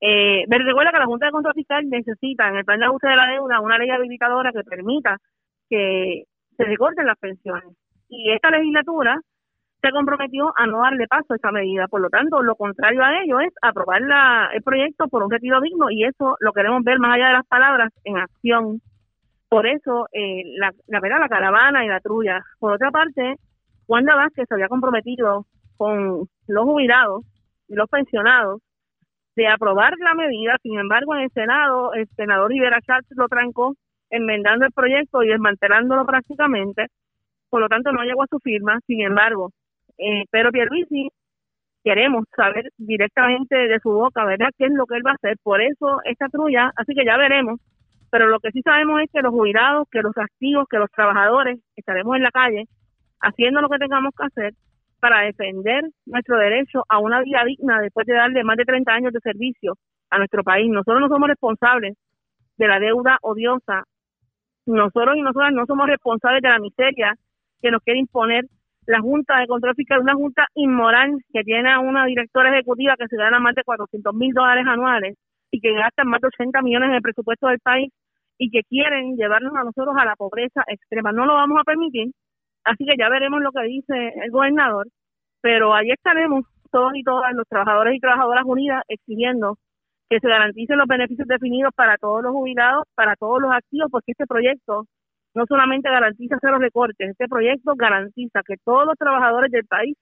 [0.02, 3.08] eh, me recuerda que la Junta de Control Fiscal necesita en el plan de ajuste
[3.08, 5.18] de la deuda una ley habilitadora que permita
[5.70, 6.24] que
[6.58, 7.74] se recorten las pensiones.
[8.10, 9.20] Y esta legislatura
[9.84, 11.88] se comprometió a no darle paso a esa medida.
[11.88, 15.60] Por lo tanto, lo contrario a ello es aprobar la, el proyecto por un retiro
[15.60, 18.82] digno y eso lo queremos ver más allá de las palabras en acción.
[19.54, 22.42] Por eso, eh, la, la, la caravana y la trulla.
[22.58, 23.36] Por otra parte,
[23.88, 25.46] Wanda Vázquez se había comprometido
[25.78, 27.24] con los jubilados
[27.68, 28.64] y los pensionados
[29.36, 30.58] de aprobar la medida.
[30.64, 33.76] Sin embargo, en el Senado, el senador Rivera Chávez lo trancó,
[34.10, 36.88] enmendando el proyecto y desmantelándolo prácticamente.
[37.52, 38.80] Por lo tanto, no llegó a su firma.
[38.88, 39.52] Sin embargo,
[40.00, 41.12] eh, pero Pierluisi
[41.84, 45.38] queremos saber directamente de su boca, ¿verdad?, qué es lo que él va a hacer.
[45.44, 47.60] Por eso esta trulla, así que ya veremos
[48.14, 51.60] pero lo que sí sabemos es que los jubilados, que los activos, que los trabajadores
[51.76, 52.66] estaremos en la calle
[53.20, 54.54] haciendo lo que tengamos que hacer
[55.00, 59.14] para defender nuestro derecho a una vida digna después de darle más de 30 años
[59.14, 59.78] de servicio
[60.12, 60.70] a nuestro país.
[60.70, 61.98] Nosotros no somos responsables
[62.58, 63.82] de la deuda odiosa.
[64.68, 67.16] Nosotros y nosotras no somos responsables de la miseria
[67.64, 68.46] que nos quiere imponer
[68.86, 73.08] la Junta de Control Fiscal, una junta inmoral que tiene a una directora ejecutiva que
[73.08, 75.18] se gana más de 400 mil dólares anuales
[75.50, 77.92] y que gasta más de 80 millones en el presupuesto del país
[78.38, 81.12] y que quieren llevarnos a nosotros a la pobreza extrema.
[81.12, 82.12] No lo vamos a permitir,
[82.64, 84.88] así que ya veremos lo que dice el gobernador,
[85.42, 89.58] pero ahí estaremos todos y todas los trabajadores y trabajadoras unidas exigiendo
[90.10, 94.12] que se garanticen los beneficios definidos para todos los jubilados, para todos los activos, porque
[94.12, 94.86] este proyecto
[95.34, 99.96] no solamente garantiza hacer los recortes, este proyecto garantiza que todos los trabajadores del país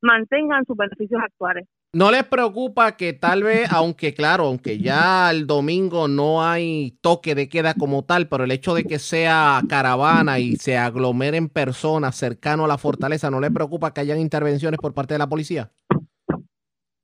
[0.00, 1.66] mantengan sus beneficios actuales.
[1.92, 7.34] ¿No les preocupa que tal vez, aunque claro, aunque ya el domingo no hay toque
[7.34, 12.14] de queda como tal, pero el hecho de que sea caravana y se aglomeren personas
[12.14, 15.70] cercano a la fortaleza, ¿no les preocupa que hayan intervenciones por parte de la policía?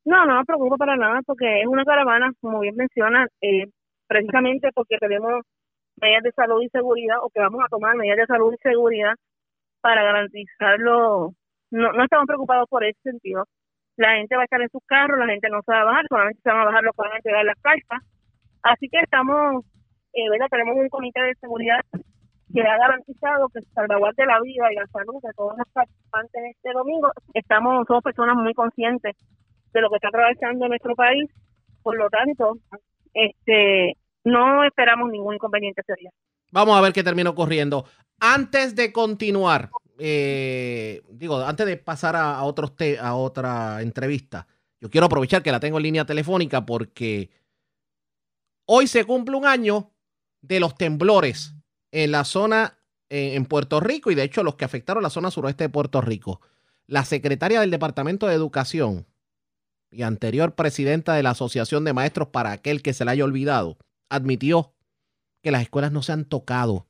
[0.05, 3.67] No, no me preocupa para nada porque es una caravana, como bien menciona, eh,
[4.07, 5.43] precisamente porque tenemos
[6.01, 9.15] medidas de salud y seguridad o que vamos a tomar medidas de salud y seguridad
[9.81, 11.33] para garantizarlo.
[11.73, 13.47] No, no estamos preocupados por ese sentido
[13.97, 16.05] la gente va a estar en sus carros, la gente no se va a bajar,
[16.09, 18.03] solamente se van a bajar los que van a entregar las cartas.
[18.63, 19.65] Así que estamos,
[20.13, 20.47] eh, ¿verdad?
[20.51, 21.81] Tenemos un comité de seguridad
[22.53, 26.73] que ha garantizado que salvaguarde la vida y la salud de todos los participantes este
[26.73, 27.11] domingo.
[27.35, 29.17] Estamos, somos personas muy conscientes
[29.73, 31.31] de lo que está atravesando nuestro país,
[31.83, 32.57] por lo tanto,
[33.13, 36.11] este, no esperamos ningún inconveniente día.
[36.53, 37.85] Vamos a ver qué termina ocurriendo.
[38.21, 44.47] Antes de continuar, eh, digo, antes de pasar a, a otra entrevista,
[44.81, 47.31] yo quiero aprovechar que la tengo en línea telefónica porque
[48.67, 49.93] hoy se cumple un año
[50.43, 51.55] de los temblores
[51.91, 52.79] en la zona
[53.09, 56.41] en Puerto Rico y de hecho los que afectaron la zona suroeste de Puerto Rico.
[56.87, 59.07] La secretaria del Departamento de Educación
[59.91, 63.79] y anterior presidenta de la Asociación de Maestros para aquel que se le haya olvidado,
[64.09, 64.75] admitió
[65.43, 66.87] que las escuelas no se han tocado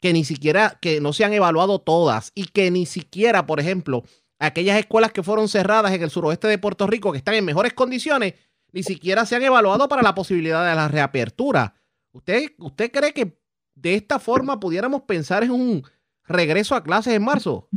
[0.00, 4.02] que ni siquiera, que no se han evaluado todas y que ni siquiera, por ejemplo,
[4.38, 7.74] aquellas escuelas que fueron cerradas en el suroeste de Puerto Rico, que están en mejores
[7.74, 8.34] condiciones,
[8.72, 11.74] ni siquiera se han evaluado para la posibilidad de la reapertura.
[12.12, 13.36] ¿Usted, usted cree que
[13.74, 15.82] de esta forma pudiéramos pensar en un
[16.26, 17.68] regreso a clases en marzo?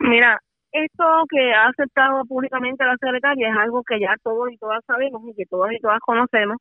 [0.00, 0.40] Mira,
[0.72, 5.22] esto que ha aceptado públicamente la secretaria es algo que ya todos y todas sabemos
[5.26, 6.58] y que todos y todas conocemos.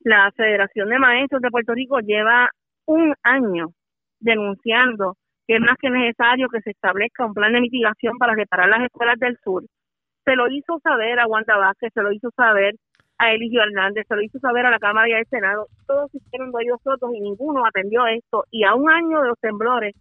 [0.00, 2.50] La Federación de Maestros de Puerto Rico lleva
[2.86, 3.68] un año
[4.20, 5.16] denunciando
[5.46, 8.82] que es más que necesario que se establezca un plan de mitigación para reparar las
[8.82, 9.62] escuelas del sur.
[10.24, 12.74] Se lo hizo saber a Wanda Vázquez, se lo hizo saber
[13.18, 15.66] a Eligio Hernández, se lo hizo saber a la Cámara y al Senado.
[15.86, 18.44] Todos hicieron de y ninguno atendió esto.
[18.50, 19.94] Y a un año de los temblores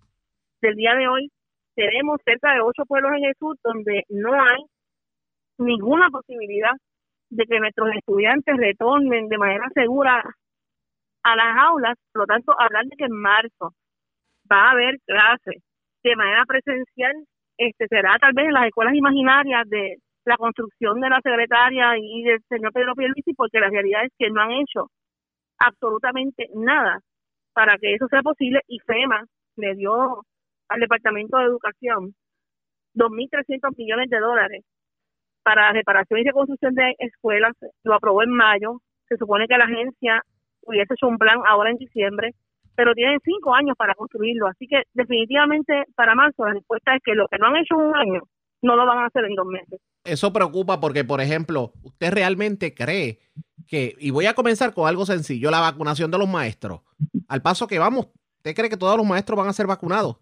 [0.62, 1.30] del día de hoy,
[1.76, 4.64] tenemos cerca de ocho pueblos en el sur donde no hay
[5.58, 6.72] ninguna posibilidad
[7.30, 10.24] de que nuestros estudiantes retornen de manera segura
[11.24, 13.74] a las aulas, por lo tanto, hablar de que en marzo
[14.52, 15.62] va a haber clases
[16.04, 17.14] de manera presencial,
[17.58, 22.24] este será tal vez en las escuelas imaginarias de la construcción de la secretaria y
[22.24, 24.88] del señor Pedro Pierluisi, porque la realidad es que no han hecho
[25.60, 27.00] absolutamente nada
[27.54, 29.24] para que eso sea posible y FEMA
[29.58, 30.24] le dio
[30.70, 32.14] al Departamento de Educación
[32.96, 34.64] 2.300 millones de dólares
[35.44, 40.22] para reparación y reconstrucción de escuelas, lo aprobó en mayo, se supone que la agencia
[40.66, 42.34] hubiese hecho un plan ahora en diciembre,
[42.76, 44.48] pero tienen cinco años para construirlo.
[44.48, 47.88] Así que definitivamente para marzo la respuesta es que lo que no han hecho en
[47.88, 48.22] un año
[48.62, 49.80] no lo van a hacer en dos meses.
[50.04, 53.20] Eso preocupa porque, por ejemplo, usted realmente cree
[53.68, 56.82] que, y voy a comenzar con algo sencillo, la vacunación de los maestros.
[57.28, 58.08] Al paso que vamos,
[58.38, 60.18] ¿usted cree que todos los maestros van a ser vacunados?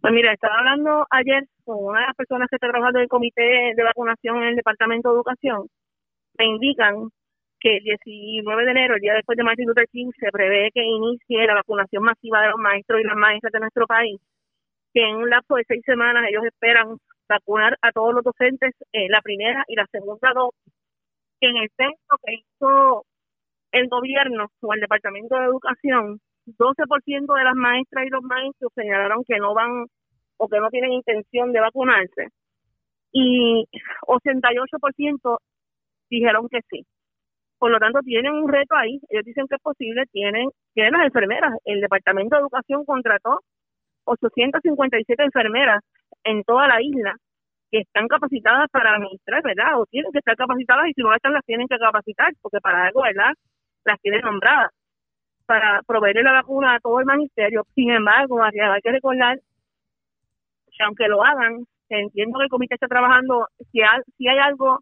[0.00, 3.08] Pues mira, estaba hablando ayer con una de las personas que está trabajando en el
[3.08, 5.68] comité de vacunación en el Departamento de Educación.
[6.38, 7.10] Me indican
[7.60, 10.82] que el 19 de enero, el día después de Martin Luther King, se prevé que
[10.82, 14.20] inicie la vacunación masiva de los maestros y las maestras de nuestro país,
[14.92, 16.98] que en un lapso de seis semanas ellos esperan
[17.28, 20.72] vacunar a todos los docentes eh, la primera y la segunda dosis,
[21.40, 23.04] que en el censo que hizo
[23.72, 29.24] el gobierno o el Departamento de Educación, 12% de las maestras y los maestros señalaron
[29.26, 29.86] que no van
[30.38, 32.28] o que no tienen intención de vacunarse
[33.12, 33.64] y
[34.06, 35.38] 88%
[36.10, 36.86] dijeron que sí.
[37.58, 39.00] Por lo tanto, tienen un reto ahí.
[39.08, 40.04] Ellos dicen que es posible.
[40.12, 41.52] Tienen, tienen las enfermeras.
[41.64, 43.40] El Departamento de Educación contrató
[44.04, 45.80] 857 enfermeras
[46.24, 47.14] en toda la isla
[47.70, 49.80] que están capacitadas para administrar, ¿verdad?
[49.80, 52.86] O tienen que estar capacitadas y si no están, las tienen que capacitar, porque para
[52.86, 53.32] algo, ¿verdad?
[53.84, 54.70] Las tienen nombradas
[55.46, 57.64] para proveerle la vacuna a todo el magisterio.
[57.74, 58.52] Sin embargo, hay
[58.82, 64.28] que recordar que aunque lo hagan, entiendo que el comité está trabajando, si hay, si
[64.28, 64.80] hay algo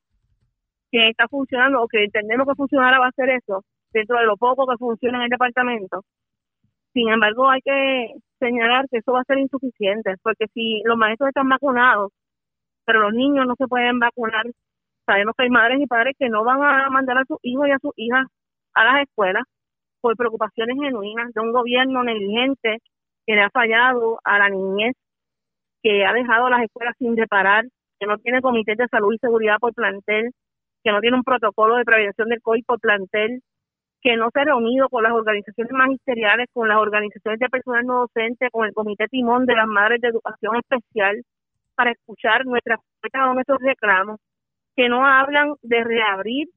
[0.96, 3.62] que está funcionando o que entendemos que funcionará va a ser eso,
[3.92, 6.00] dentro de lo poco que funciona en el departamento.
[6.94, 11.28] Sin embargo, hay que señalar que eso va a ser insuficiente, porque si los maestros
[11.28, 12.12] están vacunados,
[12.86, 14.46] pero los niños no se pueden vacunar,
[15.04, 17.72] sabemos que hay madres y padres que no van a mandar a sus hijos y
[17.72, 18.24] a sus hijas
[18.72, 19.44] a las escuelas
[20.00, 22.78] por preocupaciones genuinas de un gobierno negligente
[23.26, 24.94] que le ha fallado a la niñez,
[25.82, 27.64] que ha dejado las escuelas sin reparar,
[28.00, 30.30] que no tiene comités de salud y seguridad por plantel,
[30.86, 33.42] que no tiene un protocolo de prevención del COVID por plantel,
[34.00, 37.98] que no se ha reunido con las organizaciones magisteriales, con las organizaciones de personal no
[38.02, 41.24] docente, con el comité timón de las madres de educación especial,
[41.74, 44.20] para escuchar nuestras o nuestros reclamos,
[44.76, 46.50] que no hablan de reabrir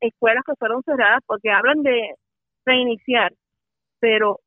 [0.00, 2.10] escuelas que fueron cerradas, porque hablan de
[2.64, 3.34] reiniciar,
[4.00, 4.40] pero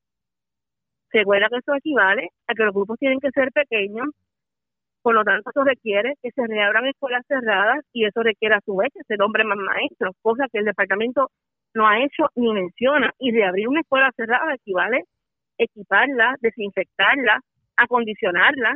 [1.11, 4.09] se recuerda que eso equivale a que los grupos tienen que ser pequeños,
[5.01, 8.75] por lo tanto eso requiere que se reabran escuelas cerradas y eso requiere a su
[8.75, 11.29] vez que se nombre más maestros, cosa que el departamento
[11.73, 13.11] no ha hecho ni menciona.
[13.19, 15.03] Y reabrir una escuela cerrada equivale
[15.59, 17.39] equiparla, desinfectarla,
[17.77, 18.75] acondicionarla.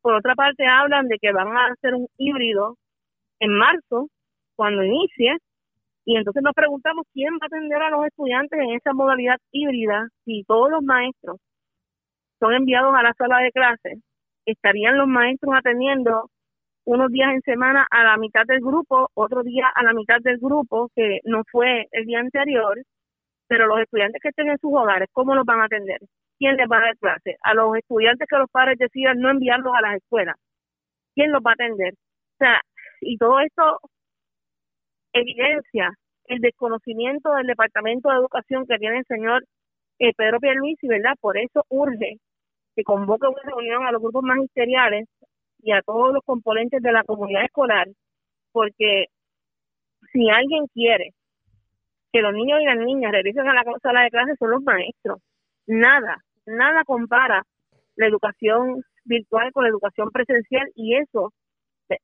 [0.00, 2.76] Por otra parte hablan de que van a hacer un híbrido
[3.40, 4.08] en marzo,
[4.56, 5.36] cuando inicie,
[6.04, 10.08] y entonces nos preguntamos quién va a atender a los estudiantes en esa modalidad híbrida
[10.24, 11.38] si todos los maestros
[12.38, 13.98] son enviados a la sala de clases,
[14.46, 16.30] estarían los maestros atendiendo
[16.84, 20.38] unos días en semana a la mitad del grupo, otro día a la mitad del
[20.38, 22.78] grupo, que no fue el día anterior,
[23.48, 25.98] pero los estudiantes que estén en sus hogares, ¿cómo los van a atender?
[26.38, 27.36] ¿Quién les va a dar clase?
[27.42, 30.36] A los estudiantes que los padres decidan no enviarlos a las escuelas,
[31.14, 31.94] ¿quién los va a atender?
[31.94, 32.60] O sea,
[33.00, 33.80] y todo esto
[35.12, 35.90] evidencia
[36.26, 39.44] el desconocimiento del Departamento de Educación que tiene el señor
[39.98, 41.14] eh, Pedro Pierluisi, ¿verdad?
[41.20, 42.16] Por eso urge
[42.74, 45.08] que convoque una reunión a los grupos magisteriales
[45.62, 47.88] y a todos los componentes de la comunidad escolar,
[48.52, 49.06] porque
[50.12, 51.12] si alguien quiere
[52.12, 55.20] que los niños y las niñas regresen a la sala de clases son los maestros.
[55.66, 57.42] Nada, nada compara
[57.96, 61.32] la educación virtual con la educación presencial y eso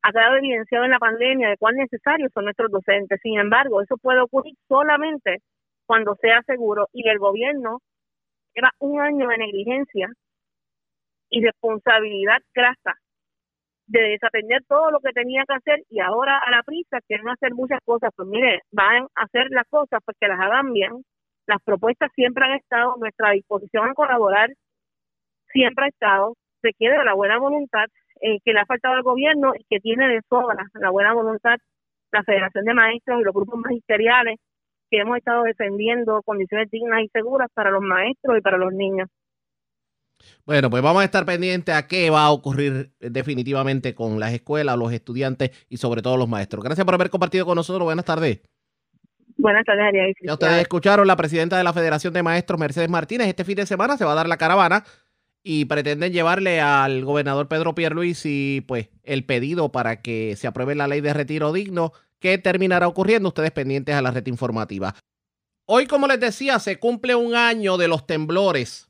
[0.02, 3.20] ha quedado evidenciado en la pandemia de cuán necesarios son nuestros docentes.
[3.22, 5.38] Sin embargo, eso puede ocurrir solamente
[5.86, 7.78] cuando sea seguro y el gobierno
[8.54, 10.08] lleva un año de negligencia
[11.30, 12.94] y responsabilidad grasa
[13.86, 17.54] de desatender todo lo que tenía que hacer y ahora a la prisa quieren hacer
[17.54, 18.10] muchas cosas.
[18.14, 21.04] Pues mire, van a hacer las cosas porque las hagan bien.
[21.46, 24.50] Las propuestas siempre han estado, nuestra disposición a colaborar
[25.52, 26.34] siempre ha estado.
[26.62, 27.86] Se de la buena voluntad
[28.20, 31.56] eh, que le ha faltado al gobierno y que tiene de sobra la buena voluntad
[32.12, 34.38] la Federación de Maestros y los grupos magisteriales
[34.90, 39.08] que hemos estado defendiendo condiciones dignas y seguras para los maestros y para los niños.
[40.46, 44.76] Bueno, pues vamos a estar pendientes a qué va a ocurrir definitivamente con las escuelas,
[44.76, 46.64] los estudiantes y sobre todo los maestros.
[46.64, 47.84] Gracias por haber compartido con nosotros.
[47.84, 48.40] Buenas tardes.
[49.36, 50.14] Buenas tardes, Ariel.
[50.22, 53.28] Ya ustedes escucharon la presidenta de la Federación de Maestros, Mercedes Martínez.
[53.28, 54.84] Este fin de semana se va a dar la caravana
[55.42, 60.88] y pretenden llevarle al gobernador Pedro Pierluisi pues el pedido para que se apruebe la
[60.88, 64.94] ley de retiro digno que terminará ocurriendo ustedes pendientes a la red informativa.
[65.64, 68.89] Hoy, como les decía, se cumple un año de los temblores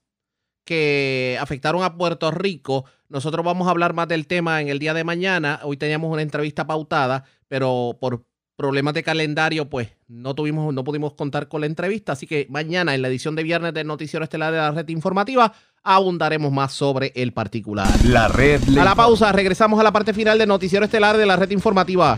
[0.70, 2.84] que afectaron a Puerto Rico.
[3.08, 5.58] Nosotros vamos a hablar más del tema en el día de mañana.
[5.64, 8.24] Hoy teníamos una entrevista pautada, pero por
[8.54, 12.12] problemas de calendario, pues no tuvimos, no pudimos contar con la entrevista.
[12.12, 15.52] Así que mañana, en la edición de viernes del Noticiero Estelar de la Red Informativa,
[15.82, 17.88] abundaremos más sobre el particular.
[18.04, 18.60] La red.
[18.78, 22.16] A la pausa, regresamos a la parte final del Noticiero Estelar de la Red Informativa.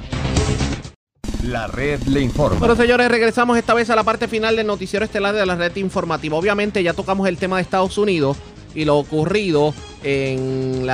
[1.43, 2.60] La red le informa.
[2.60, 5.74] Bueno, señores, regresamos esta vez a la parte final del noticiero estelar de la red
[5.77, 6.36] informativa.
[6.36, 8.36] Obviamente ya tocamos el tema de Estados Unidos
[8.74, 9.74] y lo ocurrido
[10.05, 10.89] en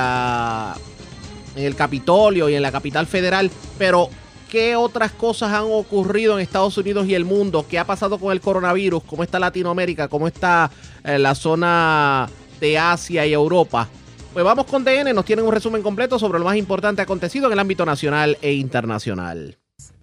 [1.54, 4.08] el Capitolio y en la capital federal, pero
[4.50, 7.66] ¿qué otras cosas han ocurrido en Estados Unidos y el mundo?
[7.68, 9.02] ¿Qué ha pasado con el coronavirus?
[9.04, 10.08] ¿Cómo está Latinoamérica?
[10.08, 10.70] ¿Cómo está
[11.04, 13.86] eh, la zona de Asia y Europa?
[14.32, 17.52] Pues vamos con DN, nos tienen un resumen completo sobre lo más importante acontecido en
[17.52, 19.58] el ámbito nacional e internacional.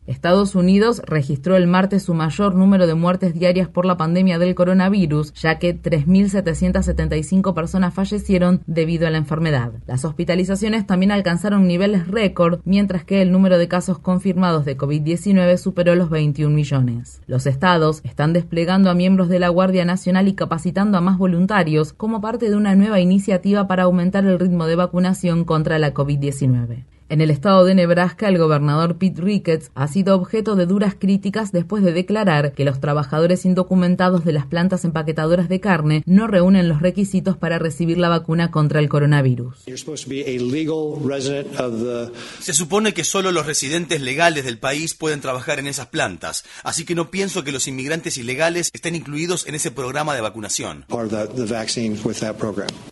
[0.07, 4.53] Estados Unidos registró el martes su mayor número de muertes diarias por la pandemia del
[4.53, 9.71] coronavirus, ya que 3.775 personas fallecieron debido a la enfermedad.
[9.87, 15.57] Las hospitalizaciones también alcanzaron niveles récord, mientras que el número de casos confirmados de COVID-19
[15.57, 17.21] superó los 21 millones.
[17.25, 21.93] Los estados están desplegando a miembros de la Guardia Nacional y capacitando a más voluntarios
[21.93, 26.94] como parte de una nueva iniciativa para aumentar el ritmo de vacunación contra la COVID-19.
[27.07, 31.51] En el estado de Nebraska, el gobernador Pete Ricketts ha sido objeto de duras críticas
[31.51, 36.67] después de declarar que los trabajadores indocumentados de las plantas empaquetadoras de carne no reúnen
[36.67, 39.65] los requisitos para recibir la vacuna contra el coronavirus.
[42.39, 46.85] Se supone que solo los residentes legales del país pueden trabajar en esas plantas, así
[46.85, 50.85] que no pienso que los inmigrantes ilegales estén incluidos en ese programa de vacunación.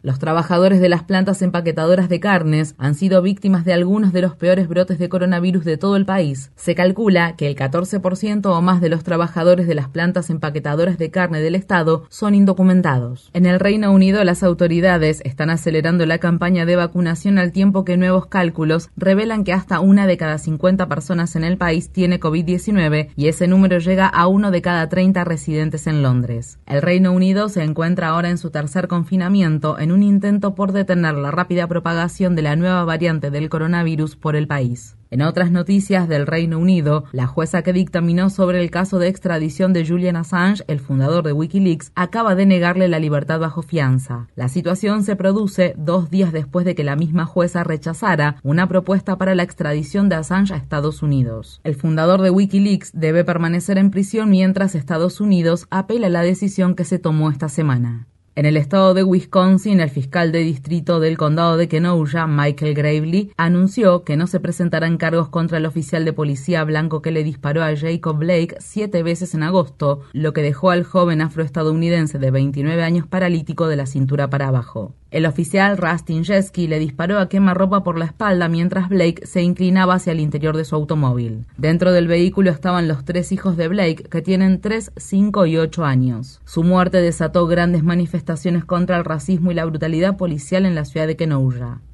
[0.04, 4.36] Los trabajadores de las plantas empaquetadoras de carnes han sido víctimas de algunas de los
[4.36, 6.52] peores brotes de coronavirus de todo el país.
[6.56, 11.12] Se calcula que el 14% o más de los trabajadores de las plantas empaquetadoras de
[11.12, 13.30] carne del Estado son indocumentados.
[13.34, 17.98] En el Reino Unido, las autoridades están acelerando la campaña de vacunación al tiempo que
[17.98, 23.10] nuevos cálculos revelan que hasta una de cada 50 personas en el país tiene COVID-19
[23.16, 26.60] y ese número llega a uno de cada 30 residentes en Londres.
[26.66, 31.16] El Reino Unido se encuentra ahora en su tercer confinamiento en un intento por detener
[31.16, 34.96] la rápida propagación de la nueva variante del coronavirus por el país.
[35.12, 39.72] En otras noticias del Reino Unido, la jueza que dictaminó sobre el caso de extradición
[39.72, 44.28] de Julian Assange, el fundador de Wikileaks, acaba de negarle la libertad bajo fianza.
[44.36, 49.16] La situación se produce dos días después de que la misma jueza rechazara una propuesta
[49.16, 51.62] para la extradición de Assange a Estados Unidos.
[51.64, 56.86] El fundador de Wikileaks debe permanecer en prisión mientras Estados Unidos apela la decisión que
[56.86, 58.08] se tomó esta semana.
[58.36, 63.32] En el estado de Wisconsin, el fiscal de distrito del condado de Kenosha, Michael Gravely,
[63.38, 67.62] anunció que no se presentarán cargos contra el oficial de policía blanco que le disparó
[67.62, 72.82] a Jacob Blake siete veces en agosto, lo que dejó al joven afroestadounidense de 29
[72.82, 74.96] años paralítico de la cintura para abajo.
[75.12, 79.94] El oficial Rustin Jesky le disparó a quemarropa por la espalda mientras Blake se inclinaba
[79.94, 81.46] hacia el interior de su automóvil.
[81.56, 85.86] Dentro del vehículo estaban los tres hijos de Blake, que tienen 3, 5 y 8
[85.86, 86.42] años.
[86.46, 88.23] Su muerte desató grandes manifestaciones
[88.66, 91.16] contra el racismo y la brutalidad policial en la ciudad de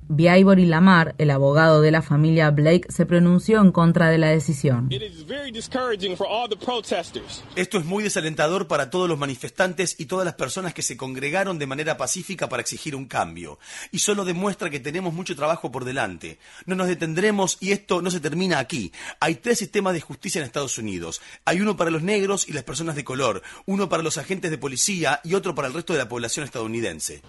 [0.10, 0.20] Kenosha.
[0.20, 4.90] Biaibori Lamar, el abogado de la familia Blake, se pronunció en contra de la decisión.
[7.56, 11.60] Esto es muy desalentador para todos los manifestantes y todas las personas que se congregaron
[11.60, 13.60] de manera pacífica para exigir un cambio.
[13.92, 16.40] Y solo demuestra que tenemos mucho trabajo por delante.
[16.66, 18.92] No nos detendremos y esto no se termina aquí.
[19.20, 21.22] Hay tres sistemas de justicia en Estados Unidos.
[21.46, 24.58] Hay uno para los negros y las personas de color, uno para los agentes de
[24.58, 27.22] policía y otro para el resto de la población estadounidense.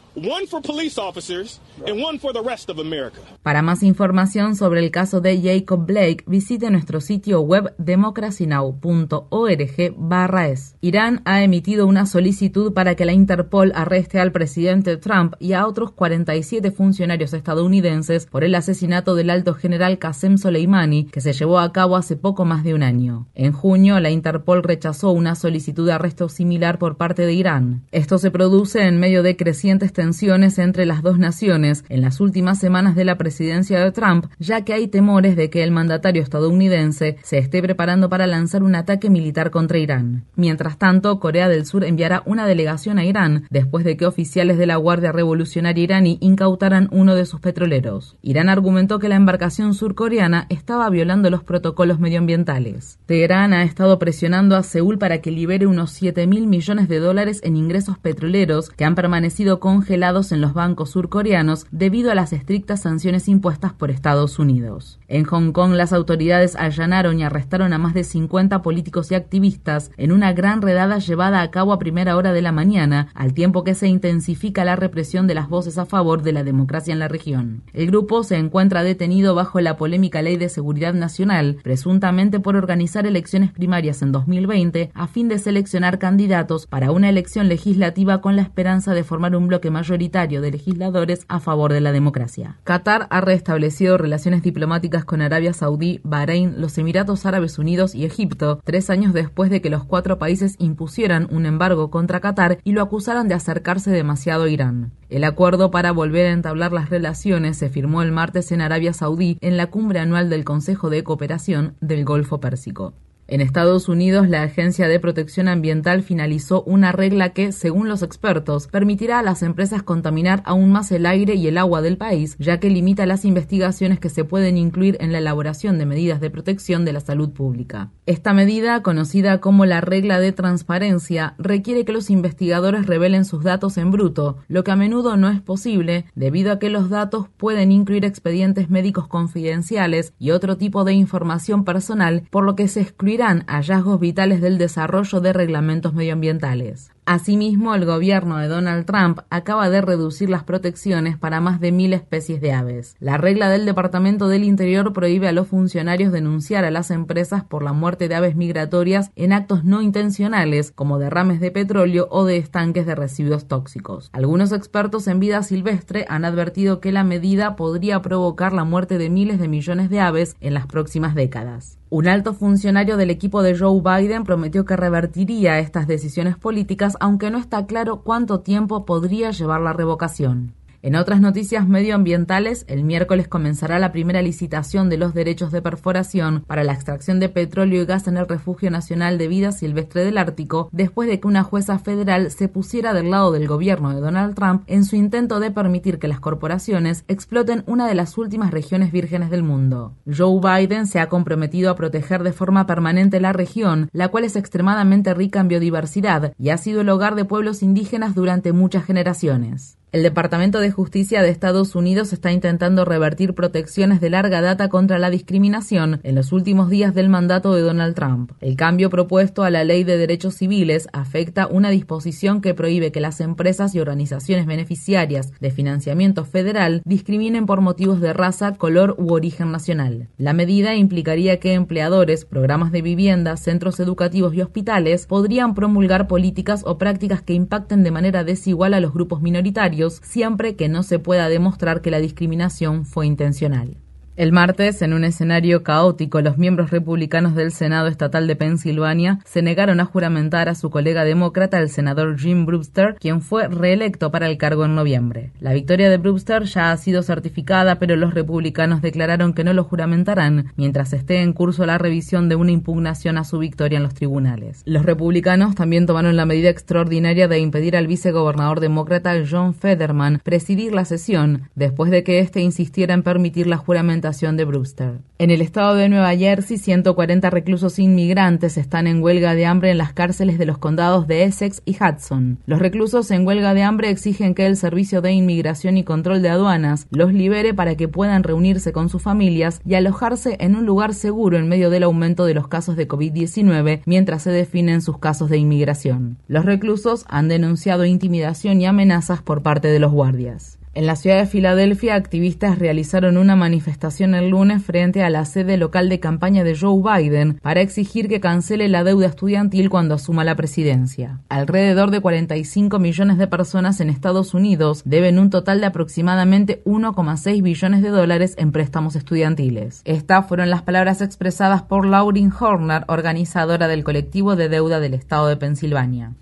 [3.43, 10.75] Para más información sobre el caso de Jacob Blake, visite nuestro sitio web democracynow.org/es.
[10.81, 15.67] Irán ha emitido una solicitud para que la Interpol arreste al presidente Trump y a
[15.67, 21.59] otros 47 funcionarios estadounidenses por el asesinato del alto general Qasem Soleimani, que se llevó
[21.59, 23.27] a cabo hace poco más de un año.
[23.35, 27.83] En junio, la Interpol rechazó una solicitud de arresto similar por parte de Irán.
[27.91, 32.60] Esto se produce en medio de crecientes tensiones entre las dos naciones en las últimas
[32.61, 37.17] semanas de la presidencia de Trump, ya que hay temores de que el mandatario estadounidense
[37.23, 40.25] se esté preparando para lanzar un ataque militar contra Irán.
[40.37, 44.67] Mientras tanto, Corea del Sur enviará una delegación a Irán después de que oficiales de
[44.67, 48.17] la Guardia Revolucionaria iraní incautaran uno de sus petroleros.
[48.23, 52.99] Irán argumentó que la embarcación surcoreana estaba violando los protocolos medioambientales.
[53.07, 57.41] Teherán ha estado presionando a Seúl para que libere unos 7 mil millones de dólares
[57.43, 62.81] en ingresos petroleros que han permanecido congelados en los bancos surcoreanos debido a las estrictas
[62.81, 64.99] sanciones impuestas por Estados Unidos.
[65.07, 69.93] En Hong Kong, las autoridades allanaron y arrestaron a más de 50 políticos y activistas
[69.97, 73.63] en una gran redada llevada a cabo a primera hora de la mañana, al tiempo
[73.63, 77.07] que se intensifica la represión de las voces a favor de la democracia en la
[77.07, 77.63] región.
[77.73, 83.07] El grupo se encuentra detenido bajo la polémica Ley de Seguridad Nacional, presuntamente por organizar
[83.07, 88.43] elecciones primarias en 2020 a fin de seleccionar candidatos para una elección legislativa con la
[88.43, 92.40] esperanza de formar un bloque mayoritario de legisladores a favor de la democracia.
[92.65, 98.61] Qatar ha restablecido relaciones diplomáticas con Arabia Saudí, Bahrein, los Emiratos Árabes Unidos y Egipto,
[98.65, 102.83] tres años después de que los cuatro países impusieran un embargo contra Qatar y lo
[102.83, 104.93] acusaran de acercarse demasiado a Irán.
[105.09, 109.39] El acuerdo para volver a entablar las relaciones se firmó el martes en Arabia Saudí
[109.41, 112.95] en la cumbre anual del Consejo de Cooperación del Golfo Pérsico.
[113.31, 118.67] En Estados Unidos, la Agencia de Protección Ambiental finalizó una regla que, según los expertos,
[118.67, 122.59] permitirá a las empresas contaminar aún más el aire y el agua del país, ya
[122.59, 126.85] que limita las investigaciones que se pueden incluir en la elaboración de medidas de protección
[126.85, 127.93] de la salud pública.
[128.05, 133.79] Esta medida, conocida como la regla de transparencia, requiere que los investigadores revelen sus datos
[133.79, 137.71] en bruto, lo que a menudo no es posible debido a que los datos pueden
[137.71, 143.20] incluir expedientes médicos confidenciales y otro tipo de información personal, por lo que se excluirá
[143.21, 146.91] hallazgos vitales del desarrollo de reglamentos medioambientales.
[147.07, 151.93] Asimismo, el gobierno de Donald Trump acaba de reducir las protecciones para más de mil
[151.93, 152.95] especies de aves.
[153.01, 157.65] La regla del Departamento del Interior prohíbe a los funcionarios denunciar a las empresas por
[157.65, 162.37] la muerte de aves migratorias en actos no intencionales, como derrames de petróleo o de
[162.37, 164.11] estanques de residuos tóxicos.
[164.13, 169.11] Algunos expertos en vida silvestre han advertido que la medida podría provocar la muerte de
[169.11, 171.80] miles de millones de aves en las próximas décadas.
[171.93, 177.33] Un alto funcionario del equipo de Joe Biden prometió que revertiría estas decisiones políticas, aunque
[177.33, 180.55] no está claro cuánto tiempo podría llevar la revocación.
[180.83, 186.43] En otras noticias medioambientales, el miércoles comenzará la primera licitación de los derechos de perforación
[186.47, 190.17] para la extracción de petróleo y gas en el Refugio Nacional de Vida Silvestre del
[190.17, 194.35] Ártico, después de que una jueza federal se pusiera del lado del gobierno de Donald
[194.35, 198.91] Trump en su intento de permitir que las corporaciones exploten una de las últimas regiones
[198.91, 199.97] vírgenes del mundo.
[200.07, 204.35] Joe Biden se ha comprometido a proteger de forma permanente la región, la cual es
[204.35, 209.77] extremadamente rica en biodiversidad y ha sido el hogar de pueblos indígenas durante muchas generaciones.
[209.93, 215.01] El Departamento de Justicia de Estados Unidos está intentando revertir protecciones de larga data contra
[215.01, 218.31] la discriminación en los últimos días del mandato de Donald Trump.
[218.41, 223.01] El cambio propuesto a la Ley de Derechos Civiles afecta una disposición que prohíbe que
[223.01, 229.13] las empresas y organizaciones beneficiarias de financiamiento federal discriminen por motivos de raza, color u
[229.13, 230.07] origen nacional.
[230.19, 236.63] La medida implicaría que empleadores, programas de vivienda, centros educativos y hospitales podrían promulgar políticas
[236.65, 240.99] o prácticas que impacten de manera desigual a los grupos minoritarios siempre que no se
[240.99, 243.79] pueda demostrar que la discriminación fue intencional.
[244.21, 249.41] El martes, en un escenario caótico, los miembros republicanos del Senado Estatal de Pensilvania se
[249.41, 254.29] negaron a juramentar a su colega demócrata, el senador Jim Brewster, quien fue reelecto para
[254.29, 255.31] el cargo en noviembre.
[255.41, 259.65] La victoria de Brewster ya ha sido certificada, pero los republicanos declararon que no lo
[259.65, 263.95] juramentarán mientras esté en curso la revisión de una impugnación a su victoria en los
[263.95, 264.61] tribunales.
[264.67, 270.75] Los republicanos también tomaron la medida extraordinaria de impedir al vicegobernador demócrata John Federman presidir
[270.75, 274.99] la sesión, después de que éste insistiera en permitir la juramentación de Brewster.
[275.19, 279.79] En el estado de Nueva Jersey, 140 reclusos inmigrantes están en huelga de hambre en
[279.79, 282.39] las cárceles de los condados de Essex y Hudson.
[282.45, 286.29] Los reclusos en huelga de hambre exigen que el Servicio de Inmigración y Control de
[286.29, 290.93] Aduanas los libere para que puedan reunirse con sus familias y alojarse en un lugar
[290.93, 295.31] seguro en medio del aumento de los casos de COVID-19 mientras se definen sus casos
[295.31, 296.19] de inmigración.
[296.27, 300.60] Los reclusos han denunciado intimidación y amenazas por parte de los guardias.
[300.73, 305.57] En la ciudad de Filadelfia, activistas realizaron una manifestación el lunes frente a la sede
[305.57, 310.23] local de campaña de Joe Biden para exigir que cancele la deuda estudiantil cuando asuma
[310.23, 311.23] la presidencia.
[311.29, 317.43] Alrededor de 45 millones de personas en Estados Unidos deben un total de aproximadamente 1,6
[317.43, 319.83] billones de dólares en préstamos estudiantiles.
[319.85, 325.27] Estas fueron las palabras expresadas por Lauren Horner, organizadora del colectivo de deuda del estado
[325.27, 326.15] de Pensilvania.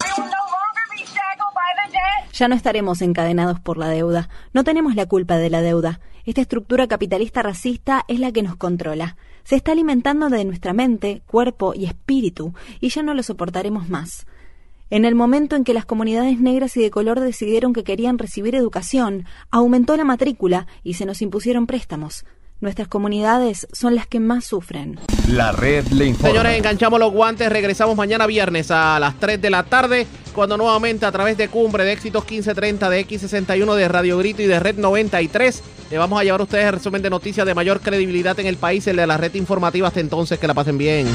[2.39, 4.29] Ya no estaremos encadenados por la deuda.
[4.53, 5.99] No tenemos la culpa de la deuda.
[6.25, 9.17] Esta estructura capitalista racista es la que nos controla.
[9.43, 14.25] Se está alimentando de nuestra mente, cuerpo y espíritu, y ya no lo soportaremos más.
[14.89, 18.55] En el momento en que las comunidades negras y de color decidieron que querían recibir
[18.55, 22.25] educación, aumentó la matrícula y se nos impusieron préstamos.
[22.61, 24.99] Nuestras comunidades son las que más sufren.
[25.29, 26.29] La red le informa.
[26.29, 27.49] Señores, enganchamos los guantes.
[27.51, 30.07] Regresamos mañana viernes a las 3 de la tarde.
[30.35, 34.47] Cuando nuevamente a través de Cumbre de Éxitos 1530 de X61 de Radio Grito y
[34.47, 37.81] de Red 93 le vamos a llevar a ustedes el resumen de noticias de mayor
[37.81, 39.89] credibilidad en el país, el de la red informativa.
[39.89, 41.07] Hasta entonces, que la pasen bien.